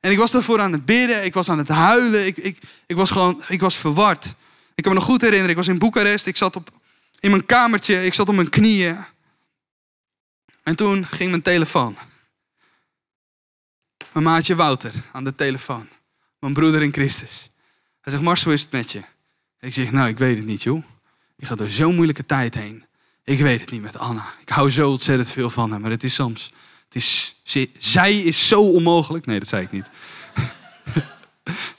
En 0.00 0.10
ik 0.10 0.18
was 0.18 0.30
daarvoor 0.30 0.60
aan 0.60 0.72
het 0.72 0.84
bidden. 0.84 1.24
Ik 1.24 1.34
was 1.34 1.48
aan 1.48 1.58
het 1.58 1.68
huilen. 1.68 2.26
Ik, 2.26 2.36
ik, 2.36 2.58
ik 2.86 2.96
was 2.96 3.10
gewoon, 3.10 3.42
ik 3.48 3.60
was 3.60 3.76
verward. 3.76 4.34
Ik 4.74 4.82
kan 4.82 4.92
me 4.92 4.98
nog 4.98 5.08
goed 5.08 5.20
herinneren. 5.20 5.50
Ik 5.50 5.56
was 5.56 5.68
in 5.68 5.78
Boekarest. 5.78 6.26
Ik 6.26 6.36
zat 6.36 6.56
op, 6.56 6.70
in 7.20 7.30
mijn 7.30 7.46
kamertje. 7.46 8.04
Ik 8.04 8.14
zat 8.14 8.28
op 8.28 8.34
mijn 8.34 8.48
knieën. 8.48 8.96
En 10.62 10.76
toen 10.76 11.06
ging 11.06 11.30
mijn 11.30 11.42
telefoon. 11.42 11.96
Mijn 14.12 14.24
maatje 14.24 14.54
Wouter 14.54 14.92
aan 15.12 15.24
de 15.24 15.34
telefoon. 15.34 15.88
Mijn 16.38 16.54
broeder 16.54 16.82
in 16.82 16.92
Christus. 16.92 17.50
Hij 18.00 18.12
zegt, 18.12 18.24
Mars, 18.24 18.44
hoe 18.44 18.52
is 18.52 18.62
het 18.62 18.72
met 18.72 18.92
je? 18.92 19.02
Ik 19.60 19.74
zeg, 19.74 19.90
nou, 19.90 20.08
ik 20.08 20.18
weet 20.18 20.36
het 20.36 20.46
niet, 20.46 20.62
joh. 20.62 20.84
Ik 21.38 21.46
ga 21.46 21.54
door 21.54 21.70
zo'n 21.70 21.94
moeilijke 21.94 22.26
tijd 22.26 22.54
heen. 22.54 22.84
Ik 23.24 23.38
weet 23.38 23.60
het 23.60 23.70
niet 23.70 23.82
met 23.82 23.98
Anna. 23.98 24.26
Ik 24.40 24.48
hou 24.48 24.70
zo 24.70 24.90
ontzettend 24.90 25.30
veel 25.30 25.50
van 25.50 25.70
haar. 25.70 25.80
Maar 25.80 25.90
het 25.90 26.04
is 26.04 26.14
soms... 26.14 26.52
Het 26.84 26.94
is, 26.94 27.34
zij 27.78 28.18
is 28.20 28.48
zo 28.48 28.62
onmogelijk. 28.62 29.26
Nee, 29.26 29.38
dat 29.38 29.48
zei 29.48 29.62
ik 29.62 29.70
niet. 29.70 29.86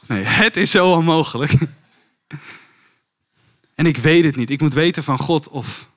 Nee, 0.07 0.23
het 0.23 0.57
is 0.57 0.71
zo 0.71 0.91
onmogelijk. 0.91 1.53
En 3.75 3.85
ik 3.85 3.97
weet 3.97 4.23
het 4.23 4.35
niet. 4.35 4.49
Ik 4.49 4.61
moet 4.61 4.73
weten 4.73 5.03
van 5.03 5.17
God 5.17 5.49
of, 5.49 5.89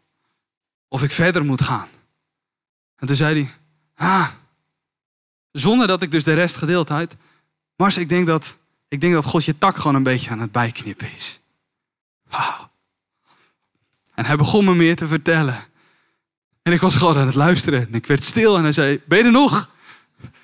of 0.89 1.03
ik 1.03 1.11
verder 1.11 1.45
moet 1.45 1.63
gaan. 1.63 1.89
En 2.97 3.07
toen 3.07 3.17
zei 3.17 3.35
hij, 3.35 3.53
ah, 3.95 4.29
zonder 5.53 5.87
dat 5.87 6.03
ik 6.03 6.11
dus 6.11 6.25
de 6.25 6.35
rest 6.35 6.57
gedeeld 6.57 6.89
had. 6.89 7.17
Mars, 7.77 7.97
ik 7.97 8.09
denk 8.09 8.27
dat, 8.27 8.57
ik 8.89 9.01
denk 9.01 9.13
dat 9.15 9.25
God 9.25 9.45
je 9.45 9.59
tak 9.59 9.77
gewoon 9.77 9.95
een 9.95 10.03
beetje 10.03 10.31
aan 10.31 10.41
het 10.41 10.53
bijknippen 10.53 11.13
is. 11.15 11.41
Wauw. 12.29 12.72
En 14.15 14.25
hij 14.25 14.37
begon 14.37 14.65
me 14.65 14.75
meer 14.75 14.97
te 14.97 15.07
vertellen. 15.07 15.65
En 16.63 16.73
ik 16.73 16.81
was 16.81 16.97
gewoon 16.97 17.17
aan 17.17 17.27
het 17.27 17.35
luisteren. 17.35 17.81
En 17.81 17.95
ik 17.95 18.07
werd 18.07 18.25
stil 18.25 18.57
en 18.57 18.63
hij 18.63 18.73
zei, 18.73 19.01
ben 19.05 19.19
je 19.19 19.25
er 19.25 19.31
nog? 19.31 19.71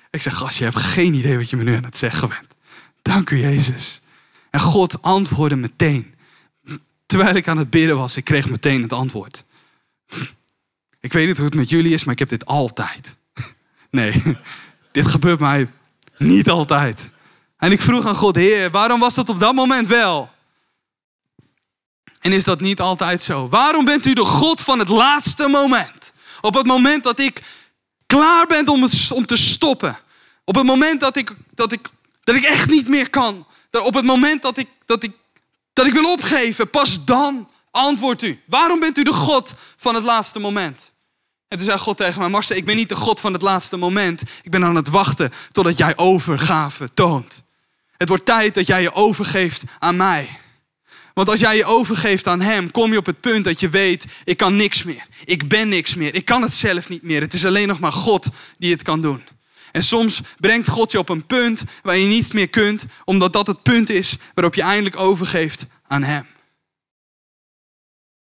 Ik 0.09 0.21
zeg, 0.21 0.35
gast, 0.35 0.57
je 0.57 0.63
hebt 0.63 0.75
geen 0.75 1.13
idee 1.13 1.37
wat 1.37 1.49
je 1.49 1.57
me 1.57 1.63
nu 1.63 1.75
aan 1.75 1.83
het 1.83 1.97
zeggen 1.97 2.29
bent. 2.29 2.47
Dank 3.01 3.29
u, 3.29 3.39
Jezus. 3.39 4.01
En 4.49 4.59
God 4.59 5.01
antwoordde 5.01 5.55
meteen. 5.55 6.13
Terwijl 7.05 7.35
ik 7.35 7.47
aan 7.47 7.57
het 7.57 7.69
bidden 7.69 7.97
was, 7.97 8.17
ik 8.17 8.23
kreeg 8.23 8.49
meteen 8.49 8.81
het 8.81 8.93
antwoord. 8.93 9.43
Ik 10.99 11.13
weet 11.13 11.27
niet 11.27 11.37
hoe 11.37 11.45
het 11.45 11.55
met 11.55 11.69
jullie 11.69 11.93
is, 11.93 12.03
maar 12.03 12.13
ik 12.13 12.19
heb 12.19 12.29
dit 12.29 12.45
altijd. 12.45 13.15
Nee, 13.89 14.37
dit 14.91 15.07
gebeurt 15.07 15.39
mij 15.39 15.69
niet 16.17 16.49
altijd. 16.49 17.09
En 17.57 17.71
ik 17.71 17.81
vroeg 17.81 18.05
aan 18.05 18.15
God, 18.15 18.35
Heer, 18.35 18.71
waarom 18.71 18.99
was 18.99 19.15
dat 19.15 19.29
op 19.29 19.39
dat 19.39 19.53
moment 19.53 19.87
wel? 19.87 20.31
En 22.19 22.31
is 22.31 22.43
dat 22.43 22.61
niet 22.61 22.79
altijd 22.79 23.23
zo? 23.23 23.49
Waarom 23.49 23.85
bent 23.85 24.05
u 24.05 24.13
de 24.13 24.25
God 24.25 24.61
van 24.61 24.79
het 24.79 24.89
laatste 24.89 25.47
moment? 25.47 26.13
Op 26.41 26.53
het 26.53 26.65
moment 26.65 27.03
dat 27.03 27.19
ik 27.19 27.41
klaar 28.05 28.47
ben 28.47 28.67
om, 28.67 28.87
om 29.13 29.25
te 29.25 29.37
stoppen. 29.37 29.99
Op 30.43 30.55
het 30.55 30.65
moment 30.65 30.99
dat 30.99 31.15
ik, 31.15 31.35
dat, 31.53 31.71
ik, 31.71 31.89
dat 32.23 32.35
ik 32.35 32.43
echt 32.43 32.69
niet 32.69 32.87
meer 32.87 33.09
kan. 33.09 33.47
Op 33.71 33.93
het 33.93 34.05
moment 34.05 34.41
dat 34.41 34.57
ik, 34.57 34.67
dat, 34.85 35.03
ik, 35.03 35.11
dat 35.73 35.85
ik 35.85 35.93
wil 35.93 36.11
opgeven. 36.11 36.69
Pas 36.69 37.05
dan 37.05 37.49
antwoordt 37.71 38.21
u. 38.21 38.41
Waarom 38.45 38.79
bent 38.79 38.97
u 38.97 39.03
de 39.03 39.13
God 39.13 39.53
van 39.77 39.95
het 39.95 40.03
laatste 40.03 40.39
moment? 40.39 40.91
En 41.47 41.57
toen 41.57 41.65
zei 41.65 41.77
God 41.77 41.97
tegen 41.97 42.19
mij, 42.19 42.29
Marcel, 42.29 42.55
ik 42.55 42.65
ben 42.65 42.75
niet 42.75 42.89
de 42.89 42.95
God 42.95 43.19
van 43.19 43.33
het 43.33 43.41
laatste 43.41 43.77
moment. 43.77 44.21
Ik 44.41 44.51
ben 44.51 44.63
aan 44.63 44.75
het 44.75 44.89
wachten 44.89 45.31
totdat 45.51 45.77
jij 45.77 45.97
overgave 45.97 46.93
toont. 46.93 47.43
Het 47.97 48.09
wordt 48.09 48.25
tijd 48.25 48.55
dat 48.55 48.67
jij 48.67 48.81
je 48.81 48.93
overgeeft 48.93 49.63
aan 49.79 49.97
mij. 49.97 50.39
Want 51.13 51.29
als 51.29 51.39
jij 51.39 51.55
je 51.55 51.65
overgeeft 51.65 52.27
aan 52.27 52.41
Hem, 52.41 52.71
kom 52.71 52.91
je 52.91 52.97
op 52.97 53.05
het 53.05 53.19
punt 53.19 53.43
dat 53.43 53.59
je 53.59 53.69
weet, 53.69 54.05
ik 54.23 54.37
kan 54.37 54.55
niks 54.55 54.83
meer. 54.83 55.05
Ik 55.25 55.47
ben 55.47 55.69
niks 55.69 55.95
meer. 55.95 56.15
Ik 56.15 56.25
kan 56.25 56.41
het 56.41 56.53
zelf 56.53 56.89
niet 56.89 57.03
meer. 57.03 57.21
Het 57.21 57.33
is 57.33 57.45
alleen 57.45 57.67
nog 57.67 57.79
maar 57.79 57.91
God 57.91 58.27
die 58.57 58.71
het 58.71 58.83
kan 58.83 59.01
doen. 59.01 59.23
En 59.71 59.83
soms 59.83 60.21
brengt 60.39 60.67
God 60.67 60.91
je 60.91 60.99
op 60.99 61.09
een 61.09 61.25
punt 61.25 61.63
waar 61.81 61.97
je 61.97 62.05
niets 62.05 62.31
meer 62.31 62.49
kunt, 62.49 62.85
omdat 63.03 63.33
dat 63.33 63.47
het 63.47 63.63
punt 63.63 63.89
is 63.89 64.17
waarop 64.33 64.55
je 64.55 64.61
eindelijk 64.61 64.97
overgeeft 64.97 65.65
aan 65.87 66.03
Hem. 66.03 66.27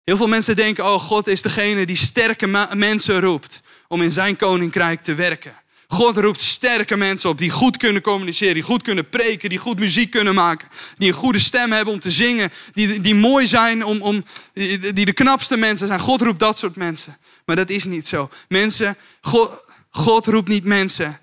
Heel 0.04 0.18
veel 0.18 0.28
mensen 0.28 0.56
denken, 0.56 0.86
oh 0.86 1.00
God 1.00 1.28
is 1.28 1.42
degene 1.42 1.86
die 1.86 1.96
sterke 1.96 2.68
mensen 2.74 3.20
roept 3.20 3.62
om 3.88 4.02
in 4.02 4.12
zijn 4.12 4.36
koninkrijk 4.36 5.02
te 5.02 5.14
werken. 5.14 5.54
God 5.88 6.18
roept 6.18 6.40
sterke 6.40 6.96
mensen 6.96 7.30
op 7.30 7.38
die 7.38 7.50
goed 7.50 7.78
kunnen 7.78 8.02
communiceren, 8.02 8.54
die 8.54 8.64
goed 8.64 8.84
kunnen 8.84 9.10
preken, 9.10 9.50
die 9.50 9.58
goed 9.58 9.80
muziek 9.80 10.12
kunnen 10.12 10.36
maken, 10.36 10.68
die 10.98 11.08
een 11.08 11.14
goede 11.14 11.40
stem 11.40 11.72
hebben 11.72 11.94
om 11.94 12.00
te 12.00 12.12
zingen, 12.12 12.52
die, 12.74 13.02
die 13.02 13.16
mooi 13.16 13.48
zijn, 13.48 13.84
om, 13.86 14.02
om, 14.02 14.24
die 14.54 15.06
de 15.06 15.14
knapste 15.14 15.58
mensen 15.58 15.88
zijn. 15.88 16.00
God 16.00 16.22
roept 16.22 16.40
dat 16.40 16.58
soort 16.58 16.76
mensen. 16.76 17.18
Maar 17.46 17.56
dat 17.56 17.70
is 17.70 17.84
niet 17.84 18.08
zo. 18.08 18.30
Mensen, 18.48 18.96
God, 19.22 19.52
God 19.90 20.26
roept 20.26 20.48
niet 20.48 20.64
mensen 20.64 21.20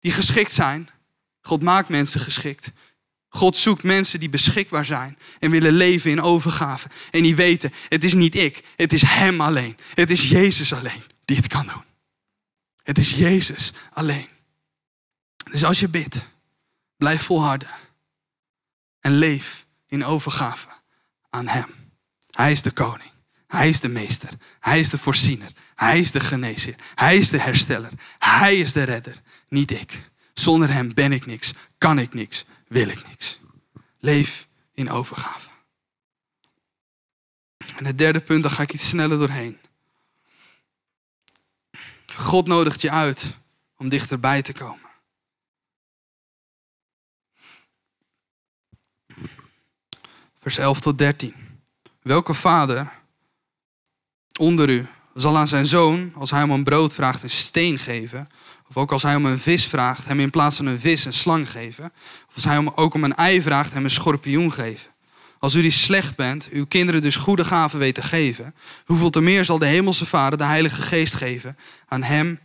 die 0.00 0.12
geschikt 0.12 0.52
zijn. 0.52 0.90
God 1.40 1.62
maakt 1.62 1.88
mensen 1.88 2.20
geschikt. 2.20 2.70
God 3.28 3.56
zoekt 3.56 3.82
mensen 3.82 4.20
die 4.20 4.28
beschikbaar 4.28 4.84
zijn 4.84 5.18
en 5.38 5.50
willen 5.50 5.72
leven 5.72 6.10
in 6.10 6.22
overgave. 6.22 6.88
En 7.10 7.22
die 7.22 7.36
weten, 7.36 7.72
het 7.88 8.04
is 8.04 8.14
niet 8.14 8.36
ik, 8.36 8.62
het 8.76 8.92
is 8.92 9.02
Hem 9.02 9.40
alleen. 9.40 9.76
Het 9.94 10.10
is 10.10 10.28
Jezus 10.28 10.72
alleen 10.72 11.02
die 11.24 11.36
het 11.36 11.48
kan 11.48 11.66
doen. 11.66 11.93
Het 12.84 12.98
is 12.98 13.12
Jezus 13.14 13.72
alleen. 13.92 14.28
Dus 15.50 15.64
als 15.64 15.80
je 15.80 15.88
bidt, 15.88 16.26
blijf 16.96 17.22
volharden. 17.22 17.70
En 19.00 19.12
leef 19.12 19.66
in 19.86 20.04
overgave 20.04 20.68
aan 21.30 21.48
Hem. 21.48 21.74
Hij 22.30 22.52
is 22.52 22.62
de 22.62 22.70
koning. 22.70 23.10
Hij 23.46 23.68
is 23.68 23.80
de 23.80 23.88
meester. 23.88 24.30
Hij 24.60 24.80
is 24.80 24.90
de 24.90 24.98
voorziener. 24.98 25.52
Hij 25.74 25.98
is 25.98 26.10
de 26.10 26.20
genezer. 26.20 26.74
Hij 26.94 27.16
is 27.16 27.30
de 27.30 27.40
hersteller. 27.40 27.92
Hij 28.18 28.58
is 28.58 28.72
de 28.72 28.82
redder. 28.82 29.22
Niet 29.48 29.70
ik. 29.70 30.10
Zonder 30.34 30.72
Hem 30.72 30.94
ben 30.94 31.12
ik 31.12 31.26
niks, 31.26 31.52
kan 31.78 31.98
ik 31.98 32.14
niks, 32.14 32.44
wil 32.68 32.88
ik 32.88 33.08
niks. 33.08 33.38
Leef 33.98 34.48
in 34.72 34.90
overgave. 34.90 35.48
En 37.76 37.84
het 37.84 37.98
derde 37.98 38.20
punt, 38.20 38.42
daar 38.42 38.52
ga 38.52 38.62
ik 38.62 38.72
iets 38.72 38.88
sneller 38.88 39.18
doorheen. 39.18 39.58
God 42.16 42.46
nodigt 42.46 42.80
je 42.80 42.90
uit 42.90 43.34
om 43.76 43.88
dichterbij 43.88 44.42
te 44.42 44.52
komen. 44.52 44.90
Vers 50.40 50.58
11 50.58 50.80
tot 50.80 50.98
13. 50.98 51.34
Welke 52.02 52.34
vader 52.34 52.92
onder 54.38 54.70
u 54.70 54.86
zal 55.14 55.36
aan 55.36 55.48
zijn 55.48 55.66
zoon, 55.66 56.12
als 56.14 56.30
hij 56.30 56.42
om 56.42 56.50
een 56.50 56.64
brood 56.64 56.92
vraagt, 56.92 57.22
een 57.22 57.30
steen 57.30 57.78
geven? 57.78 58.28
Of 58.68 58.76
ook 58.76 58.92
als 58.92 59.02
hij 59.02 59.16
om 59.16 59.26
een 59.26 59.38
vis 59.38 59.66
vraagt, 59.66 60.04
hem 60.04 60.20
in 60.20 60.30
plaats 60.30 60.56
van 60.56 60.66
een 60.66 60.80
vis 60.80 61.04
een 61.04 61.12
slang 61.12 61.50
geven? 61.50 61.92
Of 62.28 62.34
als 62.34 62.44
hij 62.44 62.58
om, 62.58 62.72
ook 62.74 62.94
om 62.94 63.04
een 63.04 63.14
ei 63.14 63.42
vraagt, 63.42 63.72
hem 63.72 63.84
een 63.84 63.90
schorpioen 63.90 64.52
geven? 64.52 64.93
Als 65.44 65.54
u 65.54 65.62
die 65.62 65.70
slecht 65.70 66.16
bent, 66.16 66.48
uw 66.48 66.66
kinderen 66.66 67.02
dus 67.02 67.16
goede 67.16 67.44
gaven 67.44 67.78
weten 67.78 68.02
geven, 68.02 68.54
hoeveel 68.84 69.10
te 69.10 69.20
meer 69.20 69.44
zal 69.44 69.58
de 69.58 69.66
hemelse 69.66 70.06
Vader 70.06 70.38
de 70.38 70.44
Heilige 70.44 70.82
Geest 70.82 71.14
geven 71.14 71.56
aan 71.86 72.02
hem, 72.02 72.40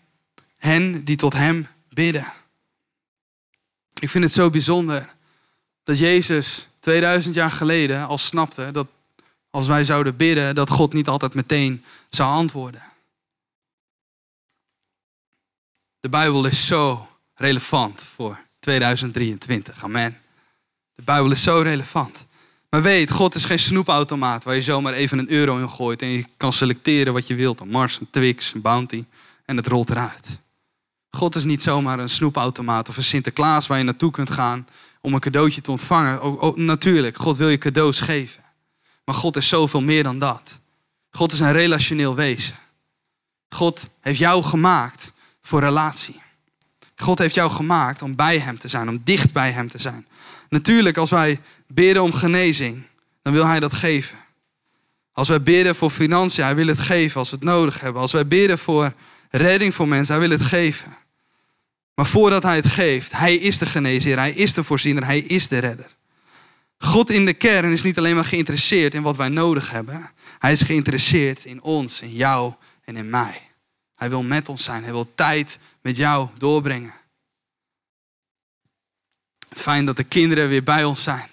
hen 0.57 1.03
die 1.03 1.15
tot 1.15 1.33
hem 1.33 1.67
bidden. 1.89 2.33
Ik 3.99 4.09
vind 4.09 4.23
het 4.23 4.33
zo 4.33 4.49
bijzonder 4.49 5.15
dat 5.83 5.99
Jezus 5.99 6.67
2000 6.79 7.35
jaar 7.35 7.51
geleden 7.51 8.07
al 8.07 8.17
snapte 8.17 8.71
dat 8.71 8.87
als 9.49 9.67
wij 9.67 9.83
zouden 9.83 10.15
bidden, 10.15 10.55
dat 10.55 10.69
God 10.69 10.93
niet 10.93 11.07
altijd 11.07 11.33
meteen 11.33 11.83
zou 12.09 12.31
antwoorden. 12.31 12.83
De 15.99 16.09
Bijbel 16.09 16.45
is 16.45 16.67
zo 16.67 17.07
relevant 17.33 18.03
voor 18.03 18.39
2023. 18.59 19.83
Amen. 19.83 20.21
De 20.95 21.03
Bijbel 21.03 21.31
is 21.31 21.43
zo 21.43 21.61
relevant. 21.61 22.27
Maar 22.69 22.81
weet, 22.81 23.11
God 23.11 23.35
is 23.35 23.45
geen 23.45 23.59
snoepautomaat 23.59 24.43
waar 24.43 24.55
je 24.55 24.61
zomaar 24.61 24.93
even 24.93 25.19
een 25.19 25.31
euro 25.31 25.57
in 25.57 25.69
gooit 25.69 26.01
en 26.01 26.07
je 26.07 26.25
kan 26.37 26.53
selecteren 26.53 27.13
wat 27.13 27.27
je 27.27 27.35
wilt. 27.35 27.59
Een 27.59 27.69
Mars, 27.69 27.99
een 27.99 28.07
Twix, 28.09 28.53
een 28.53 28.61
Bounty 28.61 29.05
en 29.45 29.57
het 29.57 29.67
rolt 29.67 29.89
eruit. 29.89 30.39
God 31.11 31.35
is 31.35 31.43
niet 31.43 31.61
zomaar 31.61 31.99
een 31.99 32.09
snoepautomaat 32.09 32.89
of 32.89 32.97
een 32.97 33.03
Sinterklaas 33.03 33.67
waar 33.67 33.77
je 33.77 33.83
naartoe 33.83 34.11
kunt 34.11 34.29
gaan 34.29 34.67
om 35.01 35.13
een 35.13 35.19
cadeautje 35.19 35.61
te 35.61 35.71
ontvangen. 35.71 36.41
natuurlijk, 36.65 37.17
God 37.17 37.37
wil 37.37 37.49
je 37.49 37.57
cadeaus 37.57 37.99
geven. 37.99 38.43
Maar 39.05 39.15
God 39.15 39.35
is 39.35 39.47
zoveel 39.47 39.81
meer 39.81 40.03
dan 40.03 40.19
dat. 40.19 40.59
God 41.11 41.31
is 41.31 41.39
een 41.39 41.51
relationeel 41.51 42.15
wezen. 42.15 42.55
God 43.49 43.87
heeft 44.01 44.19
jou 44.19 44.43
gemaakt 44.43 45.11
voor 45.41 45.59
relatie. 45.59 46.21
God 46.95 47.19
heeft 47.19 47.35
jou 47.35 47.51
gemaakt 47.51 48.01
om 48.01 48.15
bij 48.15 48.39
Hem 48.39 48.59
te 48.59 48.67
zijn, 48.67 48.89
om 48.89 49.01
dicht 49.03 49.33
bij 49.33 49.51
Hem 49.51 49.69
te 49.69 49.77
zijn. 49.77 50.05
Natuurlijk, 50.49 50.97
als 50.97 51.09
wij 51.09 51.39
bidden 51.67 52.03
om 52.03 52.13
genezing, 52.13 52.83
dan 53.21 53.33
wil 53.33 53.45
Hij 53.45 53.59
dat 53.59 53.73
geven. 53.73 54.17
Als 55.11 55.27
wij 55.27 55.41
bidden 55.41 55.75
voor 55.75 55.89
financiën, 55.89 56.43
Hij 56.43 56.55
wil 56.55 56.67
het 56.67 56.79
geven 56.79 57.19
als 57.19 57.29
we 57.29 57.35
het 57.35 57.45
nodig 57.45 57.79
hebben. 57.79 58.01
Als 58.01 58.11
wij 58.11 58.27
bidden 58.27 58.59
voor 58.59 58.93
redding 59.29 59.73
voor 59.75 59.87
mensen, 59.87 60.15
Hij 60.15 60.27
wil 60.27 60.37
het 60.37 60.47
geven. 60.47 60.97
Maar 61.95 62.05
voordat 62.05 62.43
Hij 62.43 62.55
het 62.55 62.67
geeft, 62.67 63.11
Hij 63.11 63.35
is 63.35 63.57
de 63.57 63.65
genezer, 63.65 64.17
Hij 64.17 64.31
is 64.31 64.53
de 64.53 64.63
voorziener, 64.63 65.05
Hij 65.05 65.19
is 65.19 65.47
de 65.47 65.57
redder. 65.57 65.97
God 66.77 67.11
in 67.11 67.25
de 67.25 67.33
kern 67.33 67.71
is 67.71 67.83
niet 67.83 67.97
alleen 67.97 68.15
maar 68.15 68.25
geïnteresseerd 68.25 68.93
in 68.93 69.01
wat 69.01 69.15
wij 69.15 69.29
nodig 69.29 69.71
hebben. 69.71 70.11
Hij 70.39 70.51
is 70.51 70.61
geïnteresseerd 70.61 71.45
in 71.45 71.61
ons, 71.61 72.01
in 72.01 72.13
jou 72.13 72.53
en 72.83 72.95
in 72.95 73.09
mij. 73.09 73.41
Hij 73.95 74.09
wil 74.09 74.23
met 74.23 74.49
ons 74.49 74.63
zijn. 74.63 74.83
Hij 74.83 74.91
wil 74.91 75.11
tijd 75.15 75.59
met 75.81 75.97
jou 75.97 76.29
doorbrengen. 76.37 76.93
Het 79.49 79.61
fijn 79.61 79.85
dat 79.85 79.97
de 79.97 80.03
kinderen 80.03 80.49
weer 80.49 80.63
bij 80.63 80.83
ons 80.83 81.03
zijn. 81.03 81.27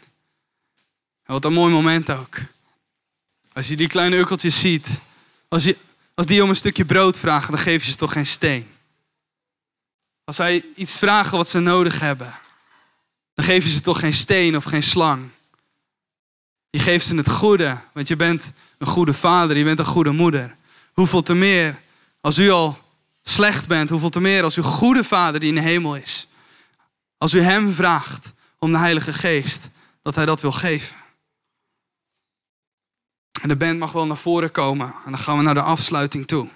Wat 1.25 1.45
een 1.45 1.53
mooi 1.53 1.73
moment 1.73 2.11
ook. 2.11 2.37
Als 3.53 3.69
je 3.69 3.77
die 3.77 3.89
kleine 3.89 4.17
ukkeltjes 4.17 4.61
ziet. 4.61 4.99
Als, 5.49 5.64
je, 5.64 5.77
als 6.14 6.27
die 6.27 6.43
om 6.43 6.49
een 6.49 6.57
stukje 6.57 6.85
brood 6.85 7.19
vragen, 7.19 7.51
dan 7.51 7.61
geef 7.61 7.85
je 7.85 7.91
ze 7.91 7.97
toch 7.97 8.12
geen 8.12 8.27
steen. 8.27 8.71
Als 10.25 10.37
zij 10.37 10.64
iets 10.75 10.99
vragen 10.99 11.37
wat 11.37 11.49
ze 11.49 11.59
nodig 11.59 12.01
hebben, 12.01 12.35
dan 13.35 13.45
geef 13.45 13.64
je 13.64 13.71
ze 13.71 13.81
toch 13.81 14.01
geen 14.01 14.14
steen 14.14 14.57
of 14.57 14.64
geen 14.64 14.83
slang. 14.83 15.29
Je 16.71 16.79
geeft 16.79 17.07
ze 17.07 17.17
het 17.17 17.31
goede, 17.31 17.79
want 17.93 18.09
je 18.09 18.17
bent 18.17 18.53
een 18.79 18.87
goede 18.87 19.14
vader, 19.14 19.59
je 19.59 19.64
bent 19.64 19.79
een 19.79 19.85
goede 19.85 20.11
moeder. 20.11 20.57
Hoeveel 20.93 21.23
te 21.23 21.35
meer 21.35 21.81
als 22.21 22.39
u 22.39 22.51
al 22.51 22.79
slecht 23.23 23.67
bent, 23.67 23.91
hoeveel 23.91 24.11
te 24.11 24.21
meer 24.21 24.43
als 24.43 24.57
uw 24.57 24.62
goede 24.62 25.05
vader 25.05 25.41
die 25.41 25.49
in 25.49 25.55
de 25.55 25.61
hemel 25.61 25.97
is. 25.97 26.26
Als 27.19 27.35
u 27.35 27.41
hem 27.41 27.73
vraagt 27.73 28.33
om 28.59 28.73
de 28.73 28.79
Heilige 28.79 29.12
Geest, 29.12 29.71
dat 30.03 30.14
hij 30.14 30.27
dat 30.27 30.41
wil 30.41 30.53
geven. 30.53 30.97
En 33.43 33.49
de 33.49 33.57
band 33.57 33.79
mag 33.79 33.93
wel 33.93 34.07
naar 34.07 34.17
voren 34.17 34.51
komen 34.51 34.95
en 35.05 35.11
dan 35.11 35.21
gaan 35.21 35.37
we 35.37 35.43
naar 35.43 35.55
de 35.55 35.62
afsluiting 35.62 36.27
toe. 36.27 36.49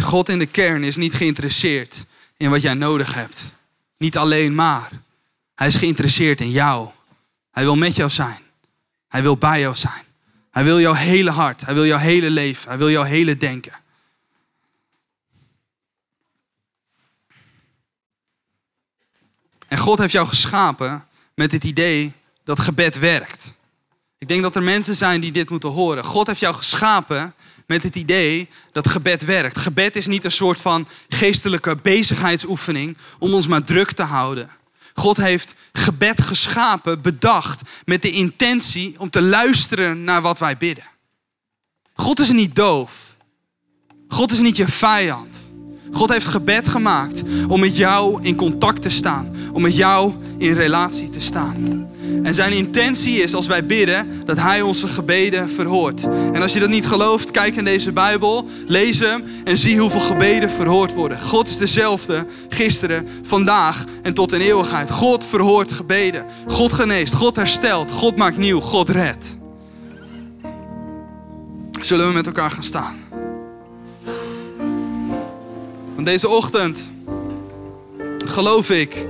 God 0.00 0.28
in 0.28 0.38
de 0.38 0.46
kern 0.46 0.84
is 0.84 0.96
niet 0.96 1.14
geïnteresseerd 1.14 2.06
in 2.36 2.50
wat 2.50 2.62
jij 2.62 2.74
nodig 2.74 3.14
hebt. 3.14 3.52
Niet 3.96 4.16
alleen 4.16 4.54
maar. 4.54 4.90
Hij 5.54 5.66
is 5.66 5.76
geïnteresseerd 5.76 6.40
in 6.40 6.50
jou. 6.50 6.88
Hij 7.50 7.62
wil 7.62 7.76
met 7.76 7.96
jou 7.96 8.10
zijn. 8.10 8.40
Hij 9.08 9.22
wil 9.22 9.36
bij 9.36 9.60
jou 9.60 9.76
zijn. 9.76 10.04
Hij 10.50 10.64
wil 10.64 10.80
jouw 10.80 10.92
hele 10.92 11.30
hart. 11.30 11.60
Hij 11.60 11.74
wil 11.74 11.86
jouw 11.86 11.98
hele 11.98 12.30
leven. 12.30 12.68
Hij 12.68 12.78
wil 12.78 12.90
jouw 12.90 13.02
hele 13.02 13.36
denken. 13.36 13.72
En 19.72 19.78
God 19.78 19.98
heeft 19.98 20.12
jou 20.12 20.28
geschapen 20.28 21.06
met 21.34 21.52
het 21.52 21.64
idee 21.64 22.12
dat 22.44 22.60
gebed 22.60 22.98
werkt. 22.98 23.54
Ik 24.18 24.28
denk 24.28 24.42
dat 24.42 24.56
er 24.56 24.62
mensen 24.62 24.96
zijn 24.96 25.20
die 25.20 25.32
dit 25.32 25.50
moeten 25.50 25.68
horen. 25.68 26.04
God 26.04 26.26
heeft 26.26 26.40
jou 26.40 26.54
geschapen 26.54 27.34
met 27.66 27.82
het 27.82 27.96
idee 27.96 28.48
dat 28.72 28.88
gebed 28.88 29.24
werkt. 29.24 29.58
Gebed 29.58 29.96
is 29.96 30.06
niet 30.06 30.24
een 30.24 30.32
soort 30.32 30.60
van 30.60 30.88
geestelijke 31.08 31.76
bezigheidsoefening 31.76 32.96
om 33.18 33.34
ons 33.34 33.46
maar 33.46 33.64
druk 33.64 33.92
te 33.92 34.02
houden. 34.02 34.50
God 34.94 35.16
heeft 35.16 35.54
gebed 35.72 36.22
geschapen, 36.22 37.02
bedacht 37.02 37.62
met 37.84 38.02
de 38.02 38.10
intentie 38.10 38.94
om 38.98 39.10
te 39.10 39.22
luisteren 39.22 40.04
naar 40.04 40.22
wat 40.22 40.38
wij 40.38 40.56
bidden. 40.56 40.84
God 41.94 42.20
is 42.20 42.30
niet 42.30 42.54
doof. 42.54 43.16
God 44.08 44.32
is 44.32 44.40
niet 44.40 44.56
je 44.56 44.68
vijand. 44.68 45.41
God 45.92 46.10
heeft 46.10 46.26
gebed 46.26 46.68
gemaakt 46.68 47.22
om 47.48 47.60
met 47.60 47.76
jou 47.76 48.18
in 48.22 48.36
contact 48.36 48.82
te 48.82 48.90
staan, 48.90 49.30
om 49.52 49.62
met 49.62 49.76
jou 49.76 50.12
in 50.38 50.52
relatie 50.52 51.10
te 51.10 51.20
staan. 51.20 51.86
En 52.22 52.34
zijn 52.34 52.52
intentie 52.52 53.22
is 53.22 53.34
als 53.34 53.46
wij 53.46 53.66
bidden 53.66 54.22
dat 54.24 54.38
hij 54.38 54.62
onze 54.62 54.88
gebeden 54.88 55.50
verhoort. 55.50 56.02
En 56.32 56.42
als 56.42 56.52
je 56.52 56.60
dat 56.60 56.68
niet 56.68 56.86
gelooft, 56.86 57.30
kijk 57.30 57.56
in 57.56 57.64
deze 57.64 57.92
Bijbel, 57.92 58.48
lees 58.66 58.98
hem 58.98 59.24
en 59.44 59.58
zie 59.58 59.78
hoeveel 59.78 60.00
gebeden 60.00 60.50
verhoord 60.50 60.94
worden. 60.94 61.20
God 61.20 61.48
is 61.48 61.58
dezelfde 61.58 62.26
gisteren, 62.48 63.08
vandaag 63.22 63.84
en 64.02 64.14
tot 64.14 64.32
in 64.32 64.40
eeuwigheid. 64.40 64.90
God 64.90 65.24
verhoort 65.24 65.72
gebeden. 65.72 66.26
God 66.46 66.72
geneest, 66.72 67.14
God 67.14 67.36
herstelt, 67.36 67.90
God 67.90 68.16
maakt 68.16 68.36
nieuw, 68.36 68.60
God 68.60 68.88
redt. 68.88 69.36
Zullen 71.80 72.08
we 72.08 72.12
met 72.12 72.26
elkaar 72.26 72.50
gaan 72.50 72.64
staan? 72.64 73.01
Want 75.94 76.06
deze 76.06 76.28
ochtend 76.28 76.88
geloof 78.24 78.70
ik 78.70 79.06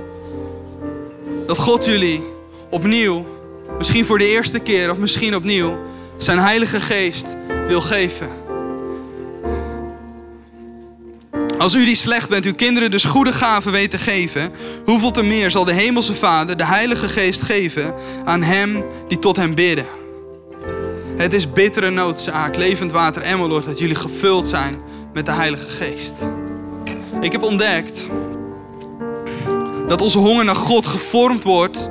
dat 1.47 1.57
God 1.57 1.85
jullie 1.85 2.23
opnieuw, 2.69 3.25
misschien 3.77 4.05
voor 4.05 4.17
de 4.17 4.29
eerste 4.29 4.59
keer 4.59 4.91
of 4.91 4.97
misschien 4.97 5.35
opnieuw, 5.35 5.79
zijn 6.17 6.39
Heilige 6.39 6.79
Geest 6.79 7.27
wil 7.67 7.81
geven. 7.81 8.29
Als 11.57 11.73
u 11.73 11.85
die 11.85 11.95
slecht 11.95 12.29
bent, 12.29 12.45
uw 12.45 12.53
kinderen 12.53 12.91
dus 12.91 13.05
goede 13.05 13.33
gaven 13.33 13.71
weet 13.71 13.91
te 13.91 13.97
geven, 13.97 14.51
hoeveel 14.85 15.11
te 15.11 15.23
meer 15.23 15.51
zal 15.51 15.65
de 15.65 15.73
Hemelse 15.73 16.15
Vader 16.15 16.57
de 16.57 16.65
Heilige 16.65 17.09
Geest 17.09 17.41
geven 17.41 17.93
aan 18.23 18.41
hem 18.41 18.83
die 19.07 19.19
tot 19.19 19.35
hem 19.35 19.55
bidden. 19.55 19.85
Het 21.17 21.33
is 21.33 21.51
bittere 21.51 21.89
noodzaak, 21.89 22.55
levend 22.55 22.91
water 22.91 23.21
Emmeloord, 23.21 23.65
dat 23.65 23.77
jullie 23.77 23.95
gevuld 23.95 24.47
zijn 24.47 24.81
met 25.13 25.25
de 25.25 25.31
Heilige 25.31 25.69
Geest. 25.69 26.15
Ik 27.23 27.31
heb 27.31 27.43
ontdekt 27.43 28.05
dat 29.87 30.01
onze 30.01 30.17
honger 30.17 30.45
naar 30.45 30.55
God 30.55 30.87
gevormd 30.87 31.43
wordt 31.43 31.89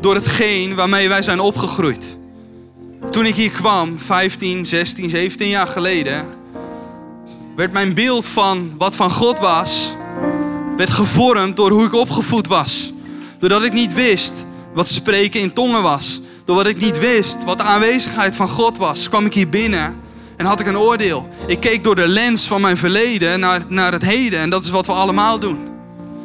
door 0.00 0.14
hetgeen 0.14 0.74
waarmee 0.74 1.08
wij 1.08 1.22
zijn 1.22 1.40
opgegroeid. 1.40 2.16
Toen 3.10 3.26
ik 3.26 3.34
hier 3.34 3.50
kwam, 3.50 3.98
15, 3.98 4.66
16, 4.66 5.10
17 5.10 5.48
jaar 5.48 5.66
geleden, 5.66 6.26
werd 7.56 7.72
mijn 7.72 7.94
beeld 7.94 8.26
van 8.26 8.74
wat 8.76 8.96
van 8.96 9.10
God 9.10 9.38
was, 9.38 9.94
werd 10.76 10.90
gevormd 10.90 11.56
door 11.56 11.70
hoe 11.70 11.84
ik 11.84 11.94
opgevoed 11.94 12.46
was. 12.46 12.92
Doordat 13.38 13.62
ik 13.62 13.72
niet 13.72 13.94
wist 13.94 14.44
wat 14.74 14.88
spreken 14.88 15.40
in 15.40 15.52
tongen 15.52 15.82
was. 15.82 16.20
Doordat 16.44 16.66
ik 16.66 16.80
niet 16.80 16.98
wist 16.98 17.44
wat 17.44 17.58
de 17.58 17.64
aanwezigheid 17.64 18.36
van 18.36 18.48
God 18.48 18.76
was, 18.76 19.08
kwam 19.08 19.26
ik 19.26 19.34
hier 19.34 19.48
binnen 19.48 20.00
en 20.38 20.46
had 20.46 20.60
ik 20.60 20.66
een 20.66 20.78
oordeel. 20.78 21.28
Ik 21.46 21.60
keek 21.60 21.84
door 21.84 21.94
de 21.94 22.08
lens 22.08 22.46
van 22.46 22.60
mijn 22.60 22.76
verleden 22.76 23.40
naar, 23.40 23.60
naar 23.68 23.92
het 23.92 24.02
heden 24.02 24.38
en 24.38 24.50
dat 24.50 24.64
is 24.64 24.70
wat 24.70 24.86
we 24.86 24.92
allemaal 24.92 25.38
doen. 25.38 25.68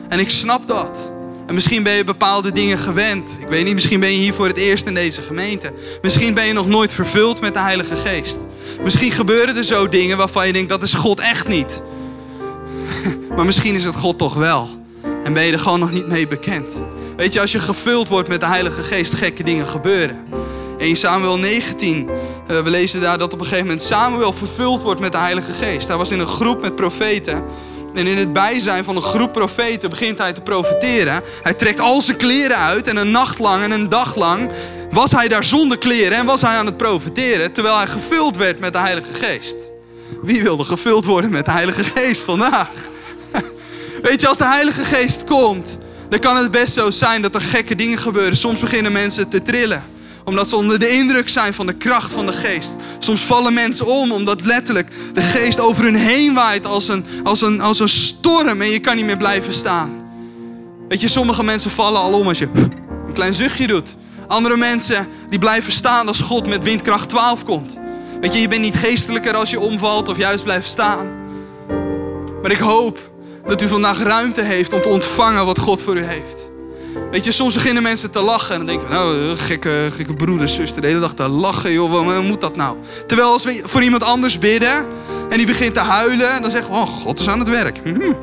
En 0.09 0.19
ik 0.19 0.29
snap 0.29 0.67
dat. 0.67 1.11
En 1.45 1.53
misschien 1.53 1.83
ben 1.83 1.93
je 1.93 2.03
bepaalde 2.03 2.51
dingen 2.51 2.77
gewend. 2.77 3.37
Ik 3.39 3.47
weet 3.47 3.65
niet, 3.65 3.73
misschien 3.73 3.99
ben 3.99 4.11
je 4.11 4.17
hier 4.17 4.33
voor 4.33 4.47
het 4.47 4.57
eerst 4.57 4.87
in 4.87 4.93
deze 4.93 5.21
gemeente. 5.21 5.73
Misschien 6.01 6.33
ben 6.33 6.45
je 6.45 6.53
nog 6.53 6.67
nooit 6.67 6.93
vervuld 6.93 7.41
met 7.41 7.53
de 7.53 7.59
Heilige 7.59 7.95
Geest. 7.95 8.39
Misschien 8.83 9.11
gebeuren 9.11 9.57
er 9.57 9.63
zo 9.63 9.89
dingen 9.89 10.17
waarvan 10.17 10.47
je 10.47 10.53
denkt 10.53 10.69
dat 10.69 10.83
is 10.83 10.93
God 10.93 11.19
echt 11.19 11.47
niet. 11.47 11.81
Maar 13.35 13.45
misschien 13.45 13.75
is 13.75 13.83
het 13.83 13.95
God 13.95 14.17
toch 14.17 14.33
wel. 14.33 14.69
En 15.23 15.33
ben 15.33 15.43
je 15.43 15.51
er 15.51 15.59
gewoon 15.59 15.79
nog 15.79 15.91
niet 15.91 16.07
mee 16.07 16.27
bekend. 16.27 16.67
Weet 17.15 17.33
je, 17.33 17.41
als 17.41 17.51
je 17.51 17.59
gevuld 17.59 18.07
wordt 18.07 18.29
met 18.29 18.39
de 18.39 18.45
Heilige 18.45 18.81
Geest, 18.81 19.13
gekke 19.13 19.43
dingen 19.43 19.67
gebeuren. 19.67 20.17
In 20.77 20.95
Samuel 20.95 21.39
19, 21.39 22.09
uh, 22.51 22.59
we 22.59 22.69
lezen 22.69 23.01
daar 23.01 23.17
dat 23.17 23.33
op 23.33 23.39
een 23.39 23.45
gegeven 23.45 23.65
moment 23.65 23.83
Samuel 23.83 24.33
vervuld 24.33 24.81
wordt 24.81 24.99
met 24.99 25.11
de 25.11 25.17
Heilige 25.17 25.51
Geest. 25.51 25.87
Hij 25.87 25.97
was 25.97 26.11
in 26.11 26.19
een 26.19 26.27
groep 26.27 26.61
met 26.61 26.75
profeten. 26.75 27.43
En 27.93 28.07
in 28.07 28.17
het 28.17 28.33
bijzijn 28.33 28.83
van 28.83 28.95
een 28.95 29.01
groep 29.01 29.33
profeten 29.33 29.89
begint 29.89 30.17
hij 30.17 30.33
te 30.33 30.41
profeteren. 30.41 31.21
Hij 31.43 31.53
trekt 31.53 31.79
al 31.79 32.01
zijn 32.01 32.17
kleren 32.17 32.57
uit 32.57 32.87
en 32.87 32.95
een 32.95 33.11
nacht 33.11 33.39
lang 33.39 33.63
en 33.63 33.71
een 33.71 33.89
dag 33.89 34.15
lang 34.15 34.49
was 34.91 35.11
hij 35.11 35.27
daar 35.27 35.43
zonder 35.43 35.77
kleren 35.77 36.17
en 36.17 36.25
was 36.25 36.41
hij 36.41 36.57
aan 36.57 36.65
het 36.65 36.77
profeteren 36.77 37.51
terwijl 37.51 37.77
hij 37.77 37.87
gevuld 37.87 38.37
werd 38.37 38.59
met 38.59 38.73
de 38.73 38.79
Heilige 38.79 39.13
Geest. 39.13 39.57
Wie 40.21 40.43
wilde 40.43 40.63
gevuld 40.63 41.05
worden 41.05 41.31
met 41.31 41.45
de 41.45 41.51
Heilige 41.51 41.83
Geest 41.83 42.21
vandaag? 42.21 42.69
Weet 44.03 44.21
je, 44.21 44.27
als 44.27 44.37
de 44.37 44.47
Heilige 44.47 44.83
Geest 44.83 45.23
komt, 45.23 45.77
dan 46.09 46.19
kan 46.19 46.37
het 46.37 46.51
best 46.51 46.73
zo 46.73 46.91
zijn 46.91 47.21
dat 47.21 47.35
er 47.35 47.41
gekke 47.41 47.75
dingen 47.75 47.97
gebeuren. 47.97 48.37
Soms 48.37 48.59
beginnen 48.59 48.91
mensen 48.91 49.29
te 49.29 49.41
trillen 49.41 49.83
omdat 50.23 50.49
ze 50.49 50.55
onder 50.55 50.79
de 50.79 50.89
indruk 50.89 51.29
zijn 51.29 51.53
van 51.53 51.65
de 51.65 51.73
kracht 51.73 52.11
van 52.11 52.25
de 52.25 52.33
geest. 52.33 52.75
Soms 52.99 53.21
vallen 53.21 53.53
mensen 53.53 53.85
om 53.85 54.11
omdat 54.11 54.45
letterlijk 54.45 54.87
de 55.13 55.21
geest 55.21 55.59
over 55.59 55.83
hun 55.83 55.95
heen 55.95 56.33
waait 56.33 56.65
als 56.65 56.87
een, 56.87 57.05
als 57.23 57.41
een, 57.41 57.61
als 57.61 57.79
een 57.79 57.89
storm 57.89 58.61
en 58.61 58.69
je 58.69 58.79
kan 58.79 58.95
niet 58.95 59.05
meer 59.05 59.17
blijven 59.17 59.53
staan. 59.53 59.91
Weet 60.87 61.01
je, 61.01 61.07
sommige 61.07 61.43
mensen 61.43 61.71
vallen 61.71 62.01
al 62.01 62.13
om 62.13 62.27
als 62.27 62.39
je 62.39 62.49
een 63.07 63.13
klein 63.13 63.33
zuchtje 63.33 63.67
doet. 63.67 63.95
Andere 64.27 64.57
mensen 64.57 65.07
die 65.29 65.39
blijven 65.39 65.71
staan 65.71 66.07
als 66.07 66.21
God 66.21 66.47
met 66.47 66.63
windkracht 66.63 67.09
12 67.09 67.43
komt. 67.43 67.79
Weet 68.21 68.33
je, 68.33 68.41
je 68.41 68.47
bent 68.47 68.61
niet 68.61 68.75
geestelijker 68.75 69.35
als 69.35 69.49
je 69.49 69.59
omvalt 69.59 70.09
of 70.09 70.17
juist 70.17 70.43
blijft 70.43 70.69
staan. 70.69 71.11
Maar 72.41 72.51
ik 72.51 72.57
hoop 72.57 73.11
dat 73.47 73.61
u 73.61 73.67
vandaag 73.67 73.99
ruimte 74.03 74.41
heeft 74.41 74.73
om 74.73 74.81
te 74.81 74.89
ontvangen 74.89 75.45
wat 75.45 75.59
God 75.59 75.81
voor 75.81 75.97
u 75.97 76.03
heeft. 76.03 76.42
Weet 77.11 77.25
je, 77.25 77.31
soms 77.31 77.53
beginnen 77.53 77.83
mensen 77.83 78.11
te 78.11 78.21
lachen. 78.21 78.51
En 78.51 78.57
dan 78.57 78.67
denken 78.67 78.87
we, 78.87 78.93
nou, 78.93 79.37
gekke, 79.37 79.89
gekke 79.95 80.13
broeder, 80.13 80.49
zuster, 80.49 80.81
de 80.81 80.87
hele 80.87 80.99
dag 80.99 81.13
te 81.13 81.27
lachen, 81.27 81.71
joh, 81.71 81.91
wat 81.91 82.23
moet 82.23 82.41
dat 82.41 82.55
nou? 82.55 82.77
Terwijl 83.07 83.31
als 83.31 83.43
we 83.43 83.63
voor 83.65 83.83
iemand 83.83 84.03
anders 84.03 84.39
bidden 84.39 84.85
en 85.29 85.37
die 85.37 85.45
begint 85.45 85.73
te 85.73 85.79
huilen, 85.79 86.41
dan 86.41 86.51
zeggen 86.51 86.71
we, 86.71 86.77
oh, 86.77 86.87
God 86.87 87.19
is 87.19 87.27
aan 87.27 87.39
het 87.39 87.49
werk. 87.49 87.79
Hm. 87.83 88.13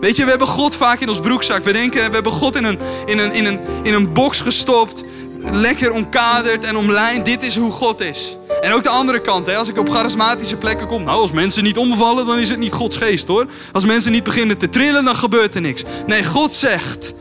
Weet 0.00 0.16
je, 0.16 0.24
we 0.24 0.30
hebben 0.30 0.48
God 0.48 0.76
vaak 0.76 1.00
in 1.00 1.08
ons 1.08 1.20
broekzak. 1.20 1.64
We 1.64 1.72
denken, 1.72 2.06
we 2.08 2.14
hebben 2.14 2.32
God 2.32 2.56
in 2.56 2.64
een, 2.64 2.78
in 3.06 3.18
een, 3.18 3.32
in 3.32 3.44
een, 3.44 3.60
in 3.82 3.94
een 3.94 4.12
box 4.12 4.40
gestopt, 4.40 5.04
lekker 5.52 5.90
omkaderd 5.90 6.64
en 6.64 6.76
omlijnd. 6.76 7.24
Dit 7.24 7.42
is 7.42 7.56
hoe 7.56 7.72
God 7.72 8.00
is. 8.00 8.36
En 8.60 8.72
ook 8.72 8.82
de 8.82 8.88
andere 8.88 9.20
kant, 9.20 9.46
hè, 9.46 9.56
als 9.56 9.68
ik 9.68 9.78
op 9.78 9.90
charismatische 9.90 10.56
plekken 10.56 10.86
kom. 10.86 11.04
Nou, 11.04 11.20
als 11.20 11.30
mensen 11.30 11.62
niet 11.62 11.78
omvallen, 11.78 12.26
dan 12.26 12.38
is 12.38 12.50
het 12.50 12.58
niet 12.58 12.72
Gods 12.72 12.96
geest 12.96 13.28
hoor. 13.28 13.46
Als 13.72 13.84
mensen 13.84 14.12
niet 14.12 14.24
beginnen 14.24 14.58
te 14.58 14.68
trillen, 14.68 15.04
dan 15.04 15.16
gebeurt 15.16 15.54
er 15.54 15.60
niks. 15.60 15.84
Nee, 16.06 16.24
God 16.24 16.52
zegt, 16.52 17.12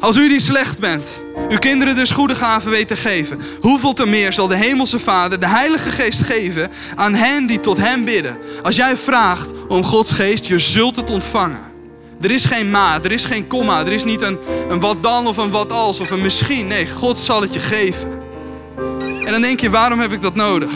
als 0.00 0.16
u 0.16 0.28
die 0.28 0.40
slecht 0.40 0.78
bent, 0.78 1.20
uw 1.48 1.58
kinderen 1.58 1.94
dus 1.94 2.10
goede 2.10 2.34
gaven 2.34 2.70
weet 2.70 2.88
te 2.88 2.96
geven, 2.96 3.40
hoeveel 3.60 3.92
te 3.92 4.06
meer 4.06 4.32
zal 4.32 4.48
de 4.48 4.56
Hemelse 4.56 4.98
Vader 4.98 5.40
de 5.40 5.48
Heilige 5.48 5.90
Geest 5.90 6.22
geven 6.22 6.70
aan 6.94 7.14
hen 7.14 7.46
die 7.46 7.60
tot 7.60 7.76
Hem 7.76 8.04
bidden? 8.04 8.38
Als 8.62 8.76
jij 8.76 8.96
vraagt 8.96 9.50
om 9.68 9.84
Gods 9.84 10.12
Geest, 10.12 10.46
je 10.46 10.58
zult 10.58 10.96
het 10.96 11.10
ontvangen. 11.10 11.66
Er 12.20 12.30
is 12.30 12.44
geen 12.44 12.70
ma, 12.70 13.02
er 13.02 13.12
is 13.12 13.24
geen 13.24 13.46
komma, 13.46 13.80
er 13.80 13.92
is 13.92 14.04
niet 14.04 14.22
een, 14.22 14.38
een 14.68 14.80
wat 14.80 15.02
dan 15.02 15.26
of 15.26 15.36
een 15.36 15.50
wat 15.50 15.72
als 15.72 16.00
of 16.00 16.10
een 16.10 16.22
misschien. 16.22 16.66
Nee, 16.66 16.86
God 16.86 17.18
zal 17.18 17.40
het 17.40 17.54
je 17.54 17.60
geven. 17.60 18.20
En 19.24 19.32
dan 19.32 19.40
denk 19.40 19.60
je, 19.60 19.70
waarom 19.70 20.00
heb 20.00 20.12
ik 20.12 20.22
dat 20.22 20.34
nodig? 20.34 20.72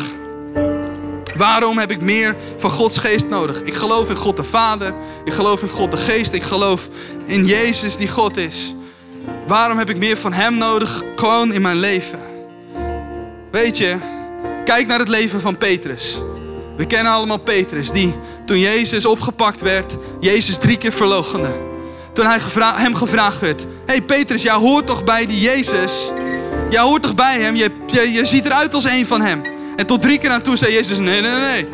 Waarom 1.37 1.79
heb 1.79 1.91
ik 1.91 2.01
meer 2.01 2.37
van 2.59 2.70
Gods 2.70 2.99
geest 2.99 3.29
nodig? 3.29 3.62
Ik 3.62 3.75
geloof 3.75 4.09
in 4.09 4.16
God 4.16 4.37
de 4.37 4.45
Vader, 4.45 4.95
ik 5.25 5.33
geloof 5.33 5.62
in 5.62 5.68
God 5.68 5.91
de 5.91 5.97
Geest, 5.97 6.33
ik 6.33 6.43
geloof 6.43 6.89
in 7.27 7.47
Jezus 7.47 7.97
die 7.97 8.09
God 8.09 8.37
is. 8.37 8.75
Waarom 9.47 9.79
heb 9.79 9.91
ik 9.91 9.99
meer 9.99 10.16
van 10.16 10.33
Hem 10.33 10.59
nodig 10.59 11.03
gewoon 11.16 11.53
in 11.53 11.62
mijn 11.62 11.79
leven? 11.79 12.20
Weet 13.51 13.79
je, 13.79 13.97
kijk 14.64 14.87
naar 14.87 14.99
het 14.99 15.09
leven 15.09 15.41
van 15.41 15.59
Petrus. 15.59 16.18
We 16.77 16.87
kennen 16.87 17.12
allemaal 17.12 17.39
Petrus, 17.39 17.91
die 17.91 18.14
toen 18.45 18.59
Jezus 18.59 19.05
opgepakt 19.05 19.61
werd, 19.61 19.97
Jezus 20.20 20.59
drie 20.59 20.77
keer 20.77 20.93
verloochende. 20.93 21.61
Toen 22.12 22.27
hij 22.27 22.39
hem 22.75 22.95
gevraagd 22.95 23.41
werd: 23.41 23.66
hey 23.87 24.03
Petrus, 24.03 24.43
jij 24.43 24.55
hoort 24.55 24.87
toch 24.87 25.05
bij 25.05 25.27
die 25.27 25.41
Jezus? 25.41 26.11
Jij 26.70 26.81
hoort 26.81 27.03
toch 27.03 27.14
bij 27.14 27.41
hem? 27.41 27.55
Je, 27.55 27.70
je, 27.87 28.12
je 28.12 28.25
ziet 28.25 28.45
eruit 28.45 28.75
als 28.75 28.85
een 28.85 29.07
van 29.07 29.20
hem. 29.20 29.43
En 29.77 29.87
tot 29.87 30.03
drie 30.03 30.18
keer 30.18 30.31
aan 30.31 30.43
toe 30.43 30.57
zei 30.57 30.73
Jezus: 30.73 30.99
Nee, 30.99 31.20
nee, 31.20 31.33
nee. 31.33 31.68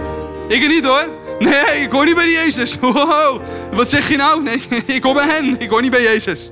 Ik 0.49 0.69
niet 0.69 0.85
hoor. 0.85 1.07
Nee, 1.39 1.83
ik 1.83 1.91
hoor 1.91 2.05
niet 2.05 2.15
bij 2.15 2.25
die 2.25 2.35
Jezus. 2.35 2.77
Wow, 2.81 3.41
wat 3.73 3.91
zeg 3.91 4.09
je 4.09 4.17
nou? 4.17 4.43
Nee, 4.43 4.63
ik 4.97 5.03
hoor 5.03 5.15
bij 5.15 5.27
hen. 5.27 5.61
Ik 5.61 5.71
hoor 5.71 5.83
niet 5.83 5.91
bij 5.91 6.03
Jezus. 6.03 6.51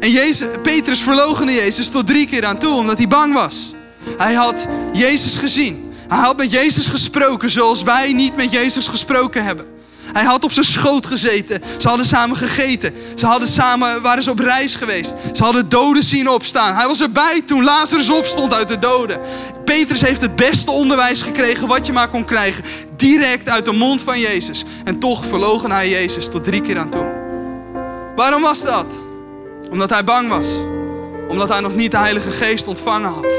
En 0.00 0.10
Jezus, 0.10 0.48
Petrus 0.62 1.00
verloochende 1.00 1.52
Jezus 1.52 1.88
tot 1.88 2.06
drie 2.06 2.26
keer 2.26 2.44
aan 2.44 2.58
toe, 2.58 2.74
omdat 2.74 2.98
hij 2.98 3.08
bang 3.08 3.34
was. 3.34 3.74
Hij 4.16 4.34
had 4.34 4.66
Jezus 4.92 5.36
gezien. 5.36 5.92
Hij 6.08 6.18
had 6.18 6.36
met 6.36 6.50
Jezus 6.50 6.86
gesproken 6.86 7.50
zoals 7.50 7.82
wij 7.82 8.12
niet 8.12 8.36
met 8.36 8.52
Jezus 8.52 8.88
gesproken 8.88 9.44
hebben. 9.44 9.74
Hij 10.12 10.24
had 10.24 10.44
op 10.44 10.52
zijn 10.52 10.64
schoot 10.64 11.06
gezeten. 11.06 11.62
Ze 11.76 11.88
hadden 11.88 12.06
samen 12.06 12.36
gegeten. 12.36 12.94
Ze 13.14 13.26
hadden 13.26 13.48
samen, 13.48 14.02
waren 14.02 14.22
ze 14.22 14.30
op 14.30 14.38
reis 14.38 14.74
geweest. 14.74 15.14
Ze 15.32 15.42
hadden 15.42 15.68
doden 15.68 16.02
zien 16.02 16.28
opstaan. 16.28 16.74
Hij 16.74 16.86
was 16.86 17.00
erbij 17.00 17.42
toen 17.46 17.64
Lazarus 17.64 18.10
opstond 18.10 18.52
uit 18.52 18.68
de 18.68 18.78
doden. 18.78 19.20
Petrus 19.64 20.00
heeft 20.00 20.20
het 20.20 20.36
beste 20.36 20.70
onderwijs 20.70 21.22
gekregen 21.22 21.68
wat 21.68 21.86
je 21.86 21.92
maar 21.92 22.08
kon 22.08 22.24
krijgen. 22.24 22.64
Direct 22.96 23.48
uit 23.48 23.64
de 23.64 23.72
mond 23.72 24.02
van 24.02 24.20
Jezus. 24.20 24.64
En 24.84 24.98
toch 24.98 25.24
verlogen 25.24 25.70
hij 25.70 25.88
Jezus 25.88 26.28
tot 26.28 26.44
drie 26.44 26.60
keer 26.60 26.78
aan 26.78 26.90
toe. 26.90 27.06
Waarom 28.16 28.42
was 28.42 28.62
dat? 28.62 28.94
Omdat 29.70 29.90
hij 29.90 30.04
bang 30.04 30.28
was. 30.28 30.48
Omdat 31.28 31.48
hij 31.48 31.60
nog 31.60 31.74
niet 31.74 31.90
de 31.90 31.98
Heilige 31.98 32.30
Geest 32.30 32.66
ontvangen 32.66 33.12
had. 33.12 33.34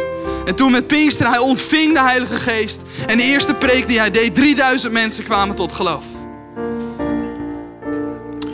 En 0.46 0.56
toen 0.56 0.72
met 0.72 0.88
Pinkster, 0.88 1.28
hij 1.28 1.38
ontving 1.38 1.94
de 1.94 2.02
Heilige 2.02 2.36
Geest. 2.36 2.82
En 3.08 3.18
de 3.18 3.24
eerste 3.24 3.54
preek 3.54 3.88
die 3.88 4.00
hij 4.00 4.12
deed, 4.12 4.36
3000 4.36 4.94
mensen 4.94 5.24
kwamen 5.24 5.56
tot 5.56 5.74
geloof. 5.74 6.06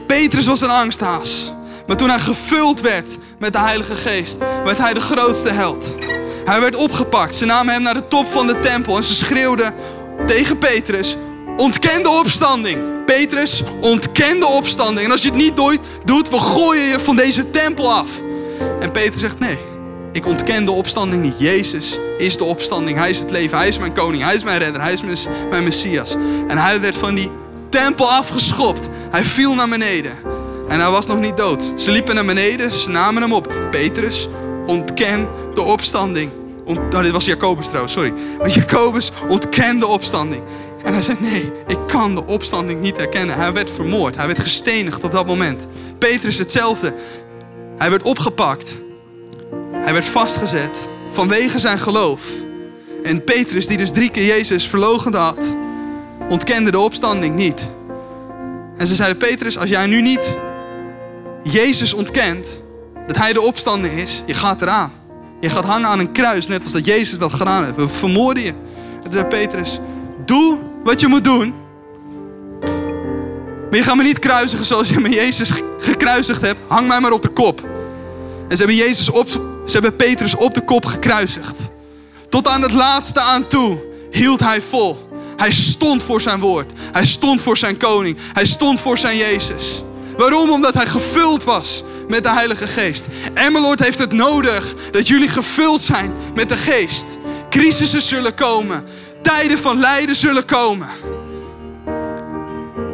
Petrus 0.07 0.45
was 0.45 0.61
een 0.61 0.69
angsthaas. 0.69 1.53
Maar 1.87 1.97
toen 1.97 2.09
hij 2.09 2.19
gevuld 2.19 2.81
werd 2.81 3.17
met 3.39 3.53
de 3.53 3.59
Heilige 3.59 3.95
Geest, 3.95 4.37
werd 4.63 4.77
hij 4.77 4.93
de 4.93 4.99
grootste 4.99 5.49
held. 5.49 5.95
Hij 6.45 6.61
werd 6.61 6.75
opgepakt. 6.75 7.35
Ze 7.35 7.45
namen 7.45 7.73
hem 7.73 7.81
naar 7.81 7.93
de 7.93 8.07
top 8.07 8.27
van 8.27 8.47
de 8.47 8.59
tempel 8.59 8.97
en 8.97 9.03
ze 9.03 9.15
schreeuwden 9.15 9.73
tegen 10.27 10.57
Petrus: 10.57 11.17
Ontken 11.57 12.03
de 12.03 12.09
opstanding. 12.09 13.05
Petrus, 13.05 13.63
ontken 13.79 14.39
de 14.39 14.45
opstanding. 14.45 15.05
En 15.05 15.11
als 15.11 15.21
je 15.21 15.27
het 15.27 15.37
niet 15.37 15.57
doet, 16.05 16.29
we 16.29 16.39
gooien 16.39 16.83
je 16.83 16.99
van 16.99 17.15
deze 17.15 17.49
tempel 17.49 17.93
af. 17.93 18.09
En 18.79 18.91
Petrus 18.91 19.19
zegt: 19.19 19.39
Nee, 19.39 19.57
ik 20.11 20.25
ontken 20.25 20.65
de 20.65 20.71
opstanding 20.71 21.21
niet. 21.21 21.39
Jezus 21.39 21.99
is 22.17 22.37
de 22.37 22.43
opstanding. 22.43 22.97
Hij 22.97 23.09
is 23.09 23.19
het 23.19 23.31
leven. 23.31 23.57
Hij 23.57 23.67
is 23.67 23.77
mijn 23.77 23.93
koning. 23.93 24.23
Hij 24.23 24.35
is 24.35 24.43
mijn 24.43 24.57
redder. 24.57 24.81
Hij 24.81 24.93
is 24.93 25.27
mijn 25.49 25.63
messias. 25.63 26.15
En 26.47 26.57
hij 26.57 26.81
werd 26.81 26.97
van 26.97 27.15
die 27.15 27.31
tempel 27.69 28.11
afgeschopt. 28.11 28.89
Hij 29.11 29.23
viel 29.23 29.53
naar 29.53 29.69
beneden. 29.69 30.11
En 30.67 30.79
hij 30.79 30.89
was 30.89 31.05
nog 31.05 31.19
niet 31.19 31.37
dood. 31.37 31.71
Ze 31.75 31.91
liepen 31.91 32.15
naar 32.15 32.25
beneden. 32.25 32.73
Ze 32.73 32.89
namen 32.89 33.21
hem 33.21 33.33
op. 33.33 33.53
Petrus, 33.71 34.27
ontken 34.65 35.27
de 35.55 35.61
opstanding. 35.61 36.31
Ont, 36.65 36.79
oh, 36.93 37.01
dit 37.01 37.11
was 37.11 37.25
Jacobus 37.25 37.65
trouwens, 37.65 37.93
sorry. 37.93 38.13
Maar 38.37 38.49
Jacobus 38.59 39.11
ontkende 39.29 39.79
de 39.79 39.87
opstanding. 39.87 40.43
En 40.83 40.93
hij 40.93 41.01
zei, 41.01 41.17
nee, 41.19 41.51
ik 41.67 41.77
kan 41.87 42.15
de 42.15 42.25
opstanding 42.25 42.81
niet 42.81 42.97
herkennen. 42.97 43.35
Hij 43.35 43.53
werd 43.53 43.69
vermoord. 43.69 44.15
Hij 44.15 44.27
werd 44.27 44.39
gestenigd 44.39 45.03
op 45.03 45.11
dat 45.11 45.25
moment. 45.25 45.67
Petrus 45.97 46.37
hetzelfde. 46.37 46.93
Hij 47.77 47.89
werd 47.89 48.03
opgepakt. 48.03 48.75
Hij 49.71 49.93
werd 49.93 50.07
vastgezet 50.07 50.87
vanwege 51.09 51.59
zijn 51.59 51.79
geloof. 51.79 52.23
En 53.03 53.23
Petrus, 53.23 53.67
die 53.67 53.77
dus 53.77 53.91
drie 53.91 54.09
keer 54.09 54.25
Jezus 54.25 54.67
verloochend 54.67 55.15
had, 55.15 55.55
ontkende 56.29 56.71
de 56.71 56.79
opstanding 56.79 57.35
niet. 57.35 57.69
En 58.77 58.87
ze 58.87 58.95
zeiden, 58.95 59.17
Petrus, 59.17 59.57
als 59.57 59.69
jij 59.69 59.85
nu 59.85 60.01
niet 60.01 60.35
Jezus 61.43 61.93
ontkent, 61.93 62.61
dat 63.07 63.17
hij 63.17 63.33
de 63.33 63.41
opstanding 63.41 63.93
is, 63.93 64.23
je 64.25 64.33
gaat 64.33 64.61
eraan. 64.61 64.91
Je 65.39 65.49
gaat 65.49 65.65
hangen 65.65 65.87
aan 65.87 65.99
een 65.99 66.11
kruis, 66.11 66.47
net 66.47 66.63
als 66.63 66.71
dat 66.71 66.85
Jezus 66.85 67.17
dat 67.19 67.33
gedaan 67.33 67.63
heeft. 67.63 67.75
We 67.75 67.87
vermoorden 67.87 68.43
je. 68.43 68.49
En 68.49 69.01
toen 69.03 69.11
zei 69.11 69.25
Petrus, 69.25 69.79
doe 70.25 70.57
wat 70.83 70.99
je 70.99 71.07
moet 71.07 71.23
doen. 71.23 71.53
Maar 73.69 73.81
je 73.81 73.83
gaat 73.83 73.95
me 73.95 74.03
niet 74.03 74.19
kruisigen 74.19 74.65
zoals 74.65 74.89
je 74.89 74.99
met 74.99 75.13
Jezus 75.13 75.51
gekruisigd 75.79 76.41
hebt. 76.41 76.61
Hang 76.67 76.87
mij 76.87 76.99
maar 76.99 77.11
op 77.11 77.21
de 77.21 77.29
kop. 77.29 77.61
En 78.47 78.57
ze 78.57 78.63
hebben, 78.63 78.75
Jezus 78.75 79.09
op, 79.09 79.27
ze 79.65 79.71
hebben 79.71 79.95
Petrus 79.95 80.35
op 80.35 80.53
de 80.53 80.61
kop 80.61 80.85
gekruisigd. 80.85 81.69
Tot 82.29 82.47
aan 82.47 82.61
het 82.61 82.73
laatste 82.73 83.19
aan 83.19 83.47
toe 83.47 83.77
hield 84.11 84.39
hij 84.39 84.61
vol. 84.61 85.09
Hij 85.37 85.51
stond 85.51 86.03
voor 86.03 86.21
zijn 86.21 86.39
woord. 86.39 86.71
Hij 86.91 87.05
stond 87.05 87.41
voor 87.41 87.57
zijn 87.57 87.77
koning. 87.77 88.17
Hij 88.33 88.45
stond 88.45 88.79
voor 88.79 88.97
zijn 88.97 89.17
Jezus. 89.17 89.83
Waarom? 90.17 90.51
Omdat 90.51 90.73
hij 90.73 90.87
gevuld 90.87 91.43
was 91.43 91.83
met 92.07 92.23
de 92.23 92.29
Heilige 92.29 92.67
Geest. 92.67 93.05
Emmeloord 93.33 93.79
heeft 93.79 93.99
het 93.99 94.11
nodig 94.11 94.75
dat 94.91 95.07
jullie 95.07 95.29
gevuld 95.29 95.81
zijn 95.81 96.13
met 96.35 96.49
de 96.49 96.57
Geest. 96.57 97.17
Crisissen 97.49 98.01
zullen 98.01 98.35
komen. 98.35 98.83
Tijden 99.23 99.59
van 99.59 99.79
lijden 99.79 100.15
zullen 100.15 100.45
komen. 100.45 100.87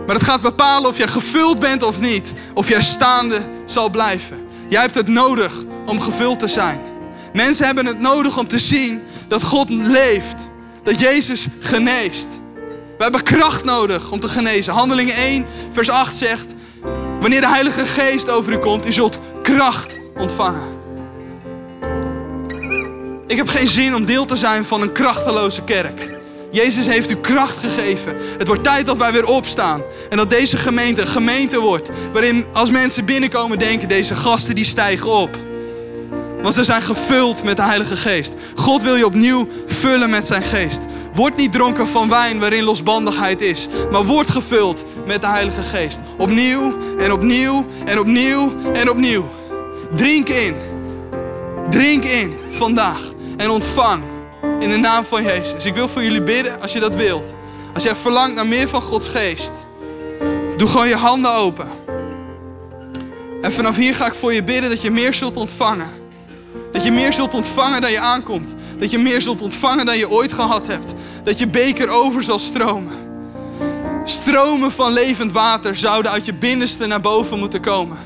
Maar 0.06 0.16
het 0.18 0.28
gaat 0.28 0.42
bepalen 0.42 0.90
of 0.90 0.98
jij 0.98 1.08
gevuld 1.08 1.60
bent 1.60 1.84
of 1.84 2.00
niet. 2.00 2.34
Of 2.54 2.70
jij 2.70 2.82
staande 2.82 3.40
zal 3.66 3.90
blijven. 3.90 4.48
Jij 4.68 4.82
hebt 4.82 4.96
het 4.96 5.08
nodig 5.08 5.54
om 5.86 6.02
gevuld 6.02 6.40
te 6.40 6.48
zijn. 6.48 6.80
Mensen 7.34 7.66
hebben 7.66 7.86
het 7.86 8.00
nodig 8.00 8.38
om 8.38 8.48
te 8.48 8.60
zien 8.60 9.02
dat 9.28 9.44
God 9.44 9.70
leeft. 9.70 10.50
Dat 10.84 11.00
Jezus 11.00 11.48
geneest. 11.60 12.40
We 12.98 13.04
hebben 13.04 13.24
kracht 13.24 13.64
nodig 13.64 14.12
om 14.12 14.20
te 14.20 14.28
genezen. 14.28 14.74
Handelingen 14.74 15.16
1, 15.16 15.46
vers 15.72 15.90
8 15.90 16.18
zegt: 16.18 16.54
Wanneer 17.20 17.42
de 17.42 17.48
Heilige 17.48 17.86
Geest 17.86 18.30
over 18.30 18.52
u 18.52 18.58
komt, 18.58 18.88
u 18.88 18.92
zult 18.92 19.20
kracht 19.42 19.98
ontvangen. 20.18 20.78
Ik 23.28 23.38
heb 23.38 23.48
geen 23.48 23.68
zin 23.68 23.96
om 23.96 24.06
deel 24.06 24.26
te 24.26 24.36
zijn 24.36 24.66
van 24.66 24.82
een 24.82 24.92
krachteloze 24.92 25.64
kerk. 25.64 26.19
Jezus 26.52 26.88
heeft 26.88 27.10
u 27.10 27.16
kracht 27.16 27.58
gegeven. 27.58 28.16
Het 28.38 28.48
wordt 28.48 28.64
tijd 28.64 28.86
dat 28.86 28.98
wij 28.98 29.12
weer 29.12 29.26
opstaan. 29.26 29.82
En 30.10 30.18
dat 30.18 30.30
deze 30.30 30.58
gemeente 30.58 31.02
een 31.02 31.08
gemeente 31.08 31.60
wordt. 31.60 31.92
Waarin 32.12 32.46
als 32.54 32.72
mensen 32.72 33.06
binnenkomen 33.06 33.60
denken, 33.60 33.88
deze 33.88 34.16
gasten 34.16 34.56
die 34.56 34.66
stijgen 34.66 35.10
op. 35.10 35.38
Want 36.42 36.54
ze 36.54 36.64
zijn 36.64 36.82
gevuld 36.82 37.44
met 37.44 37.56
de 37.56 37.64
Heilige 37.64 37.96
Geest. 37.96 38.36
God 38.56 38.84
wil 38.84 38.96
je 38.96 39.06
opnieuw 39.06 39.48
vullen 39.68 40.10
met 40.10 40.28
zijn 40.28 40.44
geest. 40.44 40.82
Word 41.14 41.36
niet 41.36 41.52
dronken 41.52 41.88
van 41.88 42.10
wijn 42.10 42.40
waarin 42.40 42.64
losbandigheid 42.64 43.42
is. 43.42 43.68
Maar 43.92 44.06
word 44.06 44.30
gevuld 44.30 44.86
met 45.06 45.22
de 45.22 45.28
Heilige 45.28 45.62
Geest. 45.62 46.02
Opnieuw 46.18 46.78
en 47.00 47.12
opnieuw 47.12 47.66
en 47.86 48.00
opnieuw 48.00 48.54
en 48.74 48.90
opnieuw. 48.90 49.30
Drink 49.96 50.30
in. 50.30 50.56
Drink 51.70 52.04
in 52.04 52.38
vandaag. 52.50 53.02
En 53.38 53.50
ontvang 53.50 54.02
in 54.60 54.70
de 54.70 54.78
naam 54.78 55.06
van 55.06 55.24
Jezus. 55.24 55.66
Ik 55.66 55.74
wil 55.74 55.88
voor 55.88 56.04
jullie 56.04 56.22
bidden 56.22 56.62
als 56.62 56.74
je 56.74 56.80
dat 56.80 56.96
wilt. 56.96 57.34
Als 57.74 57.84
jij 57.84 57.96
verlangt 57.96 58.36
naar 58.36 58.48
meer 58.48 58.70
van 58.70 58.82
Gods 58.82 59.08
geest. 59.08 59.54
Doe 60.58 60.68
gewoon 60.68 60.88
je 60.88 60.96
handen 60.96 61.36
open. 61.36 61.68
En 63.42 63.52
vanaf 63.52 63.76
hier 63.76 63.96
ga 63.96 64.06
ik 64.06 64.14
voor 64.14 64.34
je 64.34 64.44
bidden 64.44 64.70
dat 64.70 64.82
je 64.82 64.92
meer 64.92 65.14
zult 65.14 65.38
ontvangen. 65.38 65.90
Dat 66.72 66.84
je 66.84 66.92
meer 66.92 67.14
zult 67.14 67.34
ontvangen 67.34 67.82
dan 67.82 67.92
je 67.92 68.00
aankomt. 68.00 68.54
Dat 68.78 68.92
je 68.92 68.98
meer 68.98 69.22
zult 69.22 69.42
ontvangen 69.42 69.86
dan 69.86 69.98
je 69.98 70.10
ooit 70.10 70.34
gehad 70.34 70.68
hebt. 70.68 70.94
Dat 71.24 71.40
je 71.40 71.48
beker 71.48 71.90
over 71.90 72.24
zal 72.24 72.40
stromen. 72.40 73.08
Stromen 74.04 74.72
van 74.72 74.94
levend 74.94 75.32
water 75.32 75.76
zouden 75.76 76.12
uit 76.12 76.26
je 76.26 76.34
binnenste 76.34 76.88
naar 76.88 77.02
boven 77.02 77.40
moeten 77.40 77.62
komen. 77.62 77.98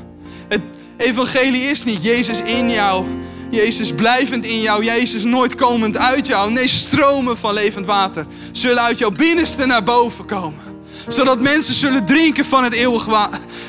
Het 0.47 0.61
evangelie 0.97 1.61
is 1.61 1.83
niet 1.83 2.03
Jezus 2.03 2.41
in 2.41 2.69
jou, 2.69 3.05
Jezus 3.53 3.91
blijvend 3.91 4.45
in 4.45 4.61
jou, 4.61 4.83
Jezus 4.83 5.23
nooit 5.23 5.55
komend 5.55 5.97
uit 5.97 6.27
jou. 6.27 6.51
Nee, 6.51 6.67
stromen 6.67 7.37
van 7.37 7.53
levend 7.53 7.85
water 7.85 8.25
zullen 8.51 8.83
uit 8.83 8.97
jouw 8.97 9.11
binnenste 9.11 9.65
naar 9.65 9.83
boven 9.83 10.25
komen. 10.25 10.63
Zodat 11.07 11.39
mensen 11.39 11.73
zullen 11.73 12.05
drinken 12.05 12.45
van 12.45 12.63
het 12.63 12.73
eeuwig, 12.73 13.07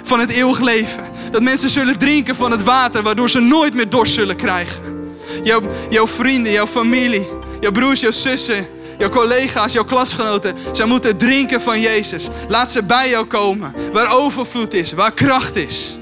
van 0.02 0.20
het 0.20 0.30
eeuwig 0.30 0.60
leven. 0.60 1.04
Dat 1.30 1.42
mensen 1.42 1.70
zullen 1.70 1.98
drinken 1.98 2.36
van 2.36 2.50
het 2.50 2.62
water, 2.62 3.02
waardoor 3.02 3.30
ze 3.30 3.40
nooit 3.40 3.74
meer 3.74 3.88
dorst 3.88 4.14
zullen 4.14 4.36
krijgen. 4.36 4.82
Jouw, 5.42 5.60
jouw 5.90 6.06
vrienden, 6.06 6.52
jouw 6.52 6.66
familie, 6.66 7.28
jouw 7.60 7.72
broers, 7.72 8.00
jouw 8.00 8.10
zussen, 8.10 8.66
jouw 8.98 9.08
collega's, 9.08 9.72
jouw 9.72 9.84
klasgenoten. 9.84 10.54
Zij 10.72 10.86
moeten 10.86 11.16
drinken 11.16 11.60
van 11.62 11.80
Jezus. 11.80 12.28
Laat 12.48 12.72
ze 12.72 12.82
bij 12.82 13.10
jou 13.10 13.26
komen. 13.26 13.74
Waar 13.92 14.16
overvloed 14.16 14.74
is, 14.74 14.92
waar 14.92 15.12
kracht 15.12 15.56
is. 15.56 15.98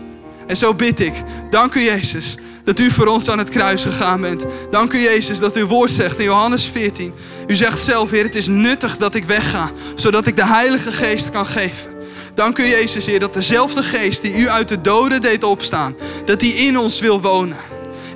En 0.47 0.57
zo 0.57 0.74
bid 0.74 1.01
ik. 1.01 1.14
Dank 1.51 1.74
u 1.74 1.80
Jezus 1.80 2.37
dat 2.65 2.79
u 2.79 2.91
voor 2.91 3.07
ons 3.07 3.29
aan 3.29 3.39
het 3.39 3.49
kruis 3.49 3.83
gegaan 3.83 4.21
bent. 4.21 4.45
Dank 4.71 4.93
u 4.93 4.99
Jezus 4.99 5.39
dat 5.39 5.57
uw 5.57 5.67
woord 5.67 5.91
zegt 5.91 6.19
in 6.19 6.25
Johannes 6.25 6.67
14. 6.67 7.15
U 7.47 7.55
zegt 7.55 7.83
zelf, 7.83 8.11
Heer, 8.11 8.25
het 8.25 8.37
is 8.37 8.47
nuttig 8.47 8.97
dat 8.97 9.15
ik 9.15 9.25
wegga, 9.25 9.71
zodat 9.95 10.27
ik 10.27 10.37
de 10.37 10.47
Heilige 10.47 10.93
Geest 10.93 11.31
kan 11.31 11.47
geven. 11.47 11.91
Dank 12.35 12.59
u 12.59 12.67
Jezus, 12.67 13.07
Heer, 13.07 13.21
dat 13.21 13.35
dezelfde 13.35 13.83
Geest 13.83 14.23
die 14.23 14.37
u 14.37 14.49
uit 14.49 14.69
de 14.69 14.81
doden 14.81 15.21
deed 15.21 15.45
opstaan, 15.45 15.95
dat 16.25 16.41
die 16.41 16.55
in 16.55 16.79
ons 16.79 17.01
wil 17.01 17.21
wonen. 17.21 17.57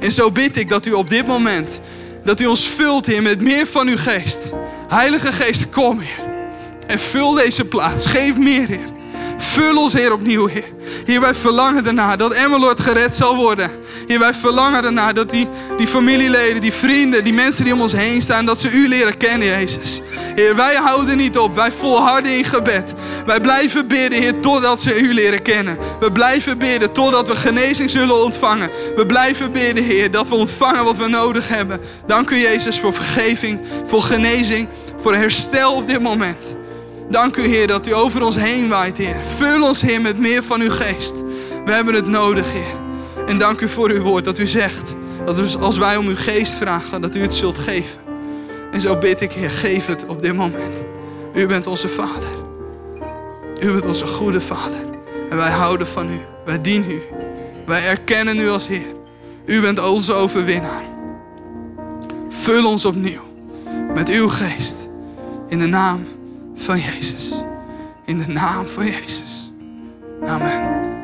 En 0.00 0.12
zo 0.12 0.30
bid 0.30 0.56
ik 0.56 0.68
dat 0.68 0.86
u 0.86 0.92
op 0.92 1.08
dit 1.08 1.26
moment, 1.26 1.80
dat 2.24 2.40
u 2.40 2.46
ons 2.46 2.66
vult, 2.66 3.06
Heer, 3.06 3.22
met 3.22 3.40
meer 3.40 3.66
van 3.66 3.88
uw 3.88 3.96
Geest. 3.96 4.52
Heilige 4.88 5.32
Geest, 5.32 5.70
kom, 5.70 5.98
Heer. 5.98 6.24
En 6.86 6.98
vul 6.98 7.34
deze 7.34 7.64
plaats. 7.64 8.06
Geef 8.06 8.36
meer, 8.36 8.66
Heer. 8.66 8.94
Vul 9.38 9.76
ons, 9.76 9.92
Heer, 9.92 10.12
opnieuw, 10.12 10.46
Heer. 10.46 10.72
Heer, 11.04 11.20
wij 11.20 11.34
verlangen 11.34 11.86
ernaar 11.86 12.16
dat 12.16 12.32
Emmeloord 12.32 12.80
gered 12.80 13.16
zal 13.16 13.36
worden. 13.36 13.70
Heer, 14.06 14.18
wij 14.18 14.34
verlangen 14.34 14.84
ernaar 14.84 15.14
dat 15.14 15.30
die, 15.30 15.48
die 15.78 15.86
familieleden, 15.86 16.60
die 16.60 16.72
vrienden, 16.72 17.24
die 17.24 17.32
mensen 17.32 17.64
die 17.64 17.72
om 17.72 17.80
ons 17.80 17.92
heen 17.92 18.22
staan, 18.22 18.44
dat 18.44 18.58
ze 18.58 18.72
U 18.72 18.88
leren 18.88 19.16
kennen, 19.16 19.48
Jezus. 19.48 20.00
Heer, 20.34 20.56
wij 20.56 20.74
houden 20.74 21.16
niet 21.16 21.38
op. 21.38 21.54
Wij 21.54 21.72
volharden 21.72 22.36
in 22.36 22.44
gebed. 22.44 22.94
Wij 23.26 23.40
blijven 23.40 23.86
bidden, 23.86 24.20
Heer, 24.20 24.40
totdat 24.40 24.80
ze 24.80 25.00
U 25.00 25.14
leren 25.14 25.42
kennen. 25.42 25.78
We 26.00 26.12
blijven 26.12 26.58
bidden 26.58 26.92
totdat 26.92 27.28
we 27.28 27.36
genezing 27.36 27.90
zullen 27.90 28.22
ontvangen. 28.22 28.70
We 28.96 29.06
blijven 29.06 29.52
bidden, 29.52 29.84
Heer, 29.84 30.10
dat 30.10 30.28
we 30.28 30.34
ontvangen 30.34 30.84
wat 30.84 30.96
we 30.96 31.08
nodig 31.08 31.48
hebben. 31.48 31.80
Dank 32.06 32.30
u, 32.30 32.36
Jezus, 32.36 32.80
voor 32.80 32.94
vergeving, 32.94 33.60
voor 33.86 34.02
genezing, 34.02 34.68
voor 35.00 35.14
herstel 35.14 35.74
op 35.74 35.86
dit 35.86 36.00
moment. 36.00 36.56
Dank 37.10 37.36
u, 37.36 37.42
Heer, 37.42 37.66
dat 37.66 37.86
u 37.86 37.94
over 37.94 38.24
ons 38.24 38.36
heen 38.36 38.68
waait, 38.68 38.98
Heer. 38.98 39.16
Vul 39.36 39.62
ons, 39.62 39.82
Heer, 39.82 40.00
met 40.00 40.18
meer 40.18 40.42
van 40.42 40.60
uw 40.60 40.70
geest. 40.70 41.14
We 41.64 41.72
hebben 41.72 41.94
het 41.94 42.06
nodig, 42.06 42.52
Heer. 42.52 42.85
En 43.26 43.38
dank 43.38 43.60
u 43.60 43.68
voor 43.68 43.90
uw 43.90 44.02
woord, 44.02 44.24
dat 44.24 44.38
u 44.38 44.46
zegt 44.46 44.94
dat 45.24 45.56
als 45.60 45.78
wij 45.78 45.96
om 45.96 46.06
uw 46.06 46.16
geest 46.16 46.52
vragen, 46.52 47.00
dat 47.00 47.14
u 47.14 47.20
het 47.20 47.34
zult 47.34 47.58
geven. 47.58 48.00
En 48.72 48.80
zo 48.80 48.98
bid 48.98 49.20
ik, 49.20 49.32
Heer, 49.32 49.50
geef 49.50 49.86
het 49.86 50.06
op 50.06 50.22
dit 50.22 50.34
moment. 50.34 50.84
U 51.34 51.46
bent 51.46 51.66
onze 51.66 51.88
Vader. 51.88 52.44
U 53.60 53.72
bent 53.72 53.86
onze 53.86 54.06
goede 54.06 54.40
Vader. 54.40 54.84
En 55.28 55.36
wij 55.36 55.50
houden 55.50 55.86
van 55.86 56.10
u. 56.10 56.20
Wij 56.44 56.60
dienen 56.60 56.90
u. 56.90 57.02
Wij 57.66 57.88
erkennen 57.88 58.38
u 58.38 58.48
als 58.48 58.68
Heer. 58.68 58.94
U 59.44 59.60
bent 59.60 59.88
onze 59.88 60.12
overwinnaar. 60.12 60.82
Vul 62.28 62.70
ons 62.70 62.84
opnieuw 62.84 63.22
met 63.94 64.08
uw 64.08 64.28
geest. 64.28 64.88
In 65.48 65.58
de 65.58 65.66
naam 65.66 66.06
van 66.56 66.78
Jezus. 66.80 67.44
In 68.04 68.18
de 68.18 68.28
naam 68.28 68.66
van 68.66 68.86
Jezus. 68.86 69.52
Amen. 70.26 70.95